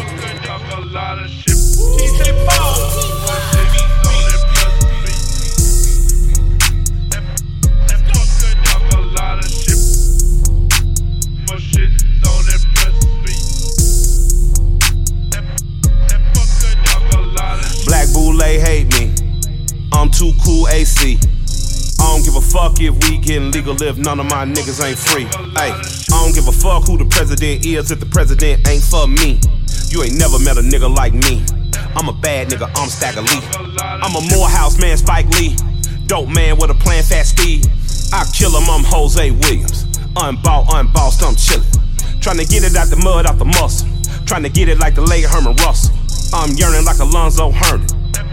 [17.86, 18.95] Black Boule hate me.
[19.96, 21.16] I'm too cool AC.
[21.98, 24.98] I don't give a fuck if we getting legal if none of my niggas ain't
[24.98, 25.24] free.
[25.56, 29.08] Hey, I don't give a fuck who the president is if the president ain't for
[29.08, 29.40] me.
[29.88, 31.40] You ain't never met a nigga like me.
[31.96, 33.40] I'm a bad nigga, I'm Stagger Lee.
[33.80, 35.56] I'm a Morehouse man, Spike Lee.
[36.04, 37.64] Dope man with a plan, fast Steve.
[38.12, 39.88] I kill him, I'm Jose Williams.
[40.14, 41.64] Unbought, unbossed, I'm chillin'.
[42.20, 43.88] Tryna get it out the mud, out the muscle.
[44.28, 45.96] Tryna get it like the late Herman Russell.
[46.33, 47.87] I'm yearning like Alonzo Hernan.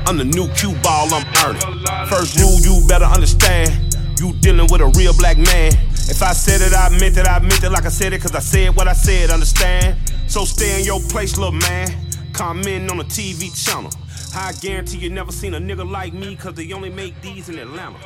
[0.07, 1.61] I'm the new cue ball, I'm earning.
[2.09, 3.95] First rule you better understand.
[4.21, 5.73] You dealing with a real black man.
[6.09, 8.35] If I said it, I meant it, I meant it like I said it, cause
[8.35, 9.97] I said what I said, understand?
[10.27, 11.91] So stay in your place, little man.
[12.33, 13.91] Comment on the TV channel.
[14.35, 17.59] I guarantee you never seen a nigga like me, cause they only make these in
[17.59, 17.99] Atlanta.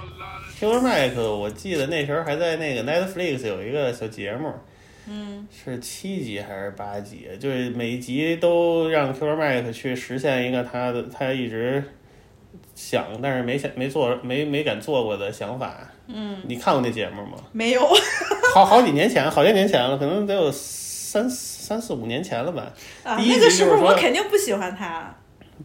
[0.59, 4.52] Killer Mike，我记得那时候还在那个 Netflix 有一个小节目，
[5.09, 7.27] 嗯是七集还是八集？
[7.39, 11.84] 就是每一集都让 Killer Mike 去实现一个他的他一直
[12.75, 15.77] 想但是没想没做没没敢做过的想法。
[16.07, 17.38] 嗯，你看过那节目吗？
[17.51, 17.81] 没有。
[18.53, 22.73] 好好几年前，好些年前了，可能得有三三四五年前了吧。
[23.03, 25.13] 啊，那个时候就是我肯定不喜欢他。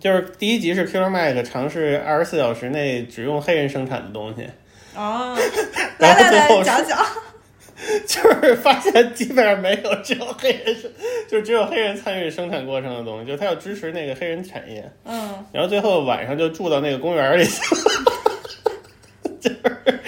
[0.01, 4.47] 就是第一集是 Killer Mike 尝试二十四小时内只用黑人生产的东西，
[4.97, 5.36] 哦，
[5.98, 6.98] 然来来来，讲讲。
[8.07, 10.91] 就是发现基本上没有，只有黑人生，
[11.29, 14.89] 就只有黑人参与生产过程的东西，就他要支持那个黑人产业。
[15.05, 17.61] 嗯，然后最后晚上就住到那个公园里去，
[19.41, 20.01] 就是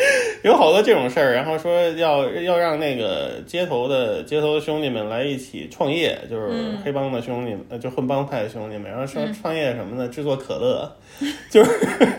[0.43, 1.35] 有好多这种事儿。
[1.35, 10.97] 然后说要要让那个街头的街头的兄弟们来一起创业，就是嗯黑帮的兄弟就混帮派的兄弟们，然后说嗯创业什么的，制作可乐，
[11.51, 11.71] 就是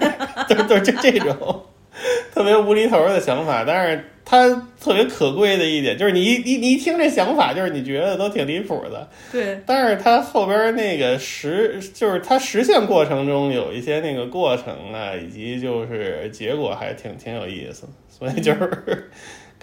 [0.49, 1.63] 就是就是这这种。
[2.35, 4.49] 特别无厘头的想法，但是它
[4.81, 19.11] 特别可贵的一点就是你一你你一听这想法，就是你觉得都挺离谱的，对，但是他后边那个实就是他实现过程中有一些那个过程啊，以及就是结果还挺挺有意思，所以就是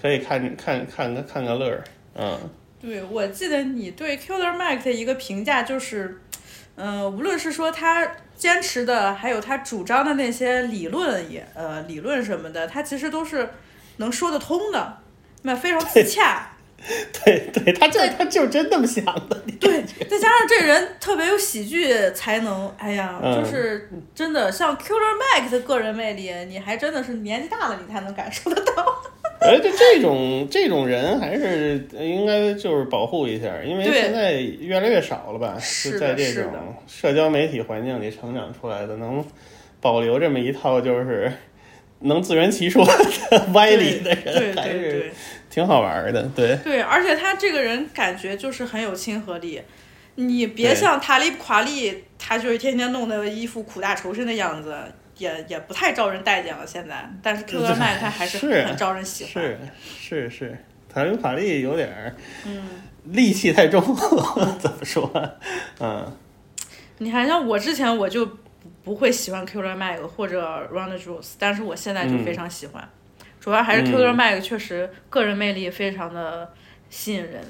[0.01, 1.85] 可以看看看个看个乐儿，
[2.15, 2.39] 嗯。
[2.81, 6.19] 对，我记得你对 Killer Mike 的一个评价就是，
[6.75, 13.51] 嗯、无论是说他坚持的，还有他主张的那些理论也呃理论什么的，他其实都是
[14.03, 14.99] 能说得通的，
[15.43, 16.49] 那非常自洽。
[17.25, 19.41] 对对，他就他就真那么想的。
[19.61, 28.85] 对，再加上这人特别有喜剧才能，哎呀，嗯就是真的像 Killer Mike 的个人魅力，你还真的是年纪大了你才能感受得到。
[29.43, 35.57] 而且这种这种人还是应该就是保护一下，因为现在越来越少了吧？
[35.61, 36.53] 是在这种
[36.89, 39.25] 社交媒体环境里成长出来的，能
[39.81, 41.33] 保留这么一套就是
[42.05, 45.13] 能自圆其说的歪理的人，还对对是
[45.51, 46.23] 挺好玩的。
[46.35, 49.61] 对，对，而且他这个人感觉就是很有亲和力。
[50.17, 54.75] 你别像塔利夸利，他就是天天弄得一副苦大仇深的样子，
[55.17, 56.67] 也也不太招人待见了。
[56.67, 59.33] 现在，但是 Q 麦他还是是很招人喜欢。
[59.33, 59.59] 是
[59.99, 60.59] 是是，
[60.93, 62.15] 塔利卡利有点儿
[62.45, 62.63] 嗯，
[63.11, 63.81] 戾气太重，
[64.61, 65.11] 怎么说？
[65.81, 66.17] 嗯。
[66.99, 68.25] 你还，像我之前我就
[68.85, 72.89] 不不会喜欢 Killer Mike 或者 Run the Jewels，但是我现在就非常喜欢，
[73.41, 73.87] 主要还是嗯。
[73.93, 76.53] Killer Mike 确实个人魅力非常的
[76.91, 77.43] 吸引人。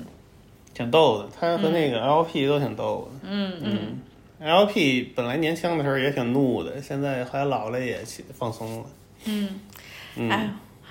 [0.75, 3.29] 挺逗的，他和那个 LP 都挺逗的。
[3.31, 4.01] 嗯嗯
[4.41, 8.87] ，LP 本来年轻的时候也挺怒的，现在后来老了也起放松了。
[9.27, 9.61] 嗯，
[10.17, 10.51] 嗯，哎，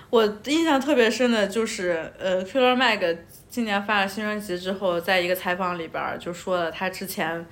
[0.09, 3.17] 我印象特别深的就是，呃，Killer Mike
[3.49, 7.43] 今年发了新专辑之后，在一个采访里边儿就说了他之前，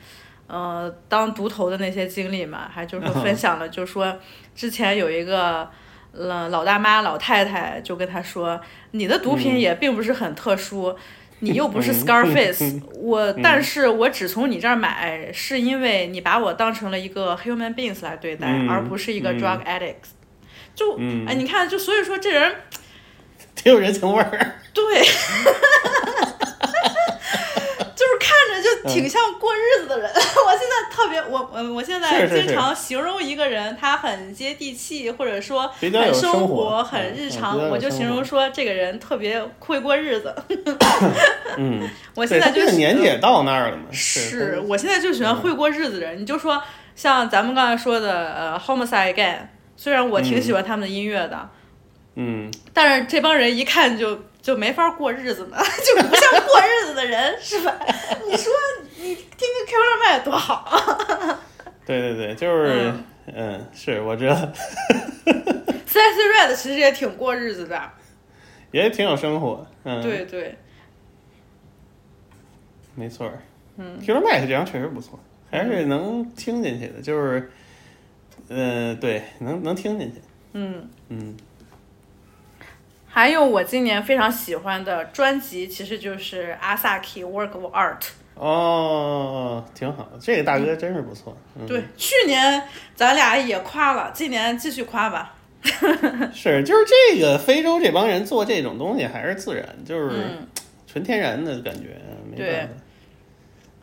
[0.50, 4.18] 呃，当独头的那些经历嘛，还就是 分享了，就说
[4.56, 5.70] 之前有一个。
[6.12, 8.60] 呃，老大妈、老太太就跟他说
[8.92, 10.98] ：“你的毒品嗯也并不是很特殊，
[11.42, 20.10] 你又不是嗯 Scarface， 我，嗯但是我只从你这儿买，是因为你把我当成了一个 human beings 来对待，嗯而不是一个嗯 drug addict。
[20.74, 22.56] 就，嗯哎，你看，就所以说这人
[23.54, 24.56] 挺有人情味儿。
[24.74, 24.84] 对，
[28.88, 30.10] 挺像过日子的人。
[30.14, 40.36] 我现在特别，我我我现在是是经常形容一个人，他很接地气，或者说很生生活很日常，我就形容说这个人特别会过日子。
[41.58, 43.84] 嗯， 我现在就对他这个喜年纪也到那儿了嘛。
[43.92, 46.22] 是我现在就喜欢嗯会过日子的人。
[46.22, 46.62] 你就说
[46.96, 49.38] 像咱们刚才说的，呃，Homicide Again，
[49.76, 51.50] 虽然我挺喜欢他们的音乐的，
[52.16, 57.76] 嗯，但是这帮人一看就就没法过日子呢， 就不像过日子的人，是吧？
[58.30, 58.52] 你说
[58.98, 61.40] 你听个 Killer Mike 多好啊
[61.86, 62.94] 对对对，就是
[63.34, 64.36] 嗯是我知道
[65.26, 67.82] ，，Sexy Red 其实也挺过日子的，
[68.72, 69.66] 也挺有生活。
[69.84, 70.56] 嗯，对，对，
[72.96, 73.40] 没错儿。
[73.78, 77.52] 嗯 Killer Mike 这张确实不错，还是能听进去的，就是，
[78.50, 80.22] 呃，对，能能听进去。
[80.54, 80.90] 嗯。
[81.10, 81.36] 嗯，
[83.12, 88.04] 还有我今年非常喜欢的专辑，其实就是 Asaki Work of Art。
[88.36, 91.36] 哦，挺好，这个大哥真是不错。
[91.60, 92.64] 嗯、对，，去年
[92.96, 95.36] 咱俩也夸了，今年继续夸吧。
[96.34, 100.48] 是就是这个非洲这帮人做这种东西还是自然，就是嗯
[100.88, 102.00] 纯天然的感觉，
[102.30, 102.74] 没对办法。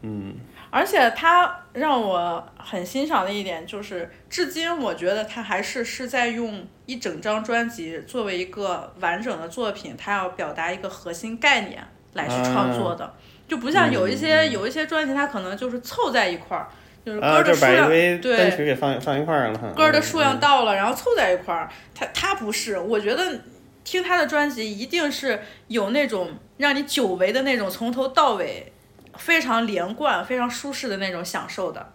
[0.03, 0.35] 嗯
[0.71, 13.15] 而且他让我很欣赏的一点就是，至今我觉得他还是是在用一整张专辑作为一个完整的作品，他要表达一个核心概念来去创作的，
[13.47, 16.67] 就不像有一些、有一些专辑，它可能就是凑在一块儿，
[17.05, 19.59] 就是歌的数量、堆单曲对给放放一块儿了。
[19.77, 21.69] 歌的数量嗯到了，然后凑在一块儿。
[21.95, 23.41] 他他不是，我觉得
[23.85, 28.73] 听他的专辑一定是有那种让你久违的那种从头到尾
[29.19, 31.93] 非常连贯、非常舒适的那种享受的。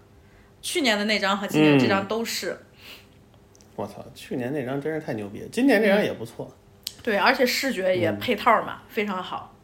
[0.61, 2.57] 去年的那张和今年这张嗯都是、
[3.75, 6.51] 我操，去年那张真是太牛逼了，今年这张也不错。
[7.01, 9.55] 对，而且视觉也嗯配套嘛，非常好。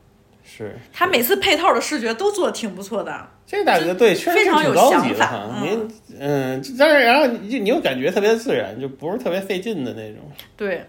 [0.43, 3.27] 是，他每次配套的视觉都做的挺不错的。
[3.45, 5.55] 这大哥对，确实是非常有挺高级的想法哈。
[5.61, 10.23] 嗯您嗯，但是然后你你又感觉特别自然，就不是特别费劲的那种。
[10.55, 10.85] 对，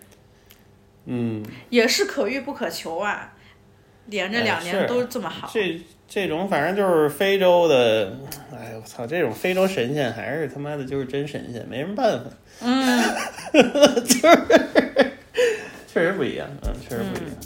[1.05, 3.35] 嗯，也是可遇不可求啊，
[4.07, 5.51] 连着哎两年都这么好。
[5.53, 5.79] 这
[6.09, 8.11] 这种反正就是非洲的，
[8.51, 12.31] 哎我操，这种非洲神仙还是他妈的就是真神仙，没什么办法，
[12.61, 13.05] 嗯，
[13.53, 14.39] 就是
[15.87, 17.37] 确实不一样，嗯，确实不一样。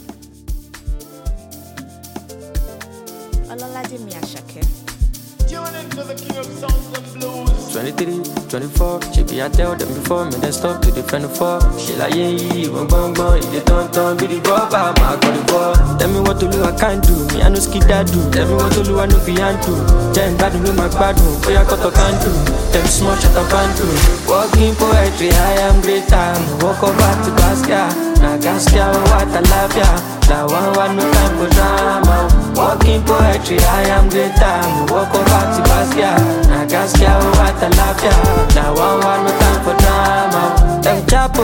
[7.73, 11.59] 23, 24, she be I tell them before me, then stop to defend the fall.
[11.77, 15.17] She like, yeah, yeah, one bang bang, you dey turn turn, be the rubber, my
[15.17, 15.73] God, the ball.
[15.97, 18.21] Tell me what to do, I can't do, me, I no skid that do.
[18.29, 19.73] Tell me what to do, I no be do.
[20.13, 22.31] Then bad with my bad do, boy, I got to can do.
[22.71, 23.85] Them small shut up and do.
[24.29, 26.37] Walking poetry, I am great time.
[26.61, 27.89] Walk over to Gaskia,
[28.21, 30.12] na Gaskia, what I love ya.
[30.29, 32.29] Now one one no time for drama.
[32.55, 34.85] Walking poetry, I am great time.
[34.87, 36.11] Walk over to Gaskia,
[36.49, 38.13] na Gaskia, what I love ya.
[38.55, 40.81] Now one one no time for drama.
[40.83, 41.43] Them chapo,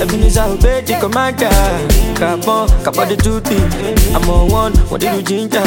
[0.00, 1.50] Ebenezer obey the commander.
[2.18, 3.58] Capon, capo the duty.
[4.14, 5.64] I'm on one, what did you ginger?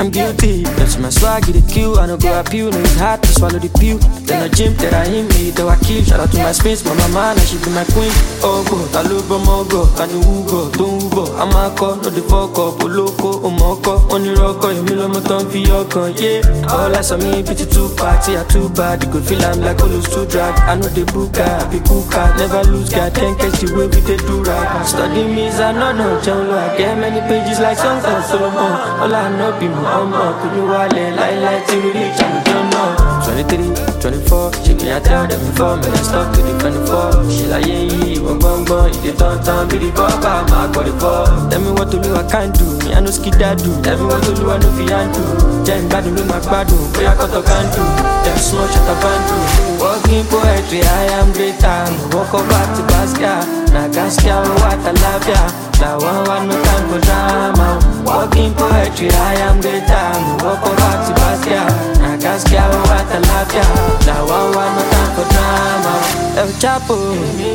[0.00, 0.62] I'm guilty.
[0.76, 1.98] That's my swag, a kill.
[1.98, 2.70] I don't go appeal.
[2.70, 3.98] No, it's hard to swallow the pill.
[4.26, 6.02] Then I gym, then I hit me, though I kill.
[6.04, 8.12] Shout out to my space, my mama, she be my queen.
[8.44, 11.24] Oh, go, Taluba, Mogo, Kanu Ugo, Dumbo.
[11.40, 16.72] I'm a call, no the fuck up, Oloko, Omoko, Only Rocko, Emilo, Moton, Fioko, yeah.
[16.72, 19.02] All I saw me, pity too party, I too bad.
[19.02, 20.58] You could feel I'm like Olos too drag.
[20.68, 24.00] I know the booker, I be cooker, never lose, God, can't catch the way we
[24.04, 24.84] they do right.
[24.86, 28.72] Study me, I know, no, John I get many pages like songs Solomon.
[29.00, 32.86] All I know be more ọmọ kúrú wálé láíláí tí rí rí ìjàmùjọ náà.
[33.24, 33.70] twenty three
[34.02, 37.08] twenty four ṣe kí I tell them before me I stop to the twenty four.
[37.34, 41.16] ṣe láyé yìí ìwọ̀n gbọ̀ngbọ̀n ìdè tán-tán bí di bọ́ọ̀bà máa kọ́ di fọ́.
[41.50, 43.70] tell me what olúwa can do me I no skid that do.
[43.84, 45.26] tell me what olúwa no fi handle.
[45.66, 47.82] jẹ́ ìgbádùn ló máa gbádùn bóyá kọ́tọ̀ can do.
[48.24, 49.36] dem small shut up and do.
[49.82, 51.92] working poetry I am great time.
[52.14, 53.55] walk over to Basquiat.
[53.76, 55.42] Na Gaskia ó wà tàlàbíà.
[55.80, 57.68] làwọn wà no time for drama.
[58.06, 60.22] Walking poetry, I am great time.
[60.44, 61.70] Walk over to Basquiat.
[62.00, 63.64] I can't scare what I love ya.
[64.06, 65.94] Now one one no time for drama.
[66.40, 66.96] El Chapo,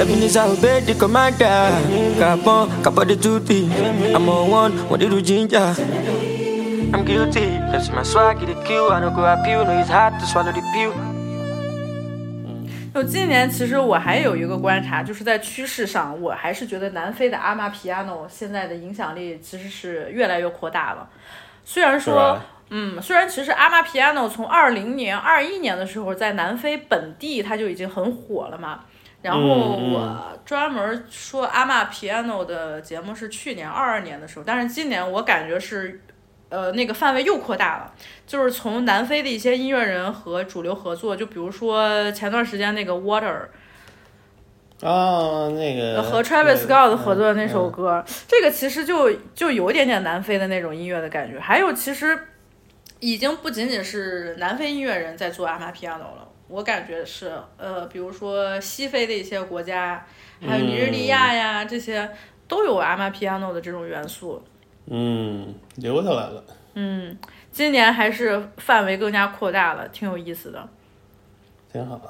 [0.02, 1.72] Ebenezer obey the commander.
[2.20, 3.62] Capon, capo the duty.
[4.16, 5.76] I'm on one, what did you ginger?
[6.94, 7.48] I'm guilty.
[7.72, 8.92] That's my swag, get the kill.
[8.92, 9.66] I don't go appeal.
[9.66, 10.94] No, it's hard to swallow the pill.
[12.94, 21.10] 就今年，其实我还有一个观察，就是在趋势上，我还是觉得南非的阿玛皮亚诺现在的影响力其实是越来越扩大了。
[21.64, 22.38] 虽然说，
[22.70, 28.82] 嗯，虽然其实阿玛皮亚诺从二零年、二一年的时候在南非本地它就已经很火了嘛。
[29.22, 36.02] 然后我专门说阿玛皮亚诺的节目是去年二二年的时候，但是今年我感觉是。
[36.52, 37.94] 呃，那个范围又扩大了，
[38.28, 43.46] 就是从南非的一些音乐人和主流合作，就比如说前段时间那个 Water，
[44.82, 51.40] 哦，那个和 Travis Scott 合作的那首歌，这个其实就就有一点点南非的那种音乐的感觉。
[51.40, 52.20] 还有，其实
[53.00, 60.06] 已经不仅仅是南非音乐人在做阿玛皮亚诺了，我感觉是呃，比如说西非的一些国家，
[60.46, 62.12] 还有尼日利亚呀，这些
[62.50, 64.44] 都有阿玛皮亚诺的这种元素。
[64.94, 66.44] 嗯，留下来了。
[66.74, 67.18] 嗯，
[67.50, 70.68] 今年还是范围更加扩大了，挺有意思的。
[71.72, 72.02] 挺好，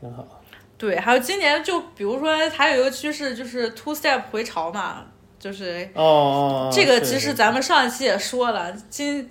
[0.00, 0.42] 挺好。
[0.76, 5.04] 对，还有今年就比如说还有一个趋势就是 two step 回潮嘛，
[5.38, 9.30] 就是哦，这个其实咱们上一期也说了，今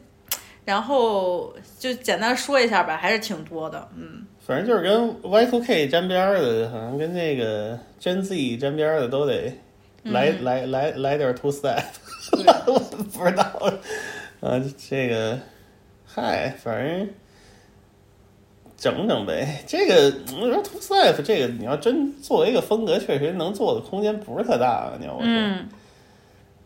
[0.64, 4.26] 然后就简单说一下吧，还是挺多的，嗯。
[4.46, 9.54] 反正就是跟 Y two K 沾边儿的，好像跟那个 Gen Z 沾边儿的都得
[10.04, 11.84] 来、嗯来来来点 two step。
[12.68, 13.44] 我不知道，
[14.42, 15.40] 啊，这个，
[16.06, 17.10] 嗨，反正
[18.78, 19.64] 整整呗。
[19.68, 24.92] 这个我说 Two Step 这个，你要真作为一个风格，确实能做的空间不是特大。
[25.00, 25.70] 你要我说，嗯，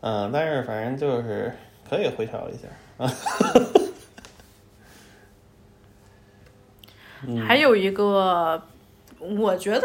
[0.02, 1.53] 嗯，但是反正就是
[1.90, 2.68] 可以回调一下
[2.98, 3.11] 啊。
[7.27, 8.61] 嗯还有一个，
[9.18, 9.82] 我觉得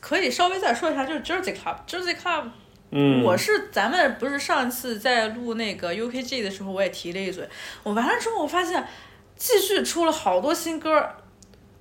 [0.00, 1.76] 可以稍微再说一下，就是 Jersey Club。
[1.88, 2.44] Jersey Club，
[2.96, 7.44] 嗯我是咱们不是上次在录那个 UKG 的时候，我也提了一嘴。
[7.82, 8.86] 我完了之后，我发现
[9.36, 11.04] 继续出了好多新歌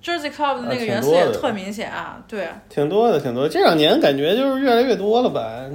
[0.04, 2.24] ，Jersey Club 的那个元素也特明显啊。
[2.28, 3.48] 对，挺多的，挺多。
[3.48, 5.70] 这两年感觉就是越来越多了吧？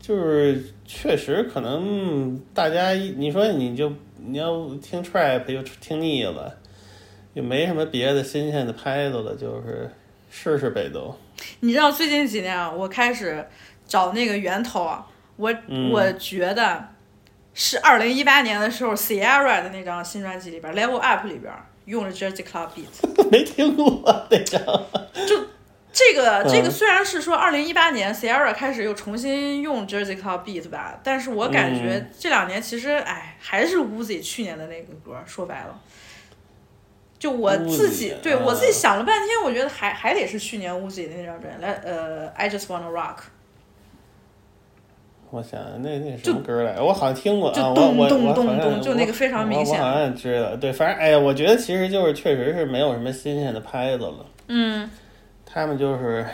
[0.00, 3.92] 就是确实可能大家你说你就
[4.24, 6.54] 你要听 trap 又听腻了，
[7.32, 9.90] 也没什么别的新鲜的拍子了，就是
[10.30, 11.12] 试试呗都。
[11.60, 13.44] 你知道最近几年啊，我开始
[13.86, 15.06] 找那个源头啊，
[15.36, 16.88] 我、嗯我觉得
[17.52, 21.52] 是二零一八年的时候，Sierra 的那张新专辑里边，Level Up 里边
[21.84, 22.86] 用了 Jersey Club beat。
[23.30, 24.60] 没听过那张。
[25.26, 25.46] 就
[25.92, 35.80] 这个这个嗯虽然是说二零一八年 Sierra 开始又重新用 Jersey Club beat 吧，但是我感觉嗯这两年其实哎还是 Uzi 去年的那个歌，说白了。
[37.16, 43.18] 就我自己对啊我自己想了半天，我觉得还还得是去年 Uzi 的那张专辑，来呃，I just wanna rock。
[45.34, 46.84] 我想想那那什么歌来着？
[46.84, 54.88] 我好像听过就啊，我咚咚咚咚，就那个非常明显我我好像知道，对，反正哎呀，我觉得其实就是确实是没有什么新鲜的拍子了，嗯
[55.44, 56.24] 他们就是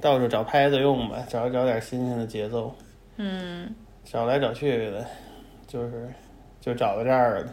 [0.00, 2.72] 到处找拍子用吧，找找点新鲜的节奏，
[3.16, 3.68] 嗯，
[4.04, 5.04] 找来找去的，
[5.66, 6.08] 就是
[6.60, 7.46] 就找到这儿了。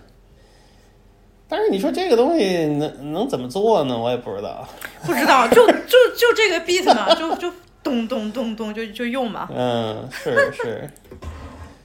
[1.47, 3.97] 但是你说这个东西能能怎么做呢？
[3.97, 4.67] 我也不知道。
[5.05, 7.51] 不知道，就就就这个 beat 嘛，就就
[7.83, 10.89] 咚咚咚咚就就用嘛，嗯，是是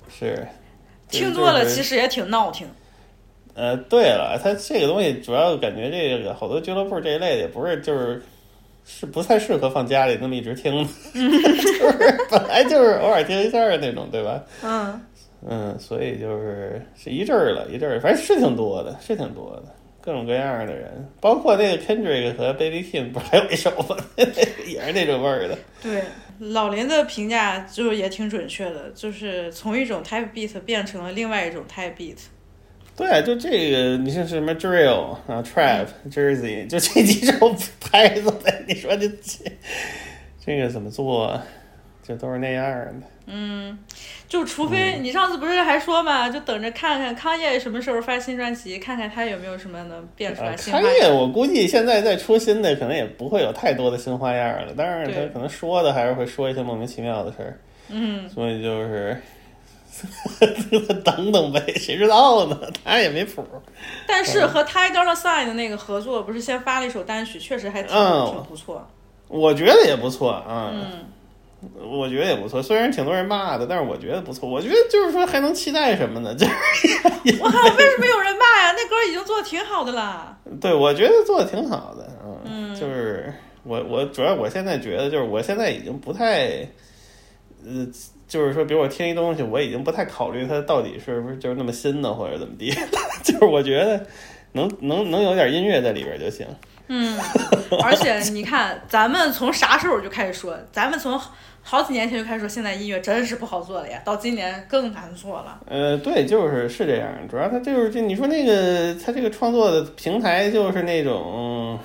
[0.09, 0.49] 是，
[1.11, 2.67] 听多了其实也挺闹挺。
[3.55, 8.23] 呃，对了，它这个东西主要感觉这个好多俱乐部这一类的也不是就是
[8.87, 14.41] 是不太适合放家里那么一直听的， 就是本来就是偶尔听一下的那种，对吧？
[14.63, 15.01] 嗯，
[15.49, 19.75] 嗯，所以就是是一阵儿了，一阵儿，反正是挺多的，是挺多的，
[20.09, 23.95] 各种各样的人，包括那个 Kendrick 和 Baby Kim 不是还有一首吗？
[24.17, 25.59] 也是那种味儿的。
[25.83, 26.03] 对，
[26.39, 32.17] 老林的评价就也挺准确的，就是从一种 type beat 变成了另外一种 type beat。
[32.97, 38.65] 对，就这个，你像什么 drill 啊、trap、Jersey，就这几种 拍子呗。
[38.67, 39.45] 你说这这
[40.43, 41.47] 这个怎么做啊？
[42.09, 42.65] 就都是那样
[43.01, 43.07] 的。
[43.27, 43.79] 嗯，
[44.27, 51.15] 就除非你上次不是还说嘛，就等着看看康业什么时候发新专辑，看看他有没有什么能变出来新花开业，样。
[51.15, 54.73] 我估计现在再出新的，可能也不会有太多的新花样了。
[54.75, 57.61] 但是他可能说的还是会说一些莫名其妙的事儿，
[57.91, 59.21] 嗯，所以就是
[61.05, 62.59] 等等呗，谁知道呢？
[62.83, 63.45] 他也没谱。
[64.07, 68.89] 但是和 Dolla Sign 的那个合作，不是先发了一首单曲，确实还挺、嗯挺不错。
[69.29, 70.71] 我觉得也不错啊。
[70.73, 71.05] 嗯，
[71.83, 74.49] 我觉得也不错，虽然挺多人骂的，但是我觉得不错。
[74.49, 76.33] 我觉得就是说还能期待什么呢？
[76.39, 76.53] 就是
[77.43, 78.73] 我靠，为什么有人骂呀？
[78.77, 80.39] 那歌已经做的挺好的啦。
[80.61, 86.47] 对，我觉得做的挺好的，嗯，嗯就是我我主要我现在觉得就是我现在已经不太，
[87.65, 87.87] 呃，
[88.29, 92.73] 就是说，比如我听一东西，我已经不太考虑它到底是不是就是那么新的或者怎么地，
[93.25, 94.07] 就是我觉得
[94.53, 96.47] 能能能有点音乐在里边就行。
[96.89, 97.19] 嗯，
[97.83, 101.21] 而且你看，咱们从啥时候就开始说，咱们从
[101.63, 105.61] 好几年前就开始说，现在音乐真是不好做了呀，到今年更难做了。
[105.67, 107.09] 呃，对，就是是这样。
[107.31, 111.79] 主要它就是这，你说那个它这个创作的平台就是那种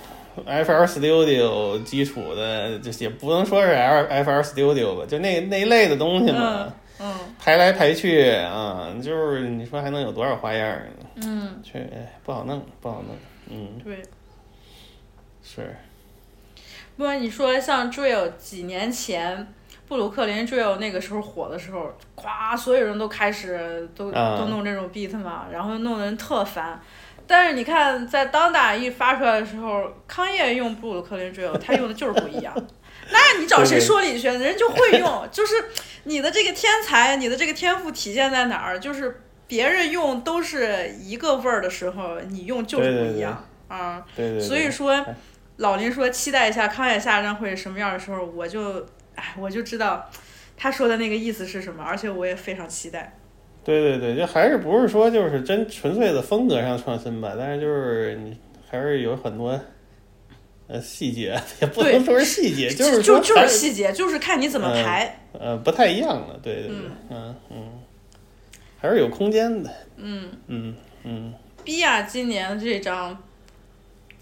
[0.48, 11.06] FL Studio 基础的，就也不能说是 L FL Studio 吧，就那那一类的东西嘛，嗯排来排去啊，就是你说还能有多少花样呢？
[11.24, 13.16] 嗯，确哎不好弄，不好弄。
[13.50, 14.02] 嗯，对。
[15.44, 15.76] 是，
[16.98, 19.48] 不然你说像 Drill 几年前，
[19.88, 26.82] 布鲁克林 Drill 那个时候火的时候，咵，所有人都开始都、啊都弄这种 beat 嘛，然后弄得人特烦。
[27.26, 32.54] 但是你看，在当打一发出来的时候，康业用布鲁克林 Drill， 他用的就是不一样。
[33.12, 34.28] 那你找谁说理去？
[34.28, 35.56] 人就会用， 就是
[36.04, 38.80] 你的这个天才，你的这个天赋体现在哪儿？
[38.80, 44.04] 就是别人用都是一个味儿的时候，你用就是不一样啊。
[44.16, 45.06] 对对对所以说，
[45.58, 48.86] 老林说期待一下康也下一张会是什么样的时候，我就，
[49.16, 50.10] 哎，我就知道
[50.58, 53.18] 他说的那个意思是什么，而且我也非常期待。
[53.64, 58.38] 对对对，就还是不是说就是真纯粹的风格上创新吧，但是就是你
[58.70, 59.58] 还是有很多
[60.68, 65.20] 呃细节，也不对能说是细节，就是就就是细节，就是看你怎么排。
[65.34, 66.78] 呃，呃，不太一样了，对对对，
[67.10, 67.80] 嗯嗯，
[68.82, 73.18] 还是有空间的，嗯嗯嗯，比亚今年这张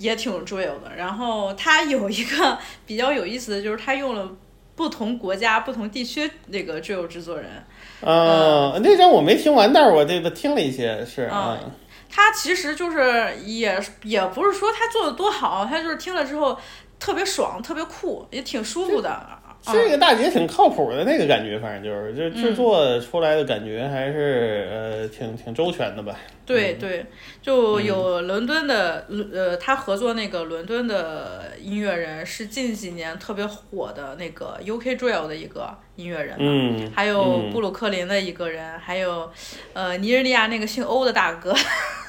[0.02, 4.30] 也挺 drill 的，然后他有一个比较有意思的就是他用了
[4.76, 7.64] 不同国家、不同地区那个 drill 制作人。
[8.02, 11.60] 呃，那张我没听完，但是我这个听了一些，是啊，
[12.10, 16.58] 他其实就是也也不是说他做的多好，他就是听了之后
[17.00, 19.40] 特别爽、特别酷，也挺舒服的。
[19.64, 26.16] 这个大姐挺靠谱的那个感觉，反正就是就嗯制作出来的感觉还是呃挺挺周全的吧。
[26.46, 27.06] 对对，
[27.42, 37.52] 就有伦敦的呃，他合作那个伦敦的音乐人是近几年特别火的那个 UK Drill 的一个音乐人嘛，嗯还有嗯。
[37.52, 39.30] 布鲁克林的一个人，还有
[39.74, 41.54] 呃尼日利亚那个姓欧的大哥，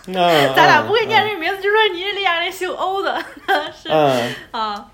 [0.07, 3.23] 那 咱俩不会念这个名字，就说尼日利亚那姓欧的
[3.71, 4.91] 是、嗯啊，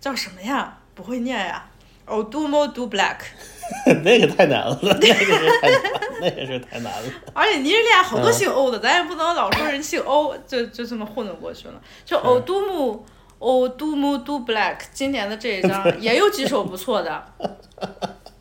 [0.00, 0.78] 叫什么呀？
[0.94, 1.66] 不会念呀。
[2.06, 3.16] O d u m o Du Black，
[4.02, 5.80] 那个太难了，那个是太难，
[6.20, 7.12] 那个是太难了。
[7.34, 11.74] 而且尼日利亚好多嗯姓欧的，咱也不能老说人姓欧，就就这么糊弄过去了。
[12.04, 13.04] 就 o d u m
[13.38, 17.24] o d u m Du Black 今年的这一张也有几首不错的，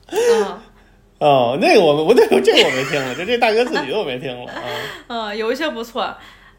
[0.07, 0.59] 嗯
[1.19, 4.61] 哦，那个我们我那个这个我没听了，就这大哥自己我没听了啊。
[5.07, 6.15] 嗯，有一些不错。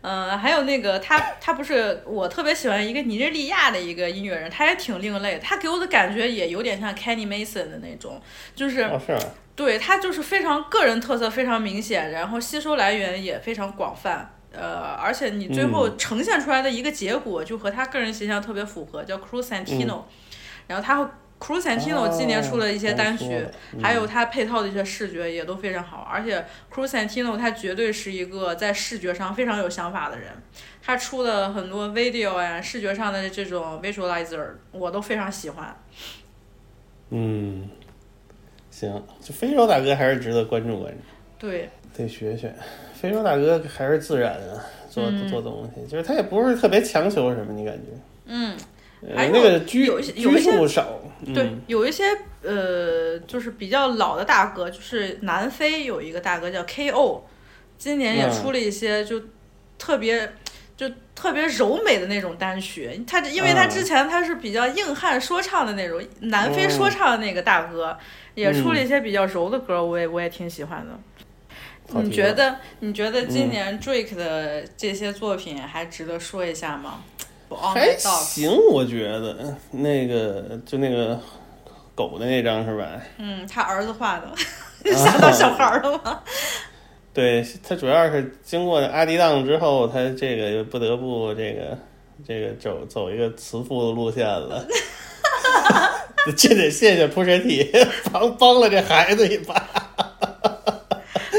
[0.06, 8.22] 呃，还有那个他，他不是我特别喜欢一个尼日利亚的一个音乐人，他也挺另类，他给我的感觉也有点像 Kenny Mason 的那种，
[8.54, 9.18] 就是、哦是吗？
[9.56, 20.02] 对他就是非常个人特色非常明显，然后吸收来源也非常广泛，呃，而且你最后嗯呈现出来的一个结果就和他个人形象特别符合，叫 Cruz Santino，、
[20.68, 23.46] 然后他和 Cruz Santino 今年出了一些单曲，
[23.82, 30.30] 还有它配套的一些视觉也都非常好，而且 Cruz Santino 他绝对是一个在视觉上非常有想法的人，
[30.82, 35.76] 他出的很多 video 呀，视觉上的这种 visualizer 我都非常喜欢。
[37.10, 37.68] 嗯，
[38.70, 40.98] 行，就非洲大哥还是值得关注关注，
[41.38, 42.54] 对，得学学。
[42.94, 47.82] 非洲大哥还是自然啊，做、嗯做东西，就是他也不是特别强求什么，你感觉？
[48.24, 48.58] 嗯，呃
[49.14, 51.00] 还有那个拘有一些有一拘些束少，
[51.34, 52.04] 对嗯，有一些
[52.42, 57.24] 呃，就是比较老的大哥，就是南非有一个大哥叫 K.O，
[57.76, 58.32] 今年也嗯。
[58.32, 59.20] 出了一些就
[59.78, 60.32] 特别。
[60.76, 63.70] 就特别柔美的那种单曲，他因为他嗯。
[63.70, 67.96] 之前他是比较硬汉说唱的那种，南非说嗯唱的那个大哥，
[68.34, 71.98] 也出了一些比较柔的歌，我也我也挺喜欢的。
[71.98, 73.50] 你觉得你觉得今嗯。
[73.50, 77.02] 年 Drake 的这些作品还值得说一下吗
[77.54, 81.20] 还行，我觉得那个就那个
[81.94, 82.84] 狗的那张是吧？
[83.18, 84.32] 嗯，他儿子画的，
[84.94, 86.20] 吓到小孩儿了吗？
[87.14, 91.78] 对他主要是经过阿迪当之后，他这个不得不这个
[92.26, 94.66] 这个走走一个慈父的路线了。
[96.36, 97.70] 这得谢谢扑神体
[98.12, 99.54] 帮帮了这孩子一把，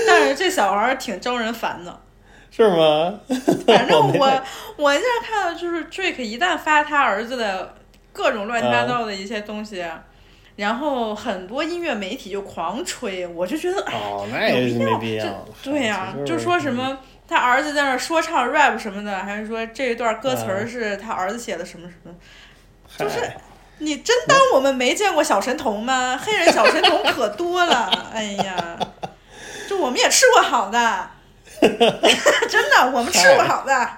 [0.08, 2.00] 但是这小孩儿挺招人烦的。
[2.58, 3.20] 是吗？
[3.68, 4.42] 反正我
[4.78, 7.76] 我现在看到就是 Drake 一旦发他儿子的
[8.12, 9.86] 各种乱七八糟的一些东西，
[10.56, 15.46] 然后很多音乐媒体就狂吹，我就觉得哎，哦，那也是没必要了。
[15.64, 16.98] 对呀、 就说什么
[17.28, 22.16] 他儿子在那说唱 rap 什么的，还是说这一段歌词儿嗯是他儿子写的什么什么，
[22.98, 23.20] 就是
[23.78, 26.18] 你真当我们没见过小神童吗？
[26.20, 28.80] 黑人小神童可多了，哎呀，
[29.70, 31.08] 就我们也吃过好的，
[31.60, 33.90] 真的，我们吃不好的。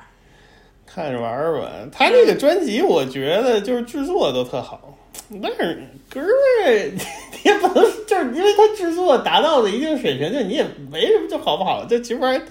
[0.85, 1.69] 看着玩儿吧。
[1.91, 4.97] 他这个专辑，我觉得就是制作都特好，
[5.41, 7.01] 但是歌儿你
[7.43, 7.75] 也不能
[8.07, 12.41] 就是因为他制作达到了一定水平，就你也没什么就好不好，就其实还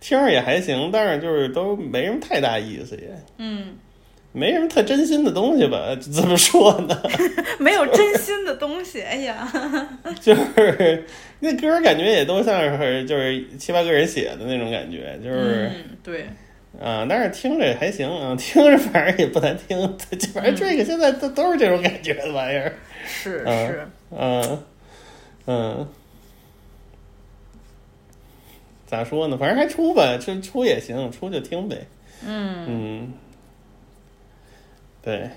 [0.00, 3.10] 听着也还行，但是就是都没什么太大意思也。
[3.38, 3.76] 嗯，
[4.36, 5.94] 没什么特真心的东西吧？
[6.00, 7.02] 怎么说呢？
[7.60, 9.48] 没有真心的东西，哎呀，
[10.20, 11.04] 就是
[11.38, 15.70] 那歌儿感觉也都像是就是七八个人写的那种感觉，就是。
[15.72, 16.26] 嗯，对，
[16.82, 19.78] 啊，但是听着也还行啊，听着反正也不难听，
[20.34, 22.74] 反正这个现在都都是这种感觉的玩意儿。
[23.06, 24.62] 是嗯是，嗯
[25.46, 25.88] 嗯，
[28.86, 29.36] 咋说呢？
[29.36, 31.86] 反正还出吧，就出也行，出就听呗。
[32.26, 33.12] 嗯嗯，
[35.04, 35.28] 对，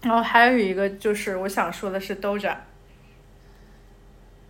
[0.00, 2.56] 然后还有一个就是我想说的是 Doja，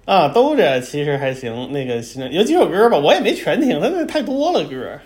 [0.04, 1.96] 啊，兜着其实还行，那个
[2.30, 4.98] 有几首歌吧，我也没全听，他那太多了歌。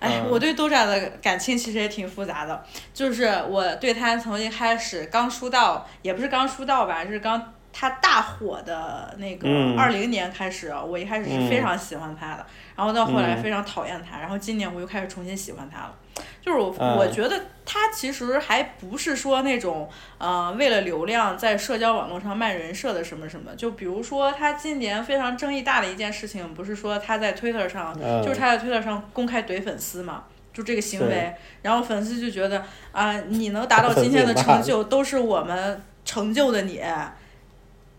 [0.00, 12.44] 哎，嗯我对 Doja 的感情其实也挺复杂的，就是我对他从一开始刚出道，也不是刚出道吧，就是刚他大火的那个嗯二零年开始，我一开始是非常喜欢他的，
[12.74, 15.94] 然后到后来嗯非常讨厌他，然后今年我又开始重新喜欢他了。
[16.40, 16.96] 就是我，嗯。
[16.96, 19.88] 我觉得他其实还不是说那种，
[20.18, 23.54] 呃，为了流量在社交网络上卖人设的什么什么。
[23.56, 28.22] 就比如说他今年非常争议大的一件事情，不是说他在 Twitter 上，嗯。
[28.22, 36.80] 就是他在 Twitter 上公开怼粉丝嘛，就这个行为，然后粉丝就觉得啊、你能达到今天的成就，都是我们成就的你。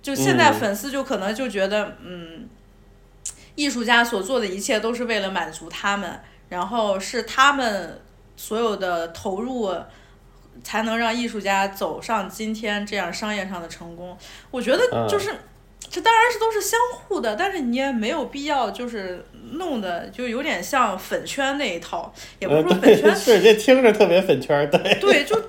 [0.02, 0.54] 就现在嗯。
[0.54, 2.48] 粉丝就可能就觉得，嗯，
[3.56, 6.20] 艺术家所做的一切都是为了满足他们，
[6.50, 8.00] 然后是他们
[8.36, 9.74] 所有的投入，
[10.64, 14.18] 才能让艺术家走上今天这样商业上的成功。
[14.52, 15.34] 我觉得嗯就是，
[15.90, 24.99] 这当然是都是相互的，但是你也没有必要就是弄的就有点像粉圈那一套，也不呃，是说粉对，圈是这听着特别粉圈儿，对。
[24.99, 25.40] 对，就，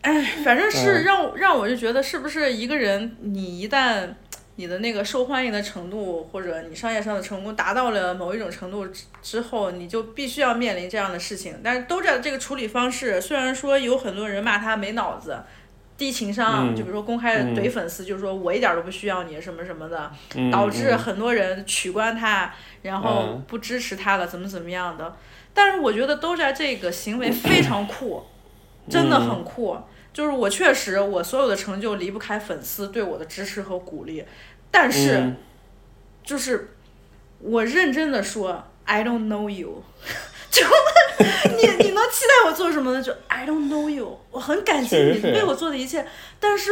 [0.00, 4.08] 哎，反正是嗯让、让我就觉得，是不是一个人，你一旦
[4.56, 11.60] 你的那个受欢迎的程度，或者你商业上的成功达到了某一种程度之之后，你就必须要面临这样的事情。
[11.64, 15.42] 但是都这这个处理方式，虽然说有很多人骂他没脑子。
[15.94, 25.14] 低情商，嗯就比如说公开怼粉丝，就是说我一点都不需要你什么什么的，嗯导致嗯很多人取关他，然后嗯不支持他了，怎么怎么样的。
[25.54, 28.24] 但是我觉得都在这个行为非常酷，
[28.88, 29.76] 真的很酷。
[30.12, 34.24] 就是我确实，我所有的成就离不开粉丝对我的支持和鼓励，
[34.70, 35.36] 但是，嗯
[36.24, 36.76] 就是
[37.40, 39.82] 我认真的说，I don't know you，
[40.50, 40.64] 就
[41.56, 43.02] 你你能期待我做什么呢？
[43.02, 46.06] 就 I don't know you，我很感激确实是你为我做的一切，
[46.38, 46.70] 但是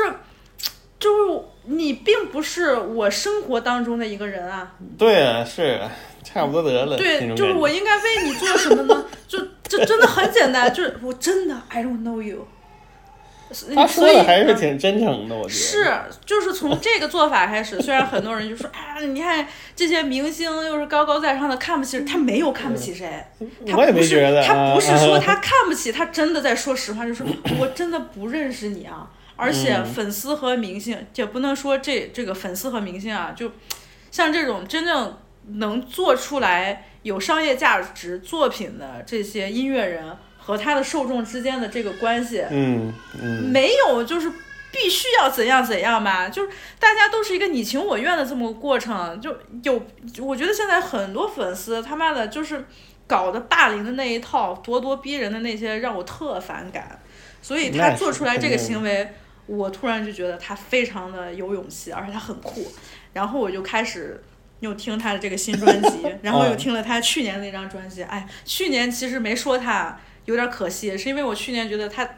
[0.99, 4.77] 就是你并不是我生活当中的一个人啊。
[4.97, 5.91] 对啊，是啊
[6.23, 6.97] 差不多得了。
[6.97, 9.05] 对，就是我应该为你做什么呢？
[9.27, 12.47] 就这真的很简单，就是我真的 I don't know you。
[13.75, 15.51] 他说所以的还是挺真诚的，我觉得。
[15.51, 15.93] 是，
[16.25, 23.25] 就是从这个做法开始，虽然很多人就说，哎，你看这些明星又是高高在上的，看不起，他没有看不起谁，
[23.67, 27.25] 他我也不是没觉得他不是啊说 他看不起，他真的在说实话，就是
[27.59, 33.51] 我真的不认识你啊，而且嗯粉丝和明星也不能说这这个粉丝和明星啊，就
[34.11, 35.19] 像这种真正
[35.55, 42.93] 能做出来有商业价值作品的这些音乐人和他的受众之间的这个关系，嗯
[43.23, 44.29] 嗯，没有就是
[44.73, 49.21] 必须要怎样怎样吧，就是大家都是一个你情我愿的这么个过程。
[49.21, 49.81] 就有，
[50.19, 52.65] 我觉得现在很多粉丝他妈的就是
[53.07, 56.99] 搞的霸凌的那一套，咄咄逼人的那些，让我特反感。
[57.43, 59.15] 所以他做出来这个行为，
[59.47, 62.73] 我突然就觉得他非常的有勇气，而且他很酷。
[63.12, 64.23] 然后我就开始。
[64.61, 68.03] 又听他的这个新专辑， 然后又嗯听了他去年那张专辑。
[68.03, 69.99] 哎，去年其实没说他，
[70.31, 72.09] 有点可惜，是因为我去年觉得他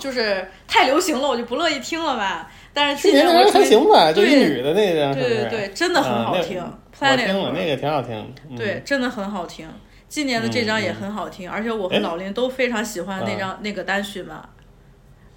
[0.00, 2.50] 就是太流行了，我就不乐意听了吧。
[2.72, 5.34] 但是今年我重还行吧，就女的那张，是不是？
[5.34, 6.60] 对对对，真的很好听。
[6.60, 8.34] 我 Planet 听了那个挺好听。
[8.50, 9.68] 嗯对，，真的很好听。
[10.08, 14.48] 今年的这张也很好听，而且我和哎老林都非常喜欢那啊张那个单曲嘛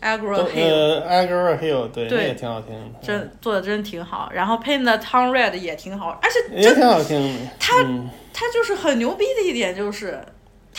[0.02, 0.68] ，Agro 都 Hill。
[0.68, 7.52] 呃，Agro Hill，对，对那个挺好听，真做的真挺好，然后配的 Tom Red 也挺好，而且也挺好听的。
[7.60, 10.23] 他嗯他就是很牛逼的一点就是，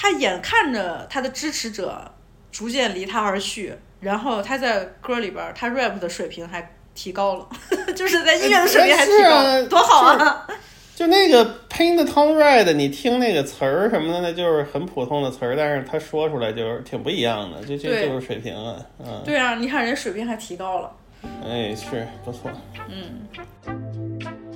[0.01, 2.09] 他眼看着他的支持者
[2.53, 7.49] 逐渐离他而去，然后他在歌里边他 rap 的水平还提高了，
[7.97, 10.47] 就是在音乐的水平还提高，多好啊！
[10.95, 20.93] 就那个 Paint Tom Red，你听那个词儿什么的，那就是很普通的词儿，但是他说出来就是挺不一样的，就这对就是水平啊，嗯，对啊，你看人水平还提高了，
[21.45, 22.49] 哎，是不错。
[22.89, 24.48] 嗯。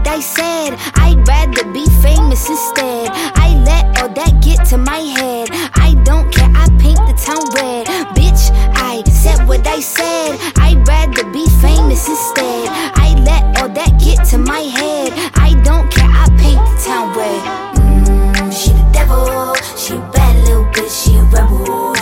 [0.00, 0.78] What I said.
[0.94, 3.10] I'd rather be famous instead.
[3.12, 5.48] I let all that get to my head.
[5.74, 7.86] I don't care, I paint the town red.
[8.16, 10.38] Bitch, I said what I said.
[10.56, 12.68] I'd rather be famous instead.
[12.96, 15.12] I let all that get to my head.
[15.34, 17.42] I don't care, I paint the town red.
[17.76, 21.99] Mm, she the devil, she a bad little bitch, she a rebel.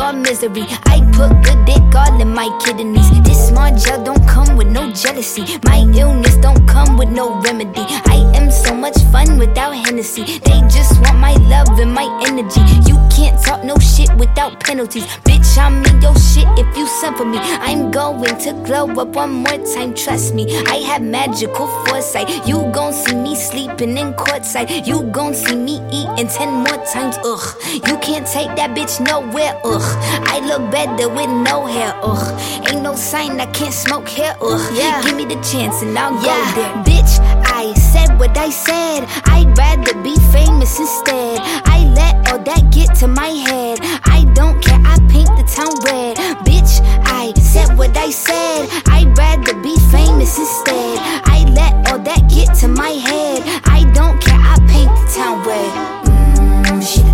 [0.00, 0.64] Your misery.
[0.88, 3.08] I put good dick all in my kidneys.
[3.22, 5.44] This small gel don't come with no jealousy.
[5.64, 7.84] My illness don't come with no remedy.
[8.14, 10.24] I am so much fun without Hennessy.
[10.46, 12.62] They just want my love and my energy.
[12.88, 15.04] You can't talk no shit without penalties.
[15.28, 17.38] Bitch, I'm in your shit if you send for me.
[17.38, 20.44] I'm going to glow up one more time, trust me.
[20.66, 22.46] I have magical foresight.
[22.46, 24.86] You gon' see me sleeping in courtside.
[24.86, 27.44] You gon' see me eating ten more times, ugh.
[27.88, 29.89] You can't take that bitch nowhere, ugh.
[30.34, 32.24] I look better with no hair, ugh.
[32.68, 34.60] Ain't no sign I can't smoke here, ugh.
[34.74, 35.02] Yeah.
[35.02, 36.74] Give me the chance and I'll go there.
[36.84, 39.04] Bitch, I said what I said.
[39.26, 41.40] I'd rather be famous instead.
[41.64, 43.78] I let all that get to my head.
[44.04, 46.16] I don't care, I paint the town red.
[46.44, 48.68] Bitch, I said what I said.
[48.86, 50.98] I'd rather be famous instead.
[51.24, 53.42] I let all that get to my head.
[53.64, 55.99] I don't care, I paint the town red.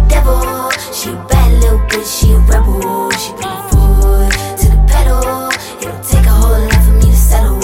[0.09, 3.11] Devil, she a bad little bitch, she a rebel.
[3.12, 5.51] She put her foot to the pedal.
[5.81, 7.61] It'll take a whole lot for me to settle.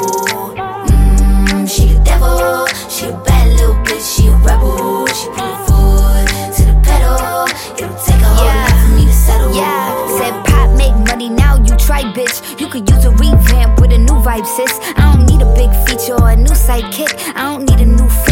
[0.89, 5.07] Mm, she the devil, she a bad little bitch, she a rebel.
[5.09, 7.47] She put her foot to the pedal.
[7.79, 9.55] It'll take a whole lot for me to settle.
[9.55, 11.57] Yeah, said pop make money now.
[11.57, 12.61] You try, bitch.
[12.61, 14.79] You could use a revamp with a new vibe, sis.
[14.97, 17.13] I don't need a big feature or a new sidekick.
[17.37, 18.32] I don't need a new cause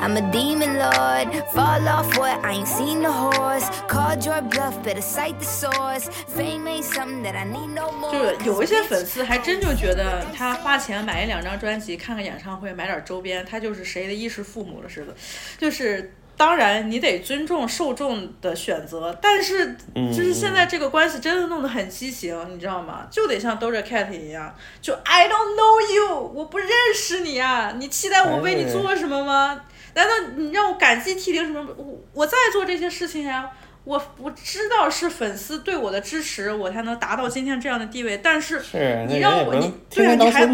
[0.00, 1.34] I'm a demon lord.
[1.52, 2.38] Fall off what?
[2.44, 3.64] I ain't seen the horse.
[3.88, 6.08] Called your bluff, better cite the source.
[6.28, 8.12] Fame ain't something that I need no more.
[8.12, 15.14] 就是有一些粉丝还真就觉得他花钱买一两张专辑，看个演唱会，买点周边，他就是谁的衣食父母了似的。
[15.58, 23.08] 就是当然你得尊重受众的选择，但是嗯就是现在这个关系真的弄得很畸形，你知道吗？
[23.10, 29.62] 就得像 Doja Cat 一样，就 I don't know you，我不认识你啊，你期待我为你做什么吗？
[29.96, 31.66] 难道你让我感激涕零什么？
[31.76, 33.50] 我我在做这些事情呀、
[33.82, 38.20] 我我知道是粉丝对我的支持，我才能达到今天这样的地位。
[38.22, 38.60] 但是
[39.08, 40.46] 你让我你对啊，你还。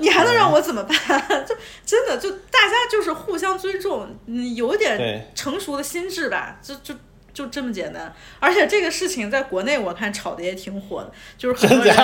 [0.00, 0.96] 你还能让我怎么办？
[1.46, 1.54] 就
[1.86, 6.92] 真的就大家就是互相尊重，你有点成熟的心智吧，就就
[7.38, 8.12] 就这么简单。
[8.40, 11.96] 而且这个事情在国内我看炒的也挺火的，就是很多人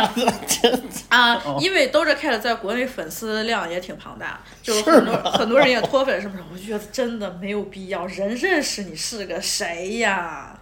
[1.08, 10.56] 啊，因为 Doja Cat 在国内粉丝量也挺庞大，就是是很多吗 很多人也脱粉什么的，我就觉得真的没有必要，人认识你是个谁呀？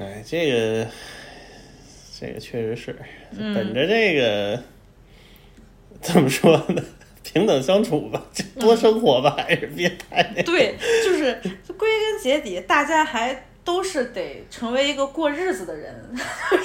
[0.00, 0.88] 哎，这个
[2.18, 2.96] 这个确实是，
[3.36, 4.62] 嗯本着这个
[6.00, 6.82] 怎么说呢？
[7.22, 10.74] 平等相处吧，就多生活吧，还是别太那个对，
[11.04, 11.40] 就是
[11.78, 15.94] 归根结底，大家还都是得成为一个过日子的人。
[16.50, 16.58] 就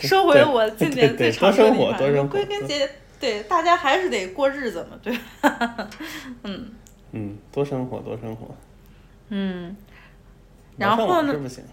[0.00, 2.88] 是说回我今年最常说的一句话归根结
[3.18, 5.88] 对，大家还是得过日子嘛，对吧？
[6.44, 6.72] 嗯
[7.12, 8.54] 嗯，多生活，多生活。
[9.30, 9.74] 嗯，
[10.76, 11.64] 然后呢不行。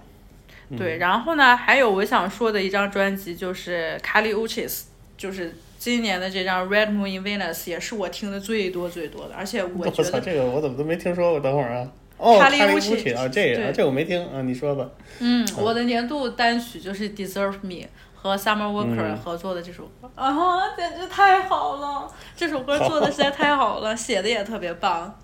[0.69, 4.83] 嗯对，然后呢，还有我想说的一张专辑就是 Kali Uchis，
[5.17, 11.39] 就是今年的这张 Red Moon in Venus，也是我听的最多最多的，而且我我，觉得这个我怎么都没听说过？
[11.41, 11.91] 等会儿啊。
[12.21, 14.87] 哦，哈利哈利乌奇啊，这个这我没听啊，你说吧。
[15.19, 17.73] 嗯，我的年度单曲就是《Deserve Me》
[18.13, 22.07] 和 Summer Walker 嗯合作的这首歌，啊，简直太好了！
[22.35, 25.19] 这首歌做的实在太好了， 写的也特别棒，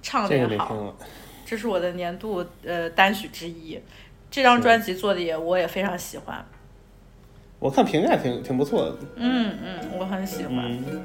[0.00, 0.94] 唱的也好，个得听了。
[1.44, 3.78] 这是我的年度呃单曲之一。
[4.30, 6.42] 这张专辑做的也我也非常喜欢，
[7.58, 8.96] 我看评价挺挺不错的。
[9.16, 10.56] 嗯嗯，我很喜欢。
[10.56, 11.04] 嗯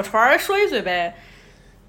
[0.00, 1.14] 小船儿说一嘴呗。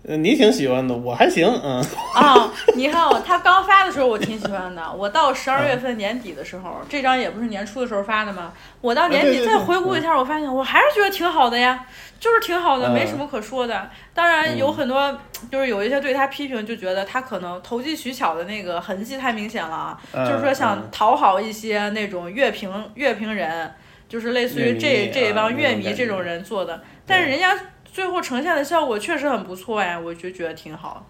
[0.03, 1.79] 呃你挺喜欢的，我还行，嗯。
[2.15, 8.51] 啊，你看我他刚发的时候我挺喜欢的，我到十二月份年底的时候，这张也不是年初的时候发的吗？
[8.81, 11.85] 我到年底再回顾一下，我发现我还是觉得挺好的呀，
[12.19, 13.89] 就是挺好的，嗯没什么可说的。
[14.13, 15.17] 当然有很多
[15.49, 23.71] 就是有一些对他批评，就觉得他可能投机取巧的那个痕迹太明显了啊，嗯就是说想嗯讨好一些那种乐评乐评人，
[24.09, 27.55] 就是类似于这这一帮啊乐迷这种人做的，但是人家
[27.91, 31.05] 最后呈现的效果确实很不错呀，我就觉得挺好。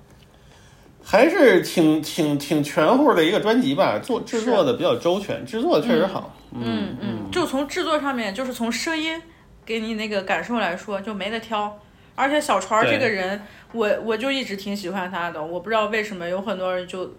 [1.03, 6.35] 还是挺挺挺全乎的一个专辑吧，做制作的比较周全，制作的确实好。
[6.53, 9.21] 嗯嗯，就从制作上面，就是从声音
[9.65, 11.79] 给你那个感受来说，就没得挑。
[12.13, 13.41] 而且小船儿这个人，
[13.71, 17.15] 我我就一直挺喜欢他的，我不知道为什么有很多人就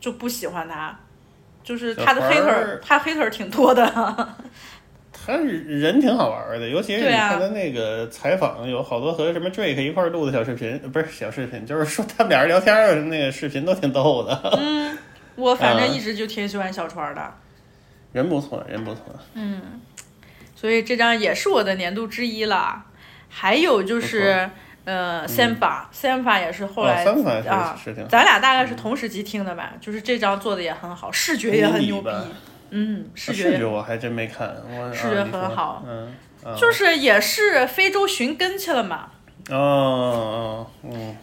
[0.00, 0.98] 就不喜欢他，
[1.62, 4.28] 就是他的小船 hater，儿他 hater 挺多的。
[5.26, 14.56] 他人挺好玩的，尤其是你看他那个采访，有好多和什么 Drake 一块儿录的小视频，呃不是小视频，就是说他们俩人聊天儿的那个视频都挺逗的。
[14.58, 14.98] 嗯，
[15.36, 17.34] 我反正嗯一直就挺喜欢小川儿的。
[18.12, 19.02] 人不错，人不错。
[19.34, 19.80] 嗯，
[20.56, 22.84] 所以这张也是我的年度之一了。
[23.28, 24.50] 还有就是，
[24.84, 27.76] 呃 Samba 也是后来、啊
[28.08, 29.74] 咱俩大概是同时期听的吧？
[29.80, 32.08] 就是这张做的也很好，视觉也很牛逼
[32.70, 36.14] 嗯，视觉视觉我还真没看，我视觉很好嗯，
[36.44, 39.10] 啊就是也是非洲寻根去了嘛。
[39.50, 41.16] 哦哦嗯，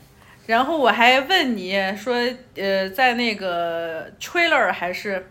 [0.48, 2.15] 然后我还问你说，
[2.56, 5.28] 呃，在那个 trailer 还是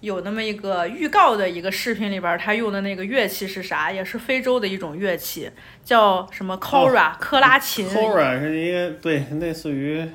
[0.00, 3.90] 有那么一个预告的一个视频里边，他用的那个乐器是啥？
[3.90, 5.50] 也是非洲的一种乐器，
[5.82, 7.88] 叫什么 kora、克拉琴。
[7.88, 10.06] Kora 是一个对，类似于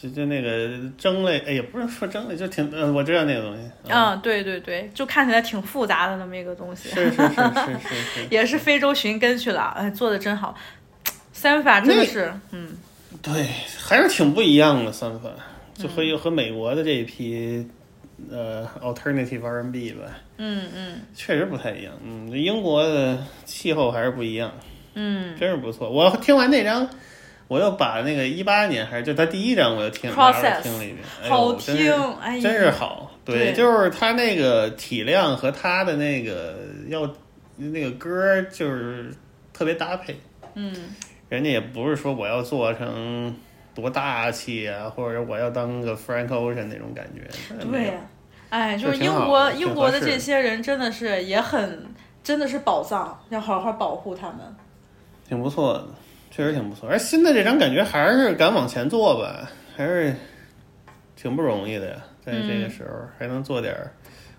[0.00, 3.62] 就就那个蒸类，哎，也不是说蒸类，就挺呃，我知道那个东西。
[3.88, 6.88] 嗯，对对对，就看起来挺复杂的那么一个东西。
[6.90, 8.26] 是是是是是是。
[8.30, 10.54] 也是非洲寻根去了，哎，做的真好。
[11.32, 12.70] 三法真的是，嗯，
[13.22, 13.46] 对，
[13.78, 15.30] 还是挺不一样的三法，
[15.74, 17.64] 就和和美国的这一批
[18.30, 20.02] 呃 alternative R&B 吧，
[20.38, 21.92] 嗯嗯确实不太一样。
[22.04, 24.52] 嗯，英国的气候还是不一样，
[24.94, 25.88] 嗯真是不错。
[25.88, 26.88] 我听完那张，
[27.48, 30.18] 我又把那个一八年还是就他第一张我又听听
[30.78, 33.10] 了一遍，哎好听哎真是好。
[33.24, 36.54] 对就是他那个体量和他的那个
[36.86, 37.10] 要
[37.56, 39.12] 那个歌儿就是
[39.52, 40.18] 特别搭配。
[40.54, 40.94] 嗯
[41.28, 43.36] 人家也不是说我要做成
[43.74, 47.20] 多大气啊，或者我要当个 Frank Ocean 那种感觉。
[47.70, 47.92] 对，
[48.48, 51.86] 哎，就是英国英国的这些人真的是也很，
[52.24, 54.38] 真的是宝藏，要好好保护他们。
[55.28, 55.84] 挺不错的，
[56.38, 56.88] 确实挺不错。
[56.88, 60.14] 而新的这张感觉还是敢往前做吧，还是
[61.16, 63.90] 挺不容易的呀，在这个嗯时候还能做点儿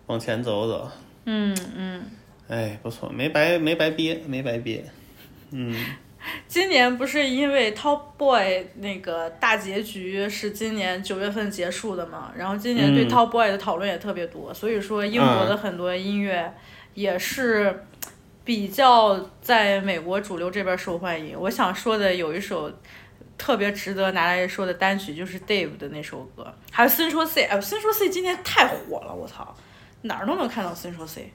[0.05, 0.89] 往前走走，
[1.26, 2.05] 嗯嗯，
[2.47, 4.85] 哎，不错，没白没白憋，没白憋。
[5.51, 5.76] 嗯，
[6.47, 16.53] 今年不是因为 Top Boy 那个大结局是今年九月份结束的嘛，然后今年对嗯 Top Boy 的讨论也特别多，所以说英国的很多音乐
[16.93, 17.84] 也是
[18.49, 21.39] 比较在美国主流这边受欢迎。
[21.39, 22.71] 我想说的有一首。
[23.38, 29.55] 特别值得拿来说的单曲就是 Dave 的那首歌，还有 Central C，哎，Central C 今天太火了，我操，
[30.01, 31.31] 哪儿都能看到 Central C。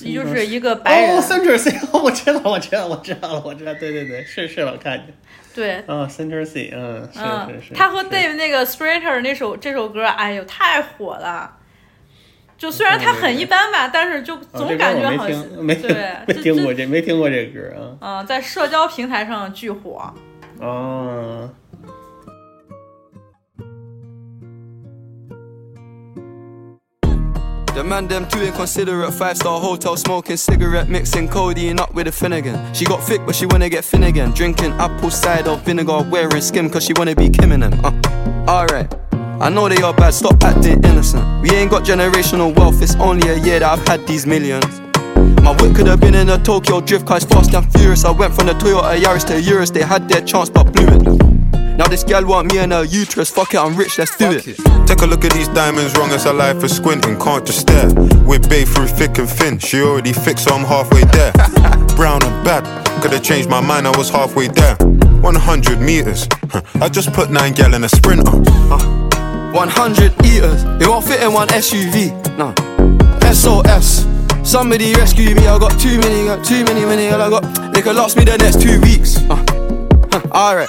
[0.00, 5.14] 你就是一个白人哦，Central C， 我知道，我知道，我知道了，我知道，对对对，是是我看见。
[5.54, 7.74] 对，啊，Central C，嗯，是嗯是是。
[7.74, 11.54] 他和 Dave 那个 Sprinter 那首这首歌，哎呦太火了。
[12.57, 15.95] 就虽然它很一般吧，但是就哦总这歌我没感觉好像听，没听对，
[16.27, 17.97] 没这听过这，没听过这歌啊。
[17.99, 20.13] 嗯，在社交平台上巨火。
[20.59, 21.49] 哦，
[27.73, 29.11] The man them too inconsiderate.
[29.13, 32.55] Five star hotel smoking cigarette, mixing codeine up with a Finnegan.
[32.73, 34.33] She got thick, but she wanna get thin again.
[34.35, 37.79] Drinking apple cider vinegar, wearing skim, cause she wanna be Kim and them.
[37.83, 37.91] Uh,
[38.47, 38.93] alright.
[39.38, 41.42] I know they are bad, stop acting innocent.
[41.42, 44.80] We ain't got generational wealth, it's only a year that I've had these millions.
[45.42, 48.04] My whip could have been in a Tokyo drift car, it's fast and furious.
[48.04, 51.76] I went from the Toyota Yaris to Urus, they had their chance but blew it.
[51.76, 54.44] Now this gal want me and her uterus, fuck it, I'm rich, let's do it.
[54.86, 57.18] Take a look at these diamonds, wrong as a life is squinting.
[57.18, 57.92] Can't just stare.
[58.24, 59.58] With bae through thick and thin.
[59.58, 61.32] She already fixed, so I'm halfway there.
[61.96, 62.64] Brown and bad.
[63.02, 64.76] Could've changed my mind, I was halfway there.
[64.76, 66.26] 100 meters.
[66.76, 69.05] I just put nine gal in a sprinter.
[69.56, 72.12] 100 eaters, it won't fit in one SUV.
[72.36, 72.52] No.
[73.32, 74.04] SOS.
[74.46, 77.72] Somebody rescue me, I got too many, got too many, many, I got.
[77.72, 79.16] They could last me the next two weeks.
[79.30, 79.42] Uh,
[80.12, 80.68] huh, Alright.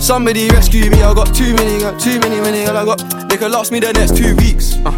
[0.00, 3.28] Somebody rescue me, I got too many, got too many, many, I got.
[3.28, 4.76] They could last me the next two weeks.
[4.84, 4.92] Uh.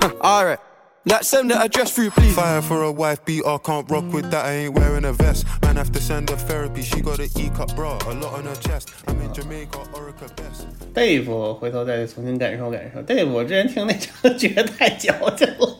[0.00, 0.58] Huh, Alright.
[1.06, 2.34] Let's send the address through, please.
[2.34, 5.46] Fire for a wife beater, can't rock with that, I ain't wearing a vest.
[5.62, 8.44] Man, have to send her therapy, she got an E cup bra, a lot on
[8.44, 8.92] her chest.
[9.08, 10.66] I'm in Jamaica, Orica best.
[10.92, 13.00] 对付回头再重新感受感受。
[13.00, 15.78] 对付我之前听那张觉得太矫情了。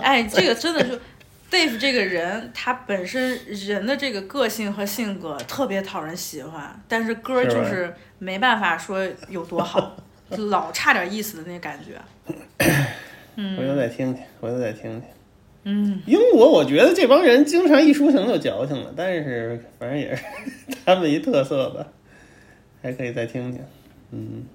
[0.00, 0.98] 哎，这个真的是
[1.51, 9.97] Dave 这个人，他本身人的这个个性和性格特别讨人喜欢，但是歌儿就是没办法说有多好，
[10.49, 11.99] 老差点意思的那感觉。
[13.57, 15.09] 回头再听听，回头再听听。
[15.63, 20.23] 嗯，英国，我觉得这帮人经常一抒情就矫情了，但是反正也是
[20.85, 21.85] 他们一特色吧，
[22.81, 23.61] 还可以再听听。
[24.11, 24.45] 嗯，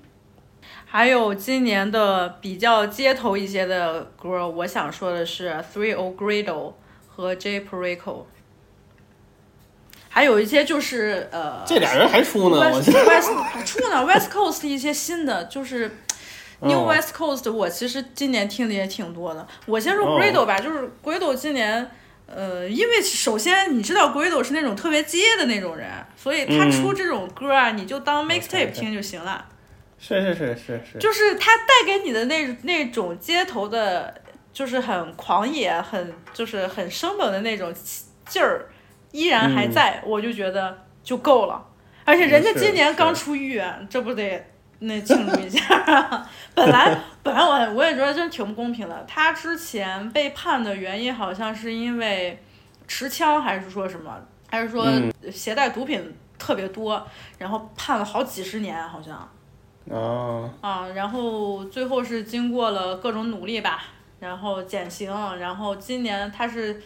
[0.87, 6.73] 还有今年的比较街头一些的歌，我想说的是 Three O Grado
[7.15, 8.25] 和 J Perico。
[10.09, 15.91] 还有一些就是呃，这俩人还出呢我 West 出呢，West Coast 一些新的就是。
[16.61, 19.47] New 哦 West Coast，我其实今年听的也挺多的。
[19.67, 21.91] 我先说哦 Grado 吧，就是 Grido 今年，
[22.27, 29.47] 呃，因为首先你知道 Grido 是那种特别街的那种人，所以他嗯出这种歌啊，你就当 mixtape 听就行了。
[29.99, 34.15] 是是是是是，就是他带给你的那那种街头的，
[34.55, 37.71] 就是很狂野、很就是很生猛的那种
[38.25, 38.71] 劲儿，
[39.13, 41.63] 依然还在，我就觉得就够了。
[42.07, 43.61] 而且人家今年刚出狱，
[43.91, 44.47] 这不得
[44.79, 45.61] 那庆祝一下？
[46.55, 52.41] 本来本来我我也觉得真挺不公平的，他之前被判的原因好像是因为
[52.87, 54.17] 持枪，还是说什么，
[54.49, 57.05] 还是说嗯携带毒品特别多，
[57.39, 59.29] 然后判了好几十年，好像。
[59.91, 63.83] 哦，啊，然后最后是经过了各种努力吧，
[64.25, 66.81] 然后减刑，然后今年他是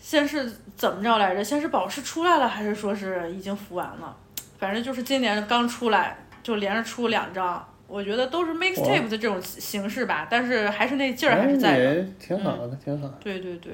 [0.00, 1.44] 先是怎么着来着？
[1.44, 4.16] 先是保释出来了，还是说是已经服完了？
[4.58, 11.90] 反正就是今年刚出来就连着出两张，我觉得都是 mixtape 的这种形式吧，但是还是那劲儿还是在的。
[11.90, 13.14] 哎挺好的，挺好的。
[13.20, 13.72] 对对对，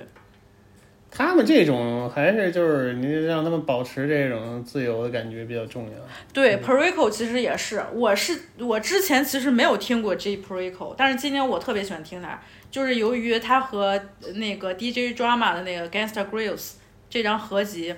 [1.10, 5.92] 他们这种还是就是你让他们保持这种自由的感觉比较重要。
[6.32, 12.40] 对 Perico 其实也是，我是我之前其实没有听过 J Perico，但是今天我特别喜欢听他，
[12.70, 14.00] 就是由于他和
[14.34, 16.72] 那个 DJ Drama 的那个 Gangsta Grills
[17.08, 17.94] 这张合集，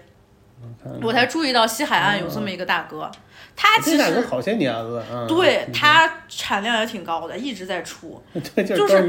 [1.02, 3.10] 我才注意到西海岸有这么一个大哥，
[3.54, 8.22] 他其实好些年了，嗯，对他产量也挺高的，一直在出。
[8.54, 9.00] 对，就就是。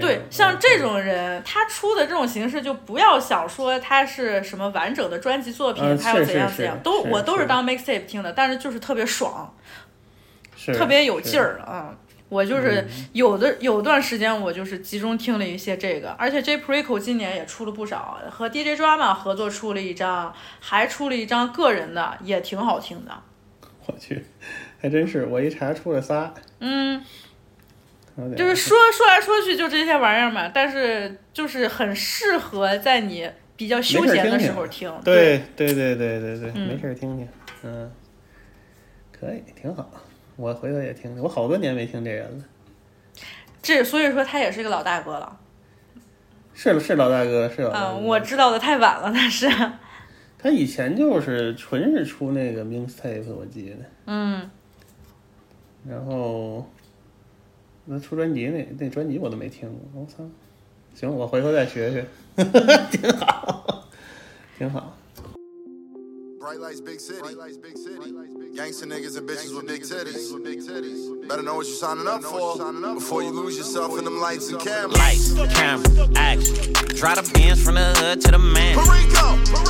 [0.00, 9.54] 对，像这种人，他出的这种形式，就不要想说他是什么完整的专辑作品，嗯他要怎样怎样，都我都是当 mixtape 听的，但是就是特别爽。
[10.56, 11.94] 是特别有劲儿啊！
[12.28, 23.12] 我就是有的有段时间我就是集中听了一些这个，而且 J Perico 今年也出了不少，和 DJ Drama 合作出了一张，还出了一张个人的，也挺好听的。
[23.90, 24.24] 我去，
[24.80, 27.02] 还真是，我一查出了仨，嗯，
[28.36, 34.92] 就是说说来说去就这些玩意儿嘛，但是就是很适合在你比较休闲的时候听。
[35.04, 37.28] 对对对对对对，嗯没事听听，
[37.64, 37.90] 嗯，
[39.12, 39.90] 可以，挺好。
[40.36, 42.44] 我回头也听听，我好多年没听这人了。
[43.62, 45.38] 这所以说他也是个老大哥了。
[46.54, 47.86] 是是老大哥，是老大哥。
[47.88, 49.46] 嗯，我知道的太晚了，但是，
[50.42, 53.76] 他以前就是纯是出那个 mixtape，我记得。
[54.06, 54.48] 嗯，
[55.86, 56.66] 然后
[57.84, 60.24] 那出专辑那那专辑我都没听过，我操！
[60.94, 62.06] 行，我回头再学学，
[62.90, 63.88] 挺好，
[64.56, 64.96] 挺好。
[66.40, 67.20] Bright lights, big city.
[67.20, 68.12] Bright lights, big city.
[68.56, 70.42] Gangsta niggas and bitches with big titties.
[70.42, 72.56] big titties Better know what you're signing up for
[72.94, 74.96] before you lose yourself in them lights and cameras.
[74.96, 76.72] Lights, camera, action.
[76.96, 78.76] Drive the Benz from the hood to the man.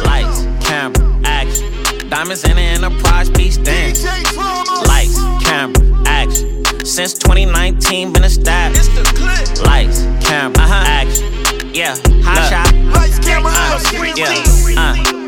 [0.05, 2.09] Lights, camera, action.
[2.09, 4.05] Diamonds in the enterprise, beast dance.
[4.87, 6.65] Lights, camera, action.
[6.87, 8.95] Since 2019, been established.
[9.61, 11.75] Lights, camera, uh-huh, action.
[11.75, 12.73] Yeah, hot shot.
[12.95, 15.20] Lights, camera, uh, yeah, uh.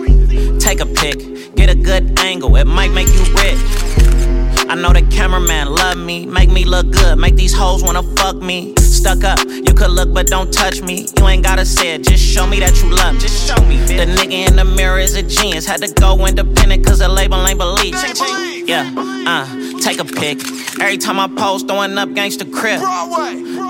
[0.62, 3.59] Take a pic, get a good angle, it might make you rich.
[4.70, 8.36] I know the cameraman love me, make me look good, make these hoes wanna fuck
[8.36, 8.72] me.
[8.78, 11.09] Stuck up, you could look but don't touch me.
[11.18, 13.20] You ain't gotta say it, just show me that you love me.
[13.20, 16.86] Just show me, The nigga in the mirror is a genius, had to go independent
[16.86, 17.97] cause the label ain't believe.
[18.68, 18.89] Yeah,
[19.26, 20.39] uh, take a pic.
[20.80, 22.80] Every time I post, throwing up gangsta crib.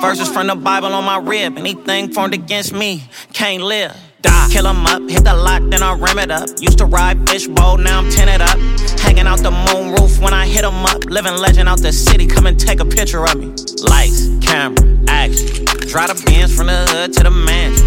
[0.03, 3.97] Verses from the Bible on my rib, anything formed against me can't live.
[4.23, 4.49] Die.
[4.51, 6.49] Kill 'em up, hit the lot, then I rim it up.
[6.61, 8.59] Used to ride fishbowl, now I'm tinted up.
[9.01, 11.05] Hanging out the moon roof when I hit 'em up.
[11.07, 13.49] Living legend out the city, come and take a picture of me.
[13.83, 15.65] Lights, camera, action.
[15.91, 17.87] Drive the Benz from the hood to the mansion.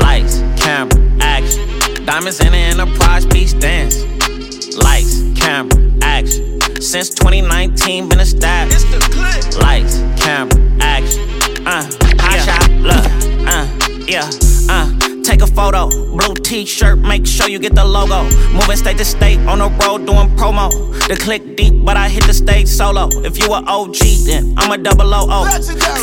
[0.00, 1.62] Lights, camera, action.
[2.04, 3.96] Diamonds in the enterprise, beast dance.
[4.76, 6.60] Lights, camera, action.
[6.80, 8.86] Since 2019, been established.
[9.58, 11.22] Lights, camera, action.
[11.66, 11.84] Uh,
[12.20, 13.06] hot shot, look,
[13.48, 13.66] uh,
[14.06, 14.28] yeah,
[14.68, 18.23] uh Take a photo, blue t-shirt, make sure you get the logo.
[18.51, 20.69] Moving state to state, on the road doing promo.
[21.07, 23.09] The click deep, but I hit the stage solo.
[23.23, 25.45] If you a OG, then I'm a double O.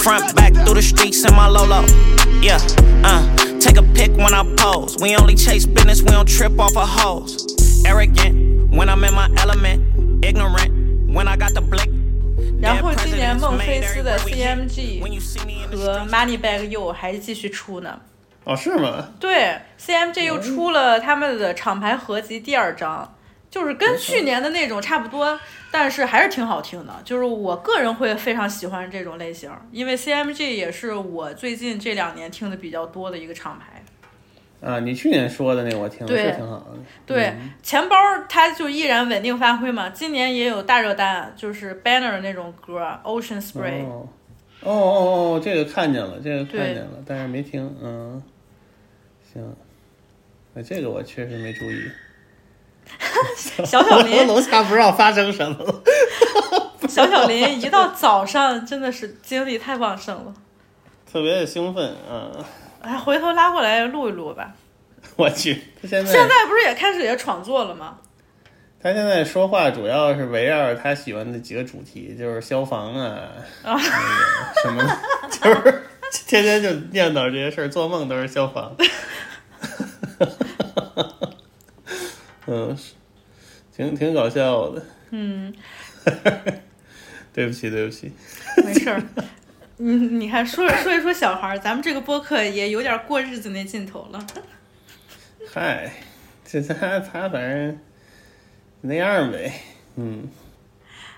[0.03, 1.85] Front back through the streets in my Lolo.
[2.41, 2.59] Yeah,
[3.05, 4.97] uh, take a pic when I pose.
[5.01, 7.85] We only chase business, we don't trip off of hoes.
[7.85, 11.91] Arrogant when I'm in my element, ignorant when I got the blick.
[12.61, 15.01] 然后今年孟菲斯的 CMG
[15.71, 18.01] 和 Moneybag U 还继续出呢。
[18.46, 19.10] 哦，是吗？
[19.20, 23.16] 对，CMG 又出了他们的厂牌合集第二张，
[23.50, 25.40] 就是跟去年的那种差不多，
[25.72, 26.94] 但是还是挺好听的。
[27.06, 33.82] 就是我个人会非常喜欢这种类型，因为 CMG 也是我最近这两年听的比较多的一个厂牌。
[34.66, 36.68] 啊，你去年说的那个我听了，对是挺好的。
[37.06, 37.96] 对，钱包
[38.30, 39.90] 它就依然稳定发挥嘛。
[39.90, 43.86] 今年也有大热单，就是 Banner 的那种歌，Ocean Spray。
[43.86, 44.08] 哦
[44.62, 47.76] 哦哦哦，这个看见了，这个看见了，但是没听。
[47.84, 48.24] 嗯，
[49.34, 49.56] 行，
[50.54, 51.82] 那这个我确实没注意。
[53.64, 55.84] 小小林楼下不知道发生什么了。
[56.90, 60.34] 小小林一到早上真的是精力太旺盛了，
[61.12, 62.32] 特别的兴奋啊！
[62.82, 64.54] 哎，回头拉过来录一录吧。
[65.16, 67.98] 我去，他现在现在不是也开始也创作了吗？
[68.82, 73.30] 他现在说话主要是围绕着他喜欢的几个主题，就是消防啊，
[73.64, 75.00] 啊那个什么，
[75.32, 75.84] 就是
[76.28, 78.76] 天天就念叨这些事儿，做梦都是消防。
[82.46, 82.94] 嗯，是
[83.76, 84.86] 挺挺搞笑的。
[85.12, 85.54] 嗯，
[87.34, 88.12] 对不起，对不起。
[88.66, 89.02] 没事儿。
[89.78, 94.26] 你你看，说说一说小孩儿，咱们这个播客也有点过日子那劲头了。
[95.52, 95.92] 嗨，
[96.46, 97.80] 这他他反正
[98.82, 99.52] 那样呗。
[99.96, 100.28] 嗯，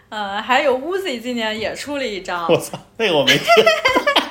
[0.10, 3.45] 呃，还有 Uzi 今年也出了一张，我操，那个我没听。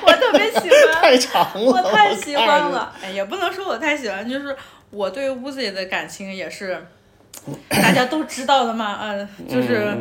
[0.07, 2.93] 我特别喜欢，太长了我太喜欢了。
[3.01, 4.55] 哎，也不能说我太喜欢，就是
[4.91, 6.85] 我对 Uzi 的感情也是
[7.69, 8.99] 大家都知道的嘛。
[9.01, 9.95] 嗯，就是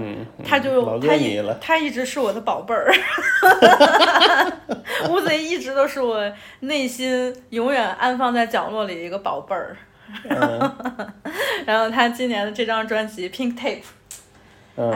[0.47, 2.93] 他就他一他一直是我的宝贝儿
[5.11, 9.77] 乌贼一直都是我内心永远安放在角落里的一个宝贝儿。
[10.29, 10.77] 嗯
[11.67, 13.81] 然后他今年的这张专辑《Pink Tape》
[14.77, 14.93] 嗯，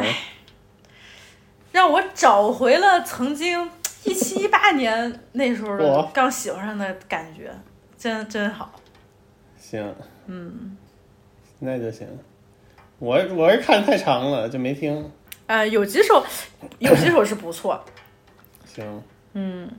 [1.73, 3.71] 让我找回了曾经
[4.05, 7.53] 一七一八年那时候的刚喜欢上的感觉，
[7.97, 8.71] 真真好。
[9.57, 9.95] 行，
[10.27, 10.77] 嗯，
[11.59, 12.07] 那就行。
[12.99, 15.11] 我我是看太长了，就没听。
[15.47, 16.25] 呃，有几首
[16.79, 17.83] 有几首是不错，
[18.67, 19.03] 行，
[19.33, 19.71] 嗯，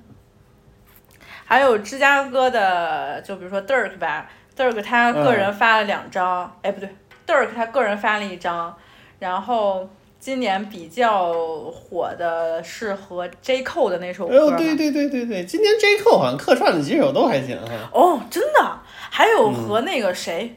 [1.46, 6.90] 还有芝加哥的，就比如说 Dirk 吧，Dirk 他个人发了两张，哎、不对
[7.28, 8.76] ，Dirk 他个人发了一张，
[9.20, 9.90] 然后
[10.20, 11.34] 今年比较
[11.72, 17.90] 火的是和 J Cole 的那首歌嘛，哎呦，对对对对对，今年 J Cole 好像客串的几首都还行哈。
[17.94, 18.80] 哦，真的，
[19.10, 20.56] 还有和那个谁，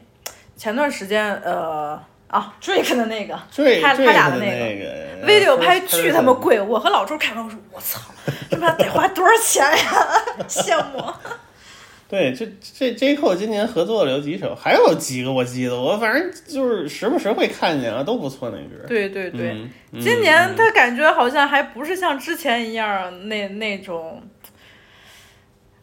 [0.57, 8.01] 前段时间呃啊，Drake 的那个，最他他俩的那那个 video 拍巨他妈贵，我和老周看完我说我操，
[8.51, 10.07] 他妈得花多少钱呀？
[10.45, 11.01] 羡慕。
[12.13, 18.85] 对，这这 J Cole 今年合作了有几首，还有几个我记得，我反正就是时不时会看见啊，都不错那歌。
[18.87, 24.21] 对对对，嗯嗯今年他感觉好像还不是像之前一样那那种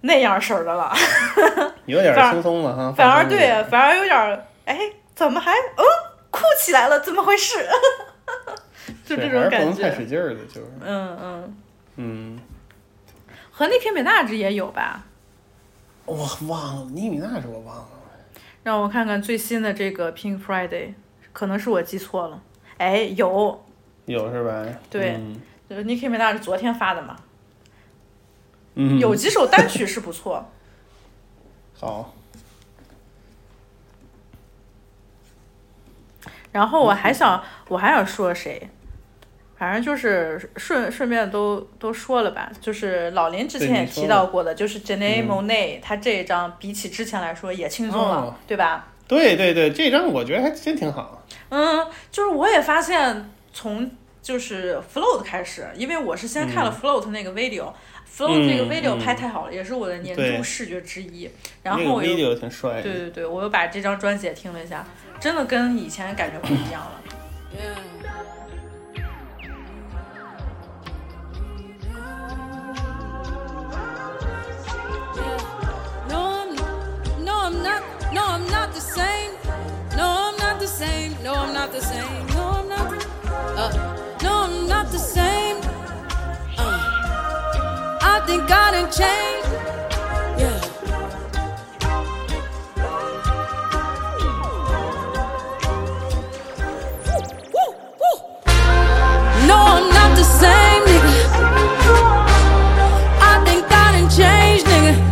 [0.02, 0.94] 那样式儿的了，
[1.86, 2.94] 有点轻松了哈。
[2.97, 4.78] 反而对反而有点儿哎，
[5.16, 5.82] 怎么还嗯
[6.31, 7.01] 哭起来了？
[7.01, 7.59] 怎么回事？
[9.05, 10.11] 就这种感还是不能太使觉。
[10.11, 11.57] 劲儿的，就是嗯嗯，
[11.97, 12.39] 嗯，
[13.51, 15.07] 和那天美娜之也有吧？
[16.10, 17.88] 我忘了，妮米娜是我忘了。
[18.62, 20.94] 让我看看最新的这个 Pink Friday，
[21.32, 22.42] 可能是我记错了。
[22.78, 23.64] 哎，有，
[24.06, 24.66] 有是吧？
[24.90, 27.16] 对嗯就是 Nicki Minaj 昨天发的嘛，
[28.74, 30.50] 嗯，有几首单曲是不错。
[31.78, 32.12] 好，
[36.50, 38.68] 然后我还想，我还想说谁，
[39.60, 48.88] 反正就是顺顺便都都说了吧，就是老林之前也提到过的，就是 Janelle 嗯 Monae，他这一张比起之前来说也轻松了，哦对吧？
[49.06, 51.22] 对对对，这张我觉得还真挺好。
[51.50, 53.90] 嗯，就是我也发现从
[54.22, 57.70] 就是 float 开始，因为我是先看了嗯 float 那个 video。
[58.10, 61.30] float 那个嗯 video 嗯拍太好了，也是我的年度视觉之一。
[61.62, 64.86] 然那个后我又 video 挺帅的对对对，我又把这张专辑也听了一下，
[65.20, 66.92] 真的跟以前感觉不一样了。
[67.52, 68.19] No,
[77.50, 77.82] I'm not.
[78.12, 79.32] No, I'm not the same.
[79.96, 81.16] No, I'm not the same.
[81.20, 82.26] No, I'm not the same.
[82.28, 83.06] No, I'm not.
[83.58, 85.56] Uh, no, I'm not the same.
[86.56, 89.50] Uh, I think I done changed.
[90.40, 90.60] Yeah.
[99.48, 101.12] No, I'm not the same, nigga.
[103.30, 105.09] I think I done changed, nigga.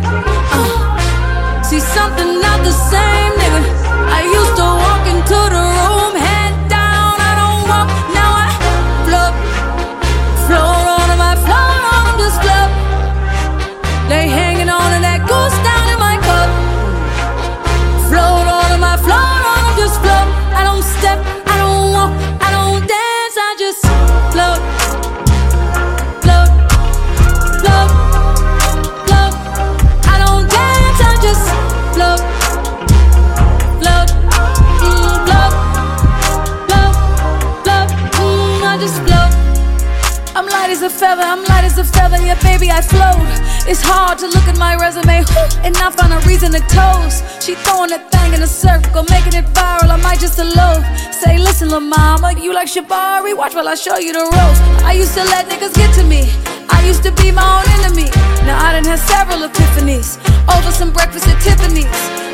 [40.99, 43.23] Feather, I'm light as a feather, yeah, baby, I float.
[43.63, 47.23] It's hard to look at my resume whew, and not find a reason to toast.
[47.39, 49.95] She throwing that thing in a circle, making it viral.
[49.95, 50.83] I might just elope.
[51.15, 53.31] Say, listen, lil' mama, you like Shabari?
[53.31, 54.59] Watch while I show you the ropes.
[54.83, 56.27] I used to let niggas get to me.
[56.67, 58.11] I used to be my own enemy.
[58.43, 60.19] Now I done had several epiphanies
[60.51, 61.87] over some breakfast at Tiffany's.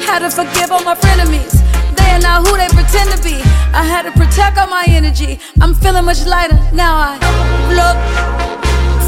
[0.09, 1.53] Had to forgive all my frenemies.
[1.93, 3.37] They not who they pretend to be.
[3.77, 5.39] I had to protect all my energy.
[5.61, 6.93] I'm feeling much lighter now.
[6.97, 7.13] I
[7.69, 7.97] float,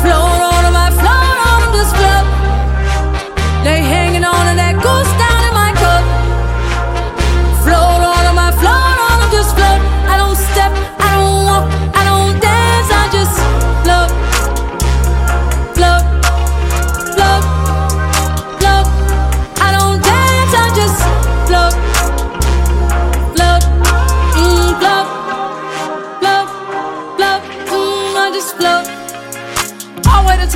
[0.01, 0.75] float on them.
[0.75, 2.25] I float on them, just float.
[3.63, 5.36] They hanging on to that goose down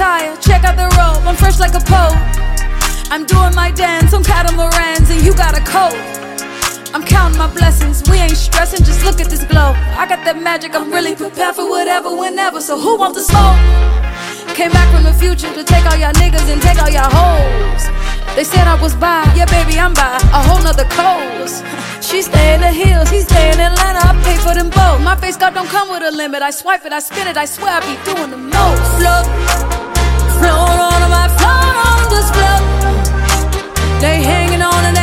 [0.02, 2.18] I'll wear the tire, check out the robe, I'm fresh like a pope.
[3.12, 5.96] I'm doing my dance on catamarans and you got a coat.
[6.94, 9.74] I'm counting my blessings, we ain't stressing, just look at this glow.
[9.96, 13.58] I got that magic, I'm really prepared for whatever, whenever, so who wants to smoke?
[14.56, 17.84] Came back from the future to take all y'all niggas and take all y'all hoes.
[18.36, 21.64] They said I was by, yeah, baby, I'm by a whole nother coast.
[22.02, 25.04] She stay in the hills, he stay in Atlanta, I pay for them both.
[25.04, 26.42] My face card don't come with a limit.
[26.42, 28.84] I swipe it, I spin it, I swear I be doing the most.
[29.00, 29.91] Float,
[30.42, 32.64] float on them, I float on them, just float.
[34.02, 35.01] They hanging on to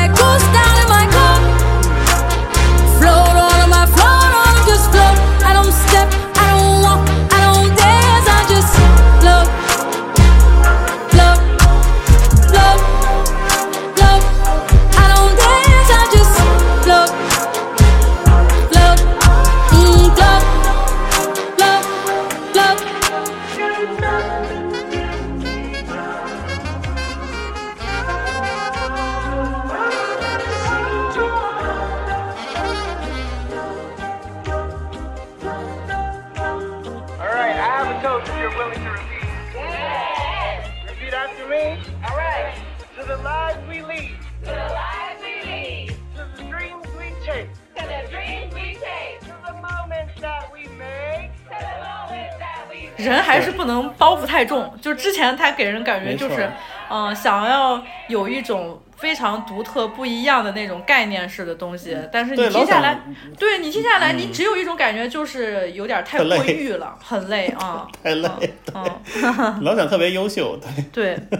[53.08, 54.72] 人还是不能包袱太重。
[54.80, 56.48] 就之前他给人感觉就是错，
[56.90, 64.18] 嗯、想要有一种非常独特、不一样的那种概念式的东西，但是你听下来想，对你听下来，嗯。
[64.18, 67.86] 你只有一种感觉，就是有点太过誉了，很累啊。
[68.02, 68.28] 太累，
[68.74, 70.58] 嗯， 老蒋特别优秀，
[70.92, 71.38] 对，对。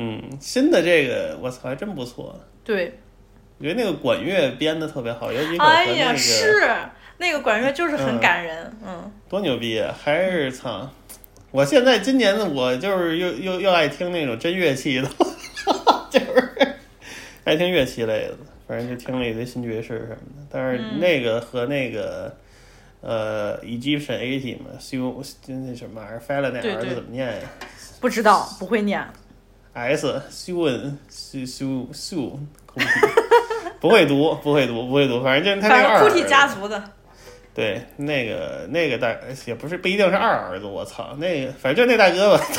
[0.00, 3.00] 嗯，新的这个我操还真不错，对，
[3.58, 6.68] 我觉得那个管乐编的特别好，尤其哎呀，是
[7.16, 8.20] 那个管乐就是很嗯。
[8.20, 9.94] 感人，嗯多牛逼啊！
[10.02, 10.90] 还是操！
[11.50, 15.08] 我现在今年的我就是又又又爱听那种真乐器的，
[16.10, 16.76] 就是
[17.44, 20.46] 爱听乐器类的，反正就听了一堆新爵士什么的。
[20.50, 22.34] 但是嗯那个和那个、
[23.00, 27.48] 呃 Egyptian eighty 嘛，修那什么玩意儿 f e l a 那儿子怎么念呀
[28.00, 29.02] 不知道不会念
[29.72, 32.88] ，？S 修恩修修修空体，
[33.80, 36.82] 不会读，不会读，不会读，反正就是他那个二反正哭啼儿家族的，
[37.54, 39.14] 对，那个那个大
[39.46, 42.44] 也不是不一定是二儿子，我操，那个反正就那大哥吧。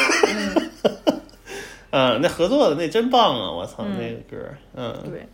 [1.92, 3.52] 嗯，那合作的那真棒啊！
[3.52, 5.28] 我操，嗯那个歌，嗯，对。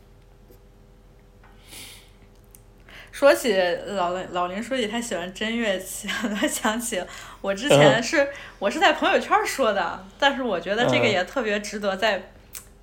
[3.11, 3.53] 说起
[3.87, 7.01] 老林，老林说起他喜欢真乐器，他 想起
[7.41, 8.27] 我之前嗯 是、
[8.59, 12.21] 我是在朋友圈说的，但是我觉得这个嗯也特别值得再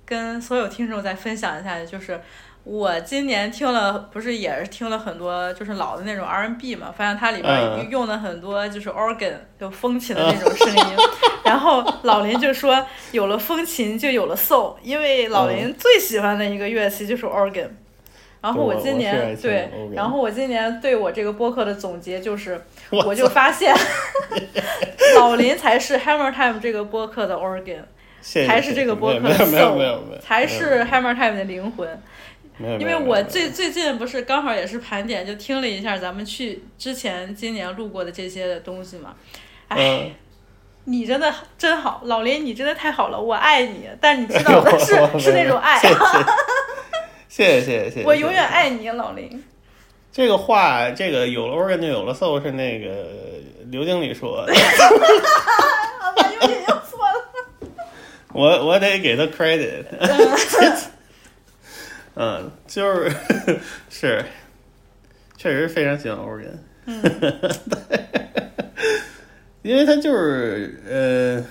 [0.05, 2.19] 跟所有听众再分享一下，就是
[2.63, 7.89] 我今年听了，不是也是听了很多就是老的那种 R&B 嘛，发现它里边嗯。
[7.89, 10.95] 用了很多就是 organ 就风琴的那种声音，
[11.43, 15.75] 然后老林就说有了风琴就有了 soul，因为老林嗯。
[15.77, 17.67] 最喜欢的一个乐器就是 organ。
[18.41, 22.61] 然后我今年对然后我今年对我这个播客的总结就是，
[22.91, 23.73] 我我就发现
[25.15, 27.83] 老林才是 Hammer Time 这个播客的 organ，
[28.21, 31.87] 才是这个播客的 soul，才是 Hammer Time 的灵魂。
[32.59, 39.15] 因为我最最近不是刚好也是盘点，就听了一下咱们去之前今年录过的这些东西嘛。
[39.69, 40.11] 哎，嗯，
[40.85, 43.89] 你真的真好，老林，你真的太好了，我爱你。
[43.99, 46.25] 但你知道的是是那种爱谢谢 啊，
[47.27, 49.43] 谢谢谢谢我永远爱你，老林。
[50.11, 53.07] 这个话，这个有了 organ 就有了 soul 是那个
[53.71, 54.53] 刘经理说的，
[55.99, 57.31] 好吧，有点又错了。
[58.31, 59.85] 我我得给他 credit。
[62.15, 63.11] 嗯，就是
[63.89, 64.23] 是，
[65.37, 67.01] 确实非常喜欢 organ，嗯
[69.63, 71.45] 因为他就是呃，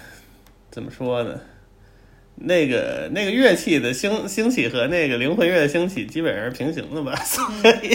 [0.70, 1.40] 怎么说呢？
[2.36, 7.90] 那个那个乐器的兴兴起和那个灵魂乐的兴起基本上是平行的吧，所以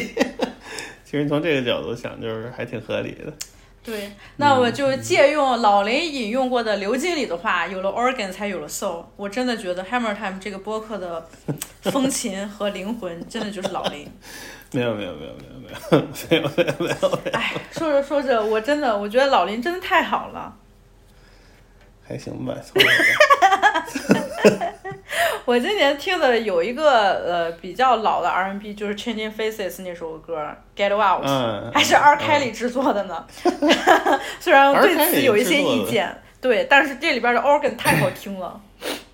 [1.04, 3.34] 其实从这个角度想，就是还挺合理的。
[3.88, 9.06] 对，那我就借用老林引用过的刘经理的话，有了 organ 才有了 soul。
[9.16, 11.26] 我真的觉得 Hammer Time 这个播客的
[11.84, 14.06] 风琴和灵魂，真的就是老林。
[14.74, 20.54] 没有没有没有没有没有没有没有没有，哎，说着说着，我真的我觉得老林真的太好了。
[22.08, 24.74] 还行吧，凑合吧
[25.46, 30.38] 我今年听的有一个呃比较老的 R&B，就是 Changing Faces 那首歌
[30.80, 32.18] 《Get Out》，嗯还是 R.
[32.18, 33.26] Kelly 制作的呢。
[34.42, 38.60] 虽然对此有一些意见，对，但是这里边的 organ 太好听了。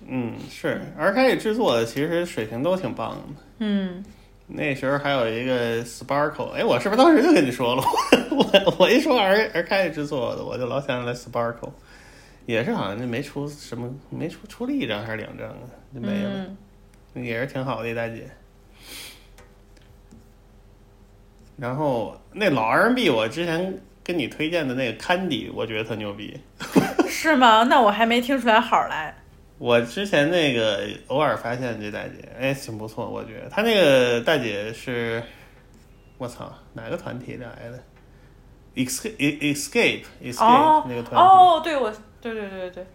[0.08, 3.22] 嗯，是，而开始制作的其实水平都挺棒的。
[3.60, 4.04] 嗯，
[4.48, 7.82] 那时候还有一个 Sparkle，哎，我是不是当时就跟你说了？
[8.34, 11.70] 我我一说 R R 开始制作的，我就老想起来 Sparkle，
[12.46, 15.56] 也是好像就没出什么，没出出了一张还是两张啊，
[15.94, 16.46] 就没了，
[17.14, 18.28] 嗯也是挺好的一大姐。
[21.56, 26.36] 然后那老 R&B，我之前跟你推荐的那个 Candy，我觉得特牛逼。
[27.08, 27.62] 是吗？
[27.64, 29.16] 那我还没听出来好来。
[29.58, 35.22] 我之前那个偶尔发现这大姐，哎，挺不错，我觉得她那个大姐是，
[36.18, 37.80] 我操，哪个团体来的
[38.74, 41.92] ？Escape Escape Escape、哦那个团体，哦，对，我
[42.32, 42.86] 对对对对对，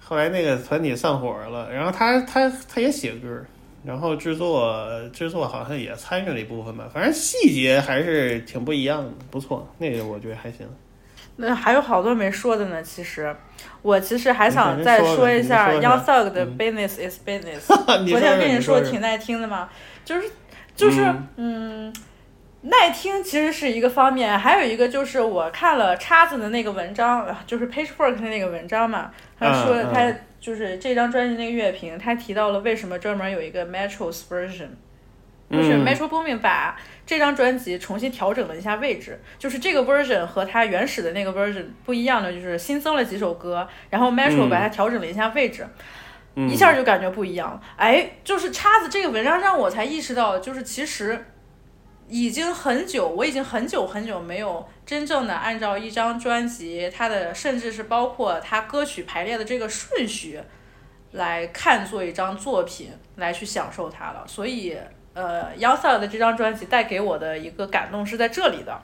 [0.00, 3.44] 后来那个团体散伙了，然后他他他也写歌，
[3.84, 10.66] 然后制作制作好像也参与了一部分吧，反正细节还是挺不一样的，不错，那个我觉得还行。
[11.36, 12.82] 那还有好多没说的呢。
[12.82, 13.34] 其实，
[13.80, 17.60] 我其实还想再说说一下 Young 下 Thug 的嗯 Business is Business。
[18.06, 19.68] 昨天跟你说挺耐听的嘛，
[20.04, 20.28] 就是
[20.76, 21.90] 就是嗯
[22.62, 34.68] 耐听其实是一个方面，还有一个就是我看了叉子的那个文章，呃就是 Pitchfork 的那个文章嘛，他说他就是这张专辑那个乐评，他提到了为什么专门有一个 Metro's version。
[35.50, 45.66] 就是嗯 Metro Boomin 把这张专辑重新调整了一下位置，就是这个 version 和它原始的那个 version 不一样的，就是新增了几首歌，然后 Metro 嗯把它调整了一下位置，
[46.36, 47.60] 嗯一下就感觉不一样了。
[47.76, 51.22] 哎，就是叉子这个文章让我才意识到，就是其实
[52.12, 60.38] 已经很久，我已经很久很久没有真正的按照一张专辑，它的甚至是包括它歌曲排列的这个顺序，
[61.12, 64.24] 来看作一张作品来去享受它了。
[64.26, 64.76] 所以，
[65.14, 68.78] 呃 y o u s a 的这张专辑带给我的一个感动是在这里的。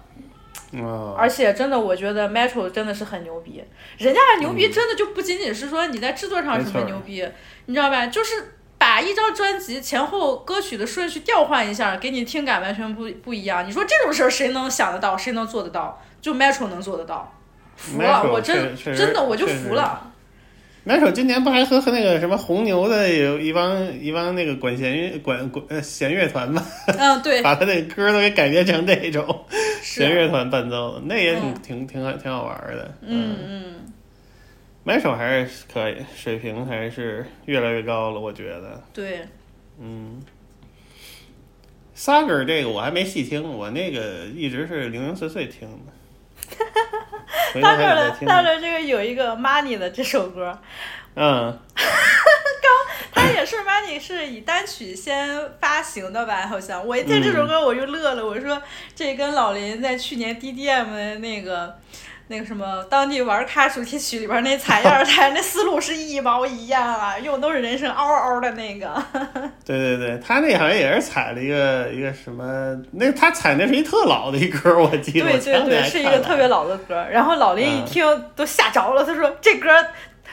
[0.73, 3.62] 哦，而且真的，我觉得 Metro 真的是很牛逼，
[3.98, 7.26] 人家的牛逼真的就不仅仅是说你在制作上是很牛逼，
[7.66, 8.07] 你知道吧？
[8.07, 13.66] 就是把一张专辑前后歌曲的顺序调换一下，给你听感完全不不一样。
[13.66, 15.16] 你说这种事儿谁能想得到？
[15.16, 16.00] 谁能做得到？
[16.20, 17.32] 就 Metro 能做得到，
[17.76, 20.05] 服了我真真的我就服了。
[20.86, 29.44] Metro 今年不还和和那个什么红牛的有一帮一帮那个管弦乐管管呃弦乐团吗，嗯，对， 把他那歌都给改编成这种
[29.82, 32.90] 弦乐团伴奏的，那也挺、嗯挺挺好挺好玩的。
[33.02, 33.74] 嗯嗯，
[34.89, 38.83] 买手还是可以，水平还是越来越高了，我觉得。
[38.94, 39.28] 对，
[39.78, 40.18] 嗯
[41.94, 46.57] ，Sager 这个我还没细听，我那个一直是零零碎碎听的。
[47.52, 48.26] 回头大个的还得再听。
[48.26, 50.58] 大个这个有一个 Money 的这首歌，
[51.17, 51.58] 嗯，
[53.12, 56.47] 它也是 Money 是以单曲先发行的吧？
[56.47, 58.62] 好像我一听这首歌我就乐了，我说
[58.94, 61.78] 这跟老林在去年 DDM 的那个
[62.31, 69.02] 那个什么当地玩咖主题曲里边那采样台那思路是一毛一样啊，用都是人声嗷嗷的那个。
[69.65, 75.26] 对对对，他那好像也是采了一个一个什么，那他采那是一特老的一歌，我记得。
[75.26, 77.07] 对对对，是一个特别老的歌。
[77.10, 78.05] 然后老林一听
[78.36, 79.68] 都吓着了，他说这歌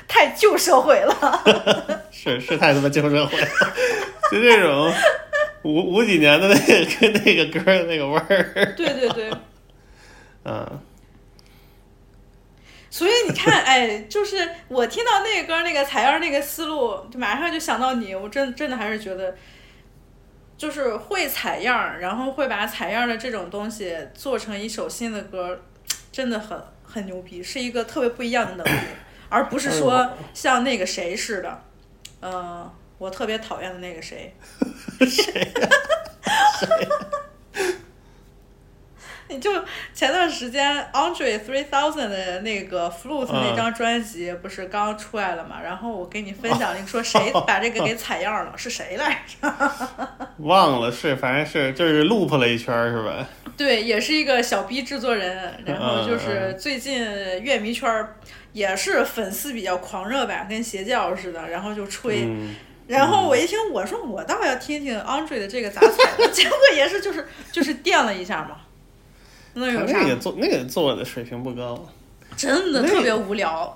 [0.08, 1.44] 太旧社会了。
[2.12, 3.48] 是是太他妈旧社会了，
[4.32, 4.92] 就这种
[5.64, 8.74] 五五几年的那个跟那个歌的那个味儿。
[8.76, 9.32] 对对对。
[10.48, 10.80] 嗯，
[12.96, 18.16] 所以你看，哎，就是我听到那个歌那个采样那个思路，就马上就想到你。
[18.16, 19.36] 我真真的还是觉得，
[20.58, 25.62] 就是会采样，然后会把采样的这种东西做成一首新的歌，
[26.10, 28.80] 真的很很牛逼，是一个特别不一样的能力，
[29.28, 31.64] 而不是哎说像那个谁似的，
[32.22, 34.34] 嗯、我特别讨厌的那个谁。
[39.30, 39.52] 你就
[39.94, 45.62] 前段时间 Andre Three Thousand 的那个 Flute 嗯那张专辑不是刚出来了嘛？
[45.64, 48.54] 然后我给你分享， 你说谁把这个给采样了？
[48.56, 49.52] 是谁来着？
[50.40, 53.28] 忘了是，反正是就是 loop 了一圈儿是吧？
[53.58, 57.04] 对，也是一个小 B 制作人，然后嗯就是最近
[57.42, 58.18] 乐迷圈儿
[58.54, 62.26] 也是粉丝比较狂热吧，跟邪教似的，然后就吹。
[62.26, 62.56] 嗯
[62.88, 65.88] 然后我一听，我说我倒要听听 Andre 的这个咋采
[66.20, 68.58] 的，结果也是就是就是垫了一下嘛，
[69.56, 70.10] 那有啥那？
[70.10, 71.84] 个做那个做的水平不高。
[72.38, 73.76] 真的特别无聊。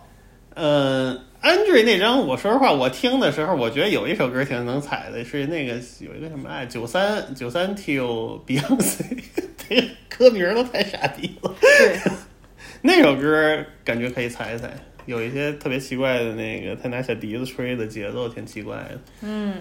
[0.54, 9.02] 呃，Andre 那张，我说实话，我听的时候，我觉得有一首歌挺能踩的，是那个有一个什么哎，九三九三 Till Beyonce，
[9.70, 11.56] 这个歌名都太傻逼了。
[11.62, 12.00] 对，
[12.82, 14.74] 那首歌感觉可以踩一踩，
[15.06, 19.00] 有一些特别奇怪的那个，他拿小笛子吹的节奏挺奇怪的。
[19.22, 19.56] 嗯，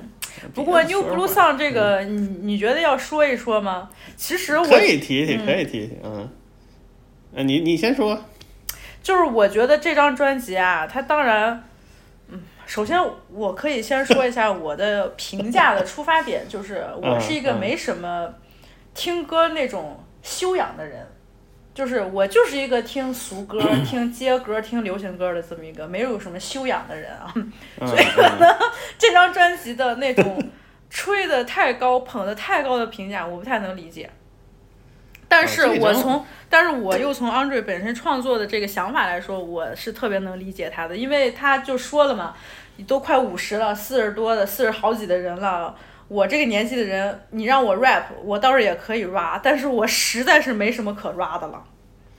[0.54, 3.88] 不过 New Blue Song 这个，你你觉得要说一说吗？
[4.16, 6.28] 其实我可以提提，嗯可以提提，嗯。
[7.34, 8.18] 呃，你你先说。
[9.02, 11.64] 就是我觉得这张专辑啊，它当然，
[12.28, 13.00] 嗯，首先
[13.32, 18.34] 我可以先说一下我的评价的出发点，就是我是一个嗯嗯没什么
[18.94, 21.06] 听歌那种修养的人，
[21.78, 27.32] 就是我就是一个听俗歌、 听街歌、听流行歌的这么一个没有什么修养的人啊。
[27.78, 28.58] 嗯所以可能，
[28.98, 30.50] 这张专辑的那种
[30.90, 34.10] 吹的太高、捧的太高的评价，我不太能理解。
[35.28, 42.34] 但是我从，但是我又从 Andre 本身创作的这个想法来说，我是特别能理解他的，因为他就说了嘛，
[42.74, 45.76] 你都快五十了，四十多的，四十好几的人了，
[46.08, 51.62] 我这个年纪的人，你让我 rap，我倒是也可以 rap，但是我实在是没什么可 rap 的了。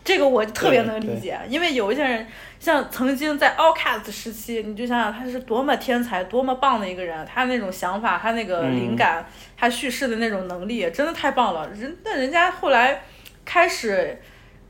[0.01, 2.25] 这个我特别能理解，因为有一些人，
[2.59, 9.23] 像曾经在 Outcast 时期，你就想想他是多么天才、多么棒的一个人，他那种想法、他那个灵感、
[9.55, 11.69] 他叙事的那种能力，真的太棒了。
[11.71, 13.03] 人，但人家后来
[13.45, 14.19] 开始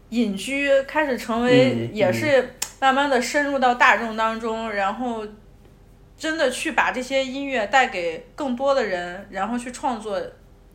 [0.09, 5.23] 隐居，开始成为，嗯也是慢慢的深入到大众当中，然后
[6.19, 10.21] 真的去把这些音乐带给更多的人，然后去创作，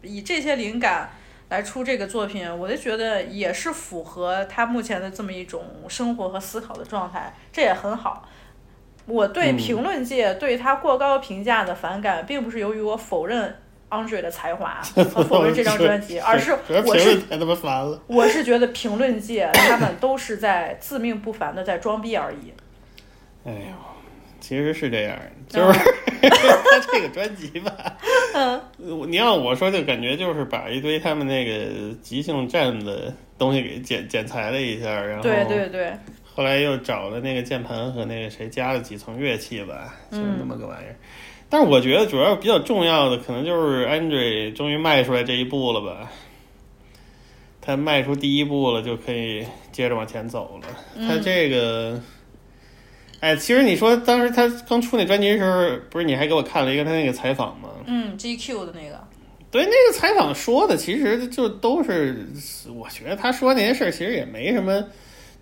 [0.02, 1.10] 以这些灵感。
[1.50, 8.26] 来出这个作品，我就觉得也是符合他目前的这么一种生活和思考的状态，这也很好。
[9.06, 13.55] 我对嗯评论界对他过高评价的反感，并不是由于我否认
[13.90, 16.52] Andre 的才华和否认这张专辑，而是
[16.86, 18.00] 我是太他妈烦了。
[18.06, 22.52] 我是觉得评论界他们都是在自命不凡的在装逼而已。
[23.44, 23.93] 哎呦，
[24.47, 25.78] 其实是这样，就是、
[26.20, 27.97] 他这个专辑吧，
[28.34, 28.60] 嗯，
[29.08, 35.90] 你要我说，就感觉就是把一堆他们那个即兴站的东西给剪剪裁了一下，然后对对对，
[36.34, 40.94] 后来又找了那个键盘和那个谁加了几层乐器吧，就是那么个玩意儿。
[41.48, 46.10] 但是我觉得主要比较重要的，可能就是 Andre 终于迈出来这一步了吧。
[47.62, 49.42] 他迈出第一步了，就可以
[49.73, 50.68] 接着往前走了。
[50.97, 51.98] 嗯他这个，
[53.25, 57.70] 哎，其实你说当时他刚出那专辑的时候，不是你还给我看了一个他那个采访吗？
[57.86, 59.03] 嗯，GQ 的那个，
[59.51, 62.28] 对，那个采访说的其实就都是，
[62.77, 64.85] 我觉得他说那些事儿其实也没什么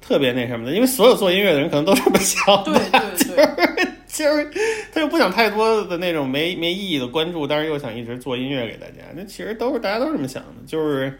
[0.01, 4.49] 特别那什么的，因为所有做音乐的人可能都这么想的，对对对，就是
[4.95, 11.19] 他又不想太多的那种没没意义的关注，但是又想一直做音乐给大家，那其实都是大家都是这么想的，就是。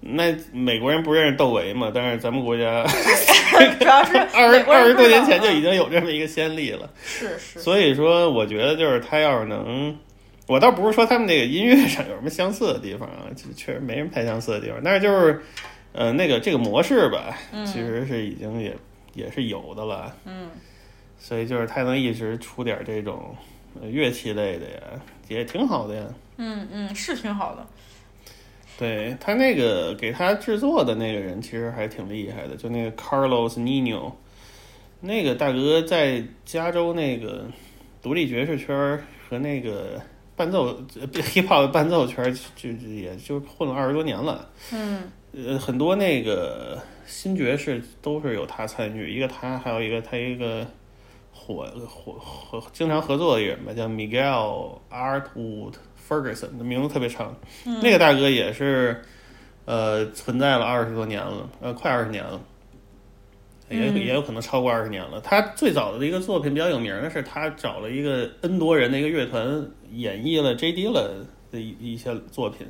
[0.00, 1.90] 那美国人不认识窦唯嘛？
[1.94, 2.84] 但是咱们国家
[3.78, 6.88] 主要是 二十二十多年前就已经有这么一个先例了。
[7.04, 9.96] 是是，所以说，我觉得就是他要是能，
[10.46, 15.40] 我倒不是说他们那个音乐上有什么相似的地方啊，就确实没什么太相似的地方，但是就是，
[15.92, 18.76] 呃，那个这个模式吧，嗯其实是已经也
[19.14, 20.50] 也是有的了，嗯
[21.18, 23.34] 所以就是他能一直出点这种
[23.80, 24.78] 呃乐器类的呀，
[25.28, 26.04] 也挺好的呀。
[26.36, 27.66] 嗯嗯，是挺好的。
[28.78, 34.12] 对他那个给他制作的那个人其实还挺厉害的，就那个 Carlos Nino，
[35.00, 37.46] 那个大哥在加州那个
[38.02, 40.00] 独立爵士圈和那个
[40.36, 40.66] 伴奏
[41.00, 44.48] 呃 hip hop 伴奏圈就就也就混了二十多年了。
[44.72, 50.66] 嗯呃，很多那个新爵士都是有他参与，一个他，还有一个他一个
[51.30, 55.74] 火火火经常合作的人吧，叫 Miguel Artwood
[56.08, 57.36] Ferguson，的名字特别长。
[57.64, 59.02] 嗯那个大哥也是
[59.64, 62.40] 呃存在了二十多年了，呃，快二十年了。
[63.68, 65.20] 也嗯也有可能超过二十年了。
[65.20, 69.44] 他最早的一个作品比较有名的是，他找了一个 N 多人的一个乐团
[69.90, 72.66] 演绎了 J D 了的一一些作品。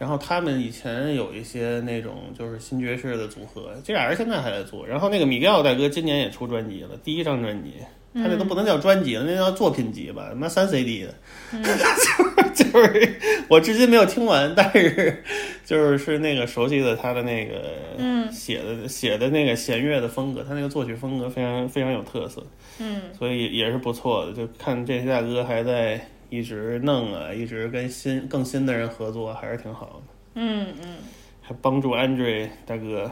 [0.00, 4.84] 然后他们以前有一些那种就是新爵士的组合，这俩人现在还在做。
[4.84, 7.74] 然后那个米盖尔大哥今年也出专辑了，第一张专辑，
[8.14, 11.14] 他那都不能叫专辑了，那叫作品集吧，他妈三 CD 的，
[12.54, 15.22] 就是我至今没有听完，但是
[15.64, 22.44] 就是是那个熟悉的他的那个嗯写的写的那个弦乐的风格，他那个作曲风格非常非常有特色，
[22.80, 24.32] 嗯所以也是不错的。
[24.32, 30.14] 就看这些大哥还在一直弄啊，一直跟新更新的人合作，还是挺好的。
[30.34, 30.96] 嗯嗯，
[31.40, 33.10] 还帮助 Andre 大哥，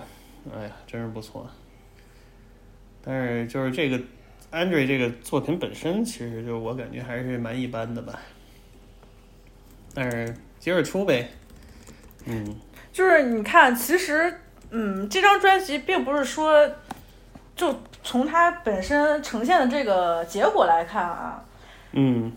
[0.57, 1.49] 哎呀，真是不错。
[3.05, 3.99] 但是就是这个
[4.51, 8.19] Andre 这个作品本身，其实就我感觉还是蛮一般的吧。
[9.95, 11.29] 但是接着出呗，
[12.25, 12.57] 嗯，
[12.93, 14.33] 就是你看，其实
[14.71, 16.67] 嗯，这张专辑并不是说，
[17.57, 21.45] 就从它本身呈现的这个结果来看啊，
[21.93, 22.33] 嗯，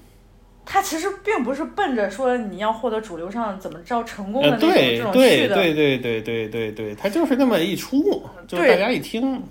[0.65, 5.55] 它其实并不是奔着说你要获得主流上怎么着成功的呃，那种、对这种去的。
[5.55, 9.41] 对对对对对对，它就是那么一出，就是大家一听，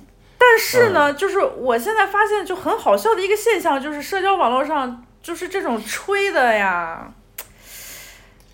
[0.41, 0.93] 但是嗯。
[0.94, 7.12] 呢，就是我现在发现就很好笑的一个现象，就是社交网络上就是这种吹的呀，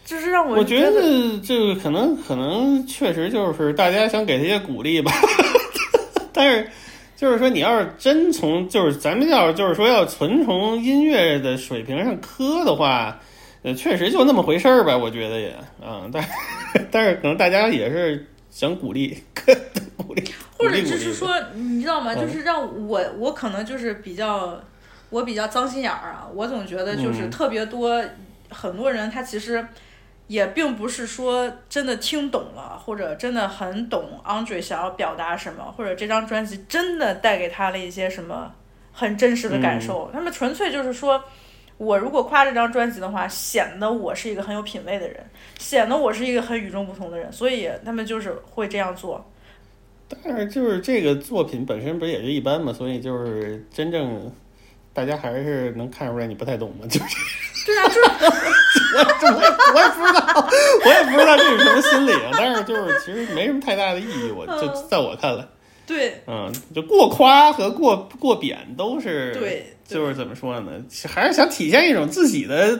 [0.05, 5.13] 就是让我觉觉得这个可能可能确实就是大家想给他一些鼓励吧，
[6.35, 6.69] 但是
[7.17, 13.17] 就是说你要是真从就是咱们要是就是说要纯从音乐的水平上磕的话，
[13.63, 15.55] 呃，确实就那么回事儿吧，我觉得也。
[15.81, 16.29] 嗯，但
[16.91, 19.23] 但是可能大家也是想鼓励，
[19.99, 20.25] 鼓励，
[20.57, 22.15] 或者就是说，你知道吗？
[22.15, 24.59] 嗯就是让我我可能就是比较，
[25.11, 28.03] 我比较脏心眼儿啊，我总觉得就是嗯特别多、
[28.49, 29.63] 很多人他其实
[30.27, 38.55] 也并不是说真的听懂了，或者真的很懂 Andre 想要表达什么，或者这张专辑真的带给他了一些什么
[38.91, 40.09] 很真实的感受。
[40.15, 41.23] 他们纯粹就是说。
[41.79, 45.25] 我如果夸这张专辑的话，显得我是一个很有品味的人，
[45.59, 49.25] 显得我是一个很与众不同的人，所以他们就是会这样做。
[50.09, 54.33] 但是就是这个作品本身不是也是一般嘛，所以就是真正
[54.93, 57.07] 大家还是能看出来你不太懂嘛，就是
[57.67, 58.01] 对啊，就是
[58.95, 59.01] 我
[59.35, 60.49] 我也我也不知道，
[60.85, 62.31] 我也不知道这是什么心理啊。
[62.33, 65.45] 但是就是其实没什么太大的意义，我就在我看来，
[65.87, 70.73] 对，嗯，就过夸和过过贬都是对，就是怎么说呢？
[71.09, 72.79] 还是想体现一种自己的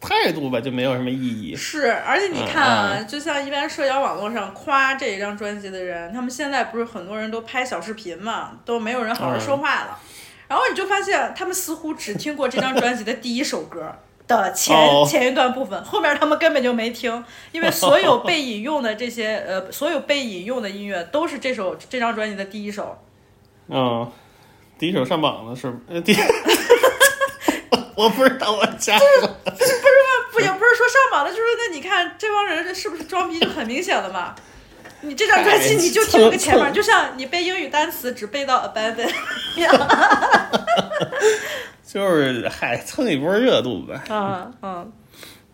[0.00, 1.54] 态度吧，就没有什么意义。
[1.54, 9.98] 是，而且你看啊，嗯就像一般社交网络上夸这一张专辑的人，他们现在不是很多人都拍小视频嘛，都没有人好好说话了。
[10.48, 13.94] 然后你就发现，他们似乎只听过这张专辑的第一首歌
[14.28, 22.96] 的前、哦前一段部分，后面他们根本就没听，因为所有被引用的这些呃，所有被引用的音乐都是这首这张专辑的第一首。
[23.68, 24.08] 嗯，
[24.78, 26.14] 第一首上榜的是呃第
[27.96, 29.20] 我不知道我加就是。
[29.22, 34.34] 不是说不也不是说上榜了，就是那你看这帮人是不是装逼就很明显了嘛？
[35.00, 39.08] 你这张专辑你就听个前面， 就像你背英语单词只背到 abandon
[39.56, 39.74] 一样。
[41.90, 44.04] 就是嗨，蹭一波热度吧。
[44.10, 44.92] 嗯嗯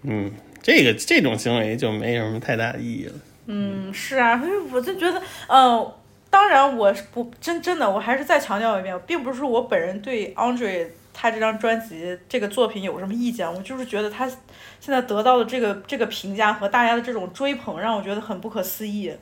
[0.02, 3.12] 嗯，这个这种行为就没什么太大意义了。
[3.46, 5.92] 嗯，是啊，所以我就觉得，嗯、
[6.30, 19.12] 当然我是不真真的，我还是再强调一遍，并不是我本人对 Andre 他这张专辑这个作品有什么意见，我就是觉得他现在得到的这个这个评价和大家的这种追捧，让我觉得很不可思议，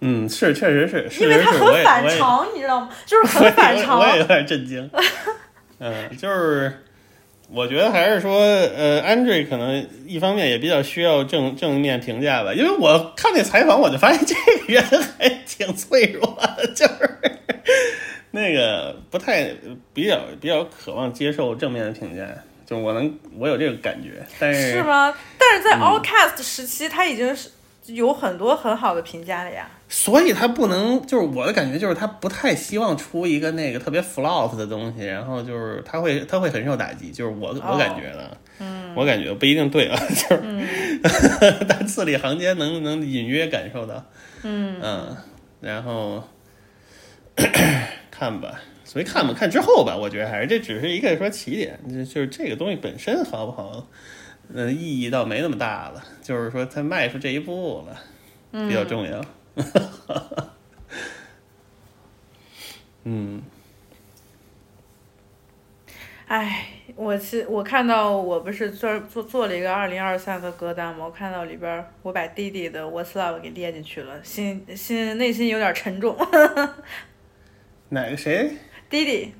[0.00, 2.90] 嗯，是，确实是，是因为他很反常，你知道吗？
[3.06, 4.00] 就是很反常。
[4.02, 4.90] 我也有点震惊。
[5.82, 6.72] 嗯， 就是
[7.50, 14.82] 我觉得还是说，呃，安瑞可能一方面也比较需要正正面评价吧，因为我看那采访，我就发现这个人
[15.18, 17.20] 还挺脆弱的，就是
[18.30, 19.50] 那个不太
[19.92, 22.26] 比较比较渴望接受正面的评价，
[22.64, 25.12] 就我能我有这个感觉，但是是吗？
[25.36, 27.50] 但是在嗯 Allcast 时期，他已经是
[27.86, 29.68] 有很多很好的评价了呀。
[29.94, 38.94] 所以他不能，就是我的感觉就是他不太希望出一个那个特别 flop 的东西，然后就是他会他会很受打击，就是我我感觉的，嗯。
[38.96, 40.66] 我感觉不一定对啊， 就是，嗯。
[41.68, 44.02] 但字里行间能能隐约感受到，
[44.44, 44.80] 嗯。
[44.82, 45.16] 嗯，
[45.60, 46.24] 然后
[48.10, 53.86] 看吧，所以看吧，看之后吧，我觉得还是这只是一个说起点，就就是这个东西本身好不好，
[54.54, 59.18] 呃，意义倒没那么大了，就是说他迈出这一步了，比较重要。
[59.18, 59.24] 嗯，
[66.28, 66.66] 唉，
[66.96, 76.16] 我是我看到我不是做做做了一个二零二三的歌单吗，我看到里边儿我把弟弟的《What's Love》给列进去了，心心内心有点沉重。
[77.90, 78.56] 哪个谁？
[78.88, 79.34] 弟弟，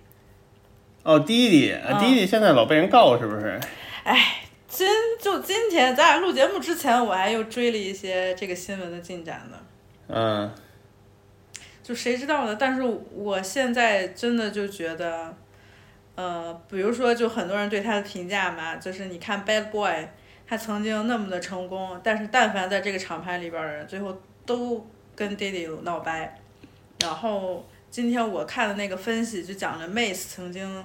[1.03, 3.59] 哦，弟弟，啊嗯弟弟现在老被人告是不是？
[4.05, 4.87] 哎，今
[5.19, 9.57] 就今天咱俩录节目之前，我还又追了一些这个新闻的进展呢。
[10.15, 10.53] 嗯，
[11.83, 12.55] 就谁知道呢？
[12.55, 15.35] 但是我现在真的就觉得，
[16.15, 20.07] 呃，比如说，就很多人对他的评价嘛，就是你看 Bad Boy，
[20.47, 26.39] 他曾经那么的成功，但是但凡在这个厂牌里边儿的人，最后都跟 Diddy 闹掰。
[27.01, 30.85] 然后今天我看的那个分析就讲了 Mace 曾经。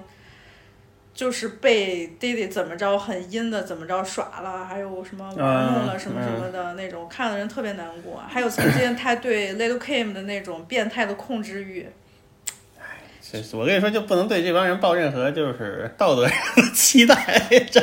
[1.18, 8.22] 就是被 Diddy 怎么着很阴的怎么着耍了，还有什么玩弄了嗯什么什么的那种，看的人特别难过。
[8.28, 11.88] 还有曾经他对 Little Kim 的那种变态的控制欲，
[13.52, 17.16] 我跟你说，就不能对这帮人抱任何就是道德上的期待。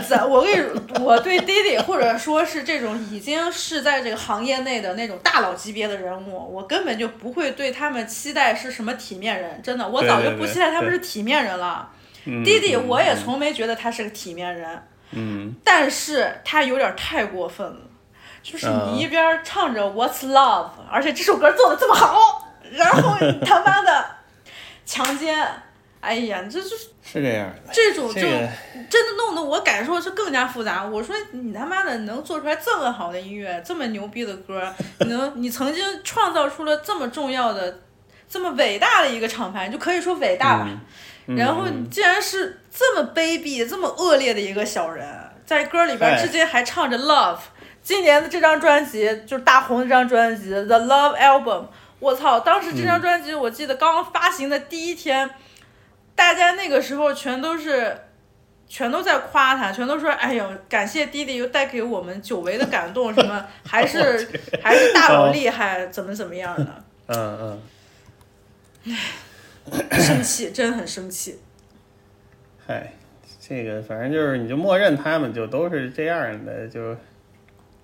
[0.07, 11.91] 咱我跟你说，我对 Diddy 或者说是这种已经是在这个行业内的那种大佬级别的人物，我根本就不会对他们期待是什么体面人，真的，我早就不期待他们是体面人了。
[12.25, 17.77] 嗯弟弟，我也从没觉得他是个体面人，嗯但是他有点太过分了，
[18.41, 24.05] 就是啊你一边唱着 What's Love，而且这首歌做的这么好，然后你他妈的
[24.85, 25.47] 强奸，
[26.01, 28.49] 哎呀，你这就是是这样的，这种就这个
[28.89, 30.83] 真的弄得我感受是更加复杂。
[30.83, 37.81] 我说你他妈的能做出来这么好的音乐，这么牛逼的歌，你能你曾经创造出了这么重要的、
[38.27, 40.67] 这么伟大的一个厂牌，你就可以说伟大吧。
[40.67, 40.79] 嗯
[41.27, 45.07] 然后你竟然是这么卑鄙、这么恶劣的一个小人，
[45.45, 47.39] 在歌里边嗨至今还唱着 Love。
[47.81, 51.61] 今年的这张专辑就是大红的这张专辑《The Love Album》，
[51.99, 52.39] 我操！
[52.39, 55.29] 当时这张嗯专辑我记得刚发行的第一天，
[56.15, 58.01] 大家那个时候全都是。
[58.67, 64.27] 全都在夸他，全都说：“哎呦，感谢弟弟又带给我们久违的感动，什么还是
[64.61, 66.83] 还是大佬厉害，怎么怎么样的。
[67.05, 67.61] 嗯
[68.83, 68.95] 嗯，”
[69.91, 71.39] 生气， 真的很生气。
[72.65, 72.93] 嗨，
[73.39, 76.95] 这个反正就是你就默认他们就都是这样的，就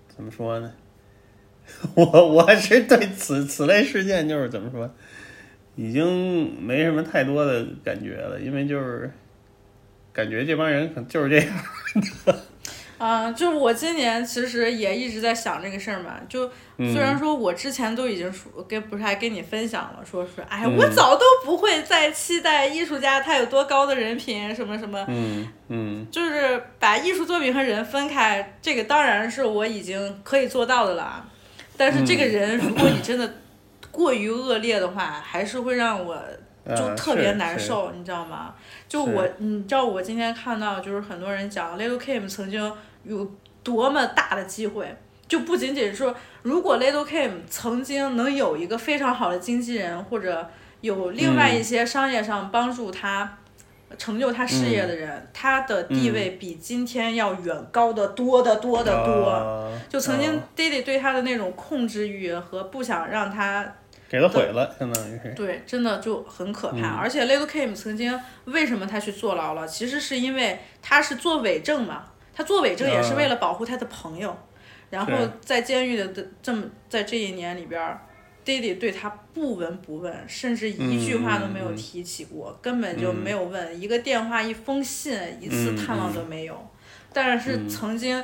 [0.07, 0.73] 怎么说呢？
[1.95, 4.93] 我我是对此此类事件就是怎么说，
[5.75, 9.11] 已经没什么太多的感觉了，因为就是
[10.11, 11.47] 感觉这帮人可能就是这样。
[13.01, 16.19] 啊、就是我今年其实也一直在想这个事儿嘛。
[16.29, 16.47] 就
[16.77, 31.27] 嗯虽然说我之前都已经说跟不是还跟你分享了，说是哎，嗯我早都不会再期待艺术家他有多高的人品什么什么，嗯嗯就是把艺术作品和人分开，这个当然是我已经可以做到的了啊。
[31.75, 33.33] 但是这个嗯人，如果你真的
[33.89, 36.15] 过于恶劣的话，还是会让我
[36.75, 38.53] 就啊特别难受，你知道吗？
[38.87, 42.71] 就我，你知道我今天看到，就是很多人讲 Little Kim 曾经
[43.03, 43.31] 有
[43.63, 44.95] 多么大的机会，
[45.27, 50.49] 就不仅仅是说，如果 Little Kim 曾经能有一个非常好的经纪人，或者
[50.81, 53.37] 有另外嗯一些商业上帮助他
[53.97, 59.29] 成就他事业的人，他的地位比今天要远高得多得多得多。
[59.29, 63.75] 啊就曾经 Daddy 对他的那种控制欲和不想让他
[64.07, 65.33] 给他毁了，相当于是。
[65.35, 66.77] 对，真的就很可怕。
[66.77, 69.67] 嗯而且 Little Kim 曾经为什么他去坐牢了？
[69.67, 74.35] 其实是因为他是做伪证嘛，他做伪证也是啊为了保护他的朋友。
[74.89, 78.01] 然后在监狱的的这么在这一年里边儿，
[78.43, 86.67] 弟弟对他不闻不问，甚至一句话都没有提起过，根本就嗯没有问、一个电话、一封信、一次嗯探望嗯都没有。
[87.13, 88.21] 但是嗯曾经、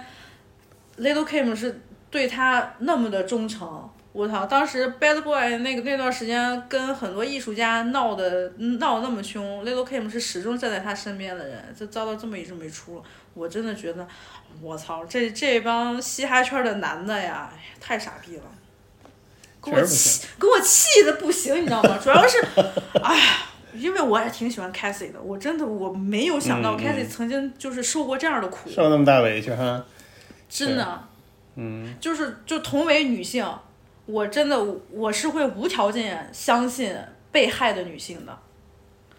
[0.98, 1.80] Little Kim 是
[2.12, 3.90] 对他那么的忠诚。
[4.18, 4.48] 我操！
[4.48, 13.04] 当时 Bad Boy 那个那段时间跟很多艺术家闹的闹得那么凶，Little Kim 是始终站在他身边的人，就遭到这么一这么一出，
[13.36, 14.08] 我真的觉得，
[14.60, 18.44] 我操，这这帮嘻哈圈的男的呀，太傻逼了，
[19.62, 22.00] 给我气，给我气的不行，你知道吗？
[22.02, 22.44] 主要是，
[23.04, 23.24] 哎呀。
[23.74, 29.86] 因为我也挺喜欢 Cassie 的，我真的我没有想到 Cassie 曾经就是受过这样的苦，受那么大委屈哈。
[30.50, 31.04] 真的。
[31.58, 33.48] 嗯，就是就同为女性，
[34.08, 34.58] 我真的
[34.90, 36.96] 我是会无条件相信
[37.32, 38.36] 被害的女性的，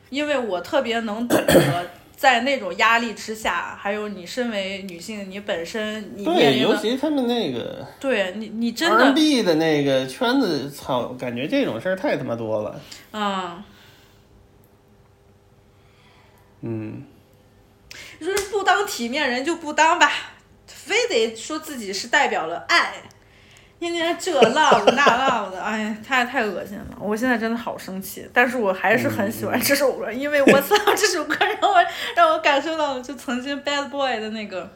[0.08, 12.80] 因为我特别能懂得在那种压力之下，还有你身为女性，你本身你面对，临的，尤其他们那个对你你真的 R&B 的那个圈子，操，感觉这种事儿太他妈多了。
[13.12, 13.64] 啊，
[16.62, 17.04] 嗯，
[18.18, 20.10] 就是不当体面人就不当吧，
[20.66, 22.94] 非得说自己是代表了爱。
[23.78, 26.84] 天天这 love 那 love 的，哎呀，太太恶心了！
[26.98, 31.76] 我现在真的好生气，但是我还是很喜欢这首歌，因为我 操，这首歌让我
[32.16, 34.68] 让我感受到了就曾经 Bad Boy 的那个，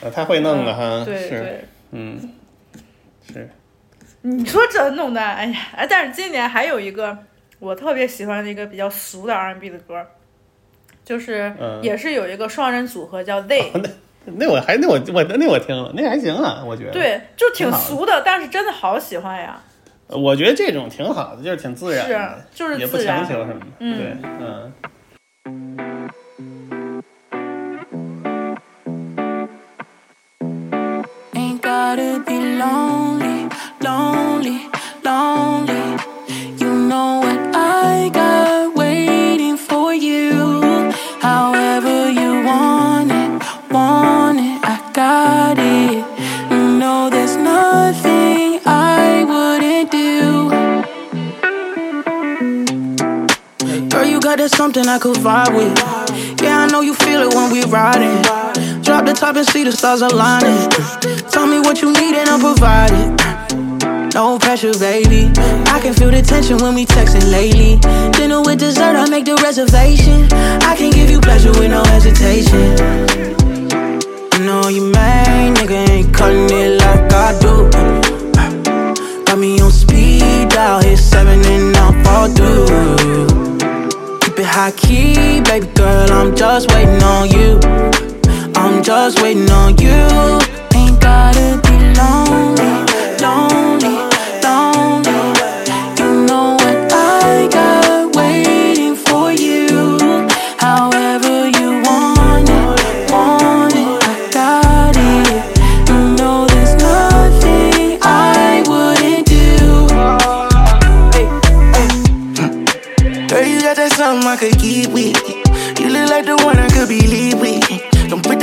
[0.00, 2.32] 呃他会弄的哈，嗯对是对，嗯，
[3.32, 3.48] 是，
[4.22, 7.16] 你说这弄的，哎呀，哎，但是今年还有一个
[7.60, 10.04] 我特别喜欢的一个比较俗的 R&B 的歌，
[11.04, 11.80] 就是嗯。
[11.82, 13.70] 也是有一个双人组合叫 They，
[14.34, 16.90] 那我还那我我那我听了，那还行啊，我觉得。
[16.92, 19.60] 对，就挺俗的，但是真的好喜欢呀。
[20.08, 23.66] 我觉得这种挺好的，就是挺自然的，是就是也不强求什么的。
[23.80, 24.72] 嗯对，嗯。
[31.34, 33.48] Ain't gotta be lonely,
[33.80, 34.60] lonely,
[35.02, 35.98] lonely.
[36.58, 37.25] You know
[54.46, 55.74] That something I could vibe with.
[56.40, 58.22] Yeah, I know you feel it when we riding.
[58.86, 60.70] Drop the top and see the stars aligning.
[61.34, 64.14] Tell me what you need and I'll provide it.
[64.14, 65.34] No pressure, baby.
[65.74, 67.82] I can feel the tension when we texting lately.
[68.12, 70.30] Dinner with dessert, I make the reservation.
[70.62, 72.78] I can give you pleasure with no hesitation.
[74.30, 77.66] I know you mad, nigga ain't cutting it like I do.
[79.26, 83.35] Got me on speed dial, hit seven and I'll fall through.
[84.48, 87.60] High key, baby girl, I'm just waiting on you.
[88.54, 90.40] I'm just waiting on you.
[90.74, 92.72] Ain't gotta be lonely,
[93.20, 93.75] lonely.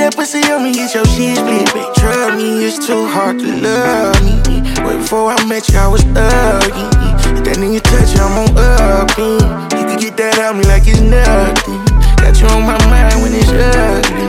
[0.04, 1.64] That pussy on me, get your shit split.
[1.72, 4.36] Babe, trust me, it's too hard to love me.
[4.84, 6.92] Way before I met you, I was ugly.
[7.32, 9.16] If that nigga touch you, I'm on up.
[9.16, 11.80] You could get that out me like it's nothing.
[12.20, 14.28] Got you on my mind when it's ugly.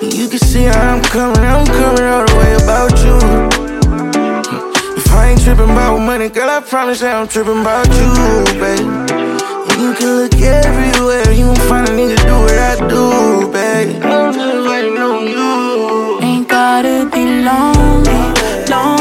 [0.00, 3.16] You can see how I'm coming, I'm coming all the way about you.
[4.96, 8.08] If I ain't tripping about money, girl, I promise that I'm tripping about you,
[8.56, 9.55] babe.
[9.78, 14.02] You can look everywhere, you won't find a nigga do what I do, babe.
[14.02, 16.20] I'm just waiting on you.
[16.22, 18.95] Ain't gotta be lonely, lonely.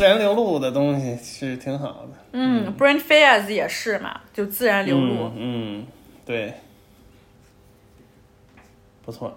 [0.00, 2.08] 自然流露的东西是挺好的。
[2.32, 5.30] 嗯 b r a n d Fayez 也是嘛，就自然流露。
[5.36, 5.86] 嗯，嗯，
[6.24, 6.54] 对，
[9.04, 9.36] 不错。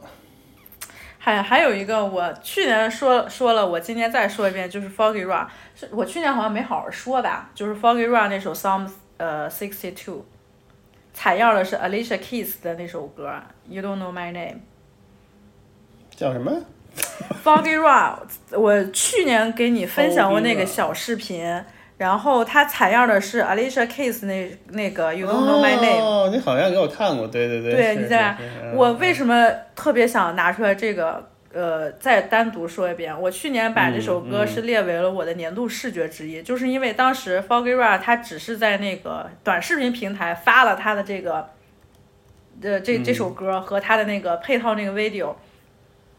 [1.19, 10.23] 还还有一个，我去年说说了，我今年再说一遍，就是 Foggy Raw，是我去年好像没好好说吧，就是 Foggy Raw 那首 Psalm 呃 sixty two，
[11.13, 13.29] 采样的是 Alicia Keys 的那首歌
[13.67, 14.53] 《You Don't Know My Name》。
[16.15, 16.53] 叫什么？
[17.43, 18.15] Foggy Raw，
[18.51, 21.63] 我去年给你分享过那个小视频，
[21.97, 26.01] 然后他采样的是 Alicia Keys 那那个 You Don't Know My Name。
[26.01, 27.71] 哦，你好像给我看过，对对对。
[27.73, 28.37] 对，你在
[28.73, 31.29] 我为什么特别想拿出来这个？
[31.55, 41.47] 呃，再单独说一遍，我去年把这首歌是列为了我的年度视觉之一，就是因为当时 Foggy Raw 他只是在那个短视频平台发了他的这个，
[42.59, 45.35] 呃，这这首歌和他的那个配套那个 video，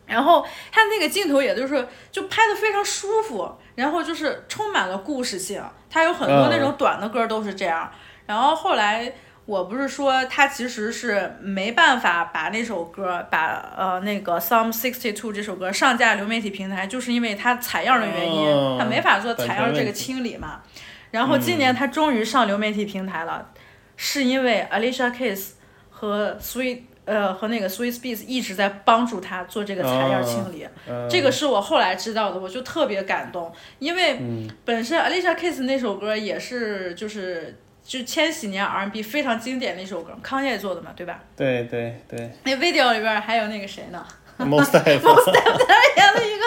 [0.07, 7.91] 然后他那个镜头也就是就拍的非常舒服，然后就是充满了故事性，他有很多那种嗯短的歌都是这样，
[8.26, 9.12] 然后后来。
[9.47, 20.62] 我不是说他其实是没办法把那首歌，把呃那个 Some Sixty Two 这首歌上架流媒体平台，就是因为他采样的原因，哦他没法做采样这个清理嘛。
[21.10, 23.50] 然后今年他终于上流媒体平台了，
[23.99, 25.50] 是因为 Alicia Keys
[25.91, 34.49] 和 Sweet 呃和那个 Sweet Beats 一直在帮助他做这个采样清理，哦这个是我后来知道的，我就特别感动，因为嗯。
[34.65, 41.23] 本身 Alicia Keys 那首歌也是就是就千禧年 R&B 非常经典的一首歌，康也做的嘛，对吧？
[41.36, 42.31] 对对对。
[42.44, 44.05] 那 video 里边还有那个谁呢
[44.39, 46.44] ？，Most Def，Most Def 演了一个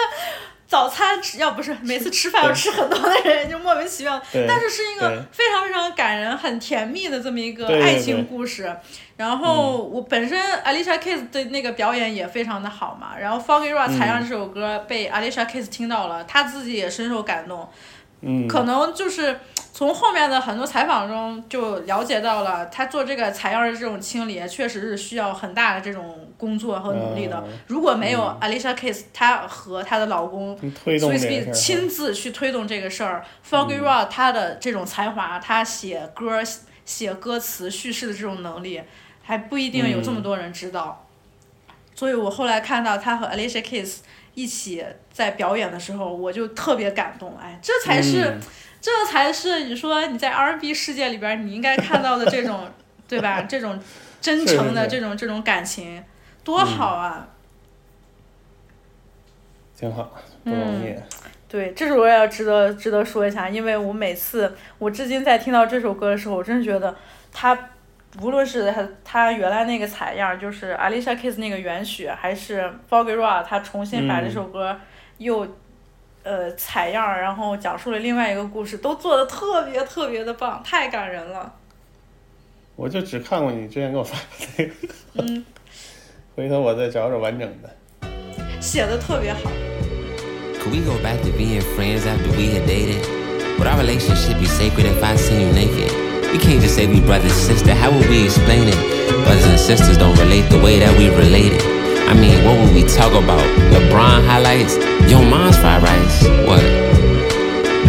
[0.68, 4.20] 早餐吃，要不是每次吃饭要吃很多的人，就莫名其妙。
[4.46, 8.70] 但是是一个非常非常感人、很甜蜜的这么一个爱情对故事。
[9.16, 17.66] 然后我本身 Alicia Keys 的那个表演也非常的好嘛，然后 Foggy Raw 才让这首歌被 Alicia Keys 听到了，她自己也深受感动。
[18.20, 19.38] 嗯，可能就是
[19.72, 27.42] 从后面的很多采访中就了解到了，他做这个采样的这种清理，确实是需要很大的这种工作和努力的。
[27.46, 33.24] 嗯如果没有 Alicia Keys，她和她的老公个 Beats 事儿亲自去推动这个事儿。
[33.48, 36.42] Foggy Raw 他的这种才华，他写歌、
[36.84, 38.82] 写歌词、叙事的这种能力，
[39.22, 41.06] 还不一定有这么多人知道。
[41.94, 43.98] 所以我后来看到他和 Alicia Keys
[44.38, 47.36] 一起在表演的时候，我就特别感动。
[47.36, 48.40] 哎，这才是，嗯
[48.80, 52.70] 这才是你说你在 R&B 世界里边你应该看到的这种，
[53.08, 53.42] 对吧？
[53.42, 53.76] 这种
[54.20, 56.04] 真诚的这种这种感情，
[56.44, 57.28] 多好啊！
[59.76, 60.12] 挺好，
[60.44, 60.94] 不容易。
[61.48, 66.94] 对，这首歌要值得值得说一下，因为我每次我至今在听到这首歌的时候，我真觉得
[67.32, 67.70] 他
[68.20, 74.76] 无论是他他原来那个采样，就是 Alicia Keys 那个原曲，还是 Foggy Raw 他重新把这嗯首歌
[75.18, 75.46] 又、
[76.24, 81.54] 呃采样，然后讲述了另外一个故事，都做的特别特别的棒，太感人了。
[82.76, 84.22] 我就只看过你之前给我发的
[84.56, 84.72] 那个，
[85.14, 85.44] 嗯，
[86.34, 87.70] 回头我再找找完整的。
[88.60, 89.50] 写的特别好。
[90.60, 93.06] Could we go back to being friends after we had dated?
[93.58, 96.07] Would our relationship be sacred if I seen you naked?
[96.32, 97.74] We can't just say we brother and sister.
[97.74, 98.76] How would we explain it?
[99.24, 101.62] Brothers and sisters don't relate the way that we related.
[102.08, 103.44] I mean, what would we talk about?
[103.72, 104.76] LeBron highlights?
[105.10, 106.24] Yo, mom's fried rice.
[106.44, 106.60] What?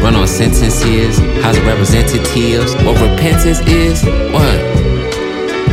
[0.01, 1.19] Run on sentences?
[1.43, 2.75] how's of Representatives?
[2.87, 4.03] What repentance is?
[4.31, 4.59] What?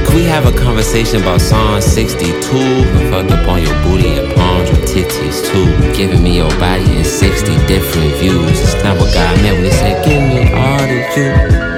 [0.05, 2.35] Could we have a conversation about Psalm 62?
[2.51, 5.71] And fucked up on your booty and palms with titties too.
[5.97, 8.59] Giving me your body in 60 different views.
[8.59, 11.76] It's not what God meant when He said, Give me all.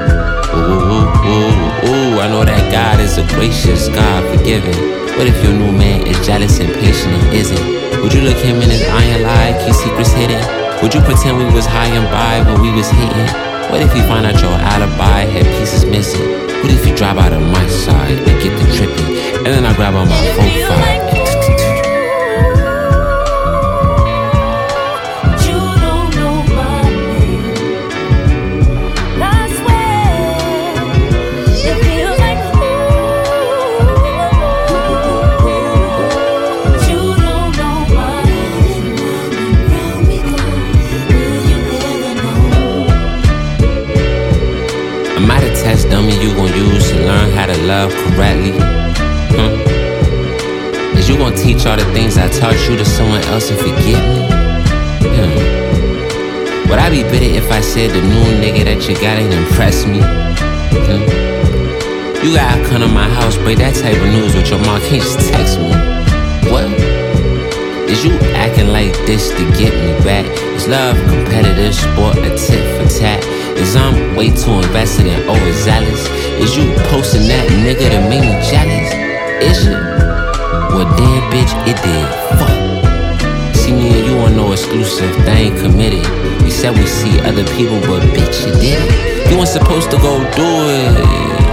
[0.59, 2.19] Ooh, ooh, ooh.
[2.19, 4.75] I know that God is a gracious God, forgiving.
[5.15, 8.03] What if your new man is jealous, impatient, and isn't?
[8.03, 10.43] Would you look him in his iron eye, keep secrets hidden?
[10.83, 13.28] Would you pretend we was high and by when we was hitting?
[13.70, 16.27] What if you find out your alibi had pieces missing?
[16.62, 19.47] What if you drive out of my side and get the tripping?
[19.47, 21.18] And then I grab on my phone
[51.49, 54.20] teach all the things I taught you to someone else and forget me?
[55.01, 56.68] Hmm.
[56.68, 59.89] Would I be bitter if I said the new nigga that you got ain't impressed
[59.89, 60.01] me?
[60.85, 61.09] Hmm.
[62.20, 65.01] You gotta come to my house, break that type of news with your mom, can't
[65.01, 65.73] just text me.
[66.52, 66.68] What?
[67.89, 70.28] Is you acting like this to get me back?
[70.52, 73.25] Is love competitive sport a tit for tat?
[73.57, 76.12] Is I'm way too invested and overzealous?
[76.44, 78.93] Is you posting that nigga to make me jealous?
[79.41, 79.88] Is you?
[80.71, 82.09] Well damn bitch, it did.
[82.39, 83.57] Fuck.
[83.57, 86.05] See me and you on no exclusive, they ain't committed.
[86.43, 89.31] We said we see other people, but bitch, you did.
[89.31, 90.93] You weren't supposed to go do it.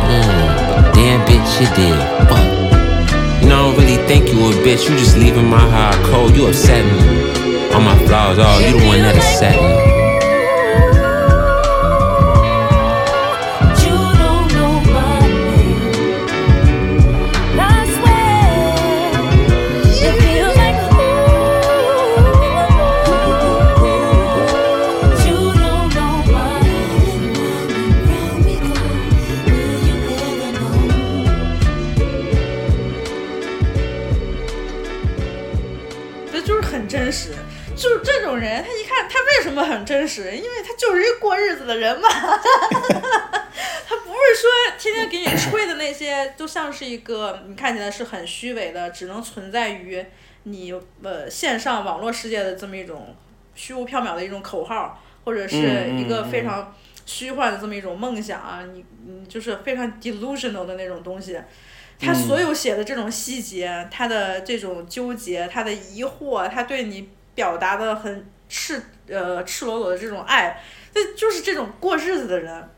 [0.08, 2.00] Mm, damn bitch, you did.
[2.30, 3.42] Fuck.
[3.42, 4.90] You know, I don't really think you a bitch.
[4.90, 6.35] You just leaving my heart cold.
[6.35, 7.74] You upset me.
[7.74, 9.94] All my flaws, all you the one that upset me.
[46.76, 50.06] 是一个你看起来是很虚伪的，只能存在于
[50.44, 53.16] 你呃线上网络世界的这么一种
[53.56, 61.40] 虚无缥缈的一种口号，或者是一个非常虚幻的这么一种梦想啊，你你就是非常 delusional 的那种东西。
[61.98, 70.62] 他嗯所有写的这种细节，他的这种纠结，他的疑惑，他对你表达的很赤呃赤裸裸的这种爱，
[70.94, 72.70] 这就是这种过日子的人，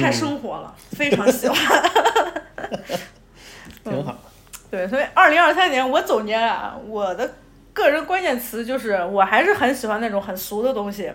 [0.00, 1.58] 太嗯生活了，非常喜欢。
[3.84, 4.16] 挺好。
[4.70, 7.34] 对，所以二零二三年我总结啊，我的
[7.72, 11.12] 个人关键词就是我还是很喜欢那种很俗的东西。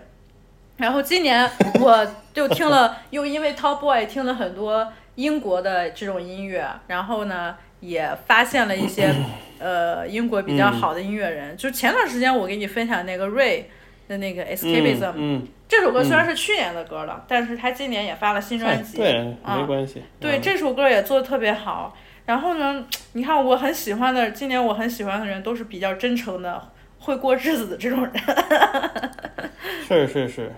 [0.78, 1.50] 然后今年
[1.82, 9.14] 我就听了， 又因为 Top Boy 听了很多英国的这种音乐，然后呢也发现了一些
[9.60, 11.58] 呃英国比较好的音乐人。
[11.58, 13.66] 就前段时间我给你分享那个 Ray
[14.08, 18.96] 的那个 Escapism，、嗯，这首歌虽然嗯是去年的歌了，但是他今年也发了新专辑。
[18.96, 20.02] 对，啊没关系。
[20.18, 21.94] 对，嗯这首歌也做的特别好。
[22.30, 26.61] 然后呢，你看我很喜欢的，今年我很喜欢的人都是比较真诚的，
[26.99, 28.14] 会过日子的这种人。
[29.88, 30.53] 是是是，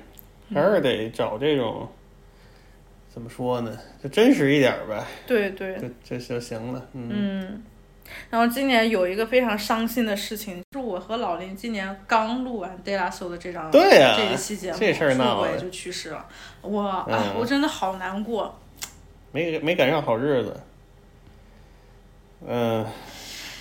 [0.54, 1.88] 还是得找这种，
[3.10, 3.72] 怎么说呢？
[4.04, 5.02] 就真实一点儿呗。
[5.26, 6.86] 对对这这就行了。
[6.92, 7.64] 嗯嗯，
[8.30, 16.28] 然后今年有一个非常伤心的事情，就是我和老林今年刚录完《De La Soul》的这张对呀这一期节目，这事儿闹的出轨就去世了，
[16.64, 17.10] 我
[17.40, 18.60] 我真的好难过。
[19.32, 20.54] 没没赶上好日子。
[22.48, 22.86] 嗯，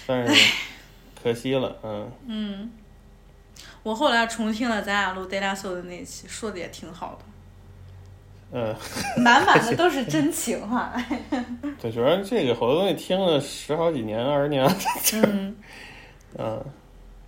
[0.07, 0.53] 但是
[1.23, 1.77] 可惜了。
[1.83, 2.73] 嗯，嗯，
[3.83, 7.25] 我后来重听了咱俩录《Soul》的那期，说的也挺好的。
[8.53, 8.75] 嗯，
[9.23, 10.93] 满满的都是真情哈、
[11.81, 14.77] 对，主要这个好多东西听了十好几年、二十年了，
[15.15, 15.57] 嗯，
[16.37, 16.65] 嗯，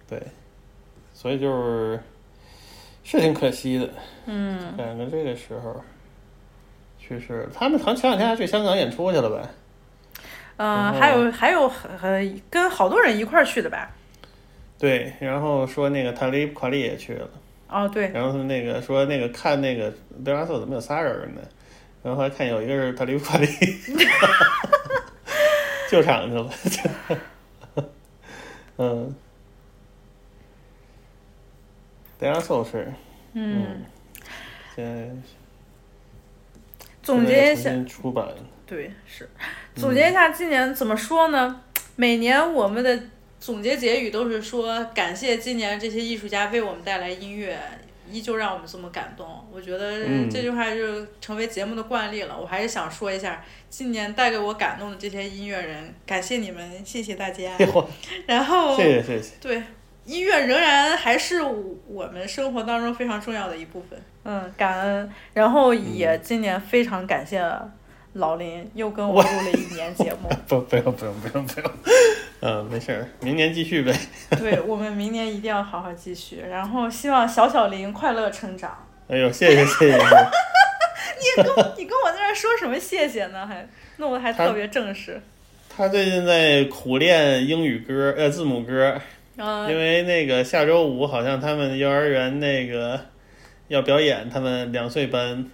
[0.09, 0.21] 对，
[1.15, 2.03] 所以就是
[3.05, 3.89] 是挺可惜的。
[4.27, 5.81] 嗯，赶着这个时候
[6.99, 9.49] 去世，他们好像前两天还去香港演出去了呗？
[10.65, 13.91] 嗯、还有还有很跟好多人一块儿去的吧？
[14.79, 17.29] 对，然后说那个塔利卡利也去了，
[17.69, 19.93] 哦，对，然后那个说那个看那个
[20.25, 21.41] 德拉瑟怎么有仨人呢？
[22.05, 23.47] 然后还看有一个是塔利卡利，
[25.91, 26.51] 救场去了，
[28.77, 29.15] 嗯，
[32.21, 32.93] 德拉瑟是，
[33.35, 33.83] 嗯，
[34.77, 35.11] 现在
[37.03, 38.29] 总结一下出版，
[38.73, 39.29] 对，是
[39.77, 41.61] 总结一下今年怎么说呢？
[41.97, 42.99] 每年我们的
[43.39, 47.59] 总结结语都是说感谢今年这些艺术家为我们带来音乐，
[48.11, 49.47] 依旧让我们这么感动。
[49.53, 52.39] 我觉得嗯这句话就成为节目的惯例了。
[52.41, 57.53] 我还是想说一下，今年带给我感动的这些音乐人，感谢你们，谢谢大家。
[58.27, 59.63] 然后，谢谢谢谢对，
[60.07, 64.01] 音乐仍然还是我们生活当中非常重要的一部分。
[64.25, 65.11] 嗯，感恩。
[65.35, 67.39] 然后也今年非常感谢
[68.15, 70.29] 老林，又跟我录了一年节目。
[70.47, 71.71] 不不用不用不用不用，
[72.41, 73.93] 嗯，没事儿，明年继续呗。
[74.39, 78.87] 对我们明年一定要好好继续，然后希望小小林快乐成长。
[79.09, 79.97] 哎呦，谢谢谢谢。
[79.99, 83.47] 你跟我你跟我在这儿说什么谢谢呢？
[83.47, 83.67] 还
[83.97, 85.21] 弄得还特别正式。
[85.75, 89.01] 他最近在苦练英语歌，呃，字母歌，
[89.39, 93.01] 嗯因为那个下周五好像他们幼儿园那个
[93.69, 95.51] 要表演，他们两岁班，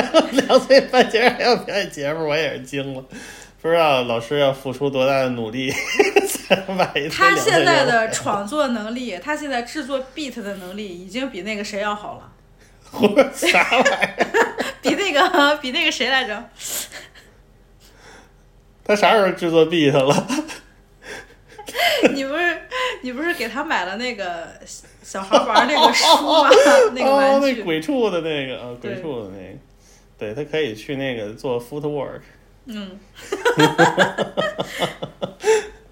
[0.00, 3.04] 两两岁半竟然还要表演节目，我也是惊了，
[3.60, 5.70] 不知道老师要付出多大的努力
[6.28, 12.32] 才能把一他现在的创作能力，他现在制作 beat 的能力，已经比那个谁要好了。
[13.34, 14.16] 啥玩意儿？
[14.80, 16.48] 比那个比那个谁来着？
[18.84, 20.26] 他啥时候制作 beat 了？
[22.14, 22.62] 你不是
[23.02, 24.48] 你不是给他买了那个
[25.02, 26.06] 小孩玩那个书
[26.42, 26.48] 吗？
[26.94, 27.56] 那个哦，玩具。
[27.56, 29.58] 那鬼畜的那个啊，鬼畜的那个，
[30.18, 32.20] 对他可以去那个做 footwork。
[32.66, 32.98] 嗯，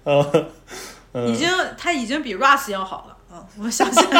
[0.03, 0.49] 呃，
[1.13, 1.47] 嗯已经
[1.77, 3.17] 他已经比 Russ 要好了。
[3.31, 4.03] 嗯，我相信。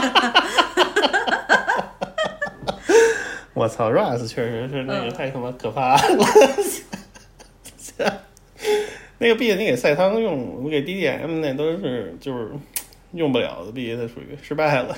[3.53, 6.02] 我操，Russ 确实是那个嗯太他妈可怕了。
[9.19, 12.52] 那个币你给赛汤用，我给 DDM 那都是就是
[13.14, 14.95] 用不了的币，它属于失败了。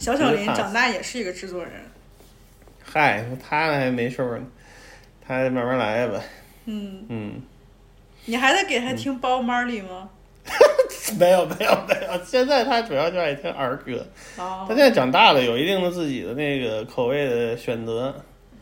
[0.00, 1.72] 小小林长大也是一个制作人，
[2.92, 4.46] 嗨，他还没事儿呢，
[5.26, 6.20] 他慢慢来吧。
[6.66, 7.40] 嗯，嗯，
[8.24, 10.10] 你还在给他听 Bob Marley 吗？
[11.18, 14.04] 没有没有没有，现在他主要就爱听儿歌。
[14.38, 18.14] 哦他现在长大了，有一定的自己的那个口味的选择。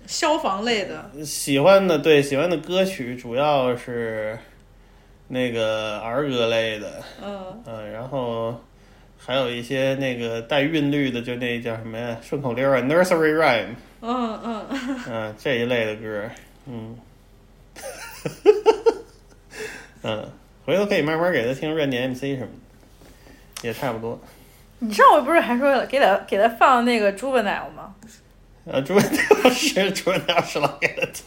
[0.07, 4.39] 消防类的，喜欢的对喜欢的歌曲主要是
[5.29, 8.59] 那个儿歌类的，嗯嗯，然后
[9.29, 14.67] 还有一些那个带韵律的，就那叫什么呀，顺口溜啊，nursery rhyme，嗯嗯，
[15.07, 16.31] 嗯，这一类的歌，
[16.65, 16.99] 嗯，
[20.03, 20.33] 嗯，
[20.65, 22.49] 回头可以慢慢给他听 Randy MC 什么
[23.61, 24.19] 的，也差不多。
[24.79, 27.95] 你上回不是还说给他给他放那个 Juvenile 吗？
[28.65, 29.05] 呃，主任
[29.45, 31.27] 老师，主任老师老给他听。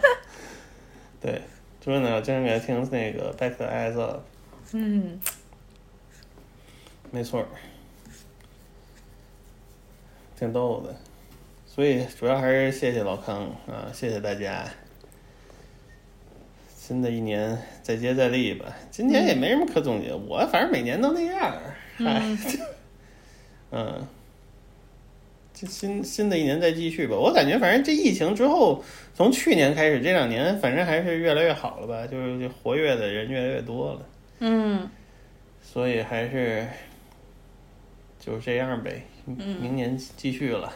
[1.20, 1.42] 对，
[1.78, 4.22] 主任老经常给他听那个 Back the Eyes Up，
[4.72, 5.20] 嗯，
[7.10, 7.46] 没错儿，
[10.38, 10.94] 挺逗的。
[11.66, 14.64] 所以主要还是谢谢老康啊，谢谢大家。
[16.76, 18.74] 新的一年再接再厉吧。
[18.90, 21.74] 今年也没什么可总结，我反正每年都那样儿。
[21.96, 22.22] 嗨，
[23.72, 24.06] 嗯，
[25.52, 27.16] 这新新的一年再继续吧。
[27.16, 34.06] 我感觉反正这疫情之后，从去年开始这两年，反正还是越来越好了吧，就是活跃的人越来越多了。
[34.38, 34.88] 嗯
[35.60, 36.66] 所以还是
[38.26, 40.72] 就这样呗，嗯明年继续了。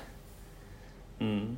[1.19, 1.57] 嗯，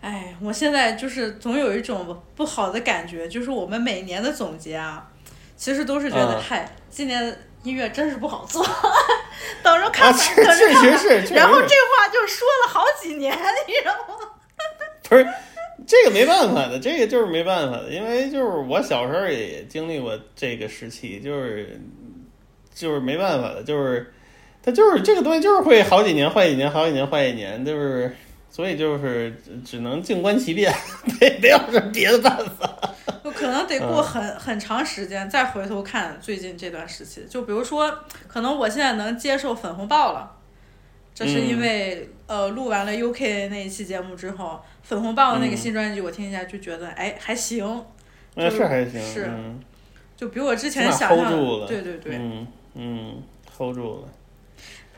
[0.00, 5.06] 哎，我现在就是总有一种不好的感觉，就是我们每年的总结啊，
[5.54, 8.64] 其实都是觉得，嗯嗨，今年音乐真是不好做，
[9.62, 11.34] 等着看吧，啊等着看吧。
[11.34, 14.14] 然后这话就说了好几年，你知道吗？
[15.08, 15.26] 不是
[15.86, 21.78] 这个没办法的，这个就是没办法的，因为就是我小时候也经历过这个时期，就是
[22.74, 24.12] 就是没办法的，就是
[24.66, 28.14] 它就是这个东西就是会好几年坏几年，好几年坏几年，就是
[28.50, 30.70] 所以就是只只能静观其变，
[31.20, 32.68] 没没有什么别的办法。
[33.22, 37.24] 就可能得过嗯很、很长时间再回头看最近这段时期。
[37.28, 37.96] 就比如说，
[38.28, 40.36] 可能我现在能接受粉红豹了，
[41.14, 47.84] 这是因嗯为、呃录完了 UK 那一期节目之后，粉红豹的那个嗯新专辑我听一下就觉得哎还行，
[48.34, 49.60] 那就是还行，是嗯，
[50.16, 53.22] 就比我之前想象，对对对，嗯嗯
[53.56, 54.08] ，hold 住了。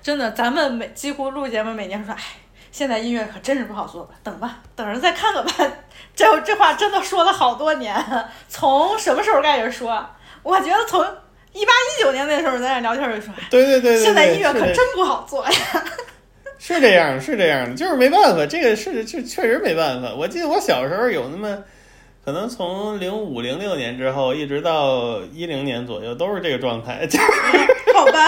[0.09, 2.23] 真的，咱们每几乎录节目每年说，哎，
[2.73, 5.53] 现在音乐可真是不好做了，等吧，等着再看看吧。
[6.17, 7.95] 这这话真的说了好多年，
[8.49, 10.03] 从什么时候开始说？
[10.43, 11.05] 我觉得从
[11.53, 15.53] 一八一九年那时候咱俩聊天就说，哎对对对对对现在音乐可真不好做呀。
[16.59, 20.15] 是这样，是这样的，就是没办法，这个是确确实没办法。
[20.15, 21.65] 我记得我小时候有那么，
[22.25, 28.27] 可能从零五零六年之后一直到一零年左右都是这个状态，就 是好吧，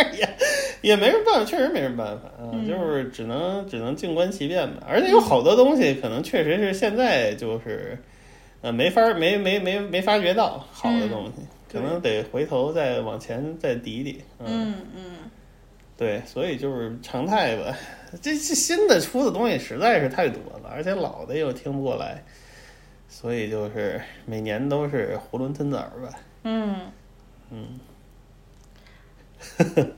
[0.82, 4.86] 也没什么办法，确实没什么办法啊，嗯就是只能只能静观其变吧。
[4.88, 7.98] 而且有好多东西可能确实是现在就是，
[8.60, 14.20] 呃，没法没没没没发掘到好的东西，可能得回头再往前再抵抵。
[14.40, 15.02] 嗯嗯，
[15.96, 17.76] 对，所以就是常态吧。
[18.20, 22.22] 这这新的出的东西实在是太多了，而且老的又听不过来，
[23.08, 26.18] 所以就是每年都是囫囵吞枣儿吧。
[26.44, 26.76] 嗯，
[27.50, 27.80] 嗯，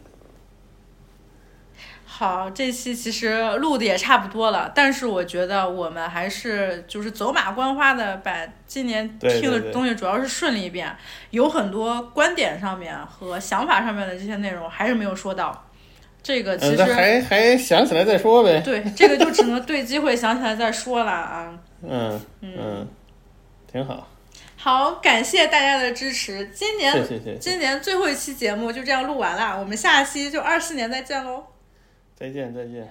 [2.07, 10.97] 好，这期其实录的也差不多了，但是我觉得我们还是就是走马观花的把今年听的东西主要是顺了一遍，
[11.31, 15.69] 有很多观点上面和想法上面的这些内容还是没有说到。
[16.23, 18.61] 这个其嗯，实、那还还想起来再说呗。
[18.61, 21.59] 对这个就只能对机会想起来再说了啊。
[21.83, 22.89] 嗯嗯嗯，
[23.71, 24.09] 挺好。
[24.65, 26.47] 好，感谢大家的支持。
[26.47, 31.45] 今年谢谢谢谢今年最后一期节目就这样录完了，我们下期就二四年再见喽。
[32.19, 32.89] 再见再见。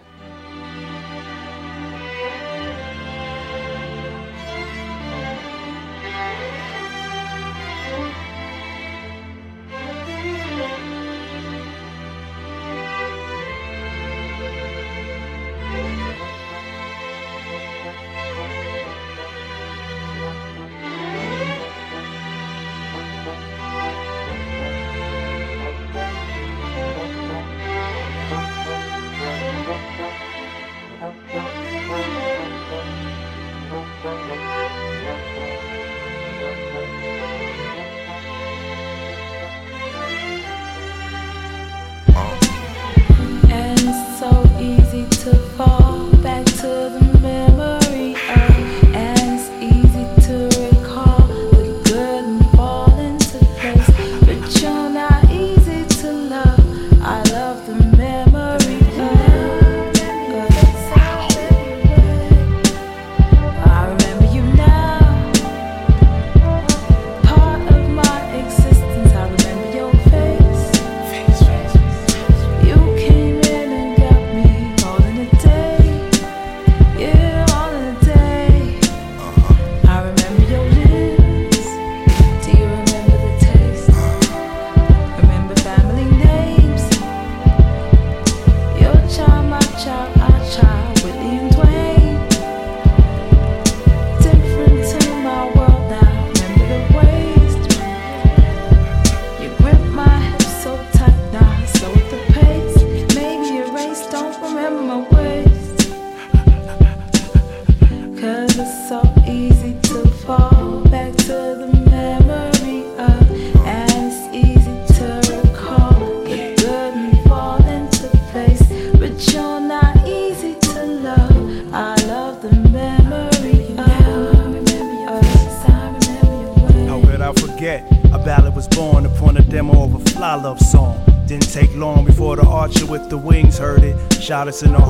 [134.47, 134.82] It,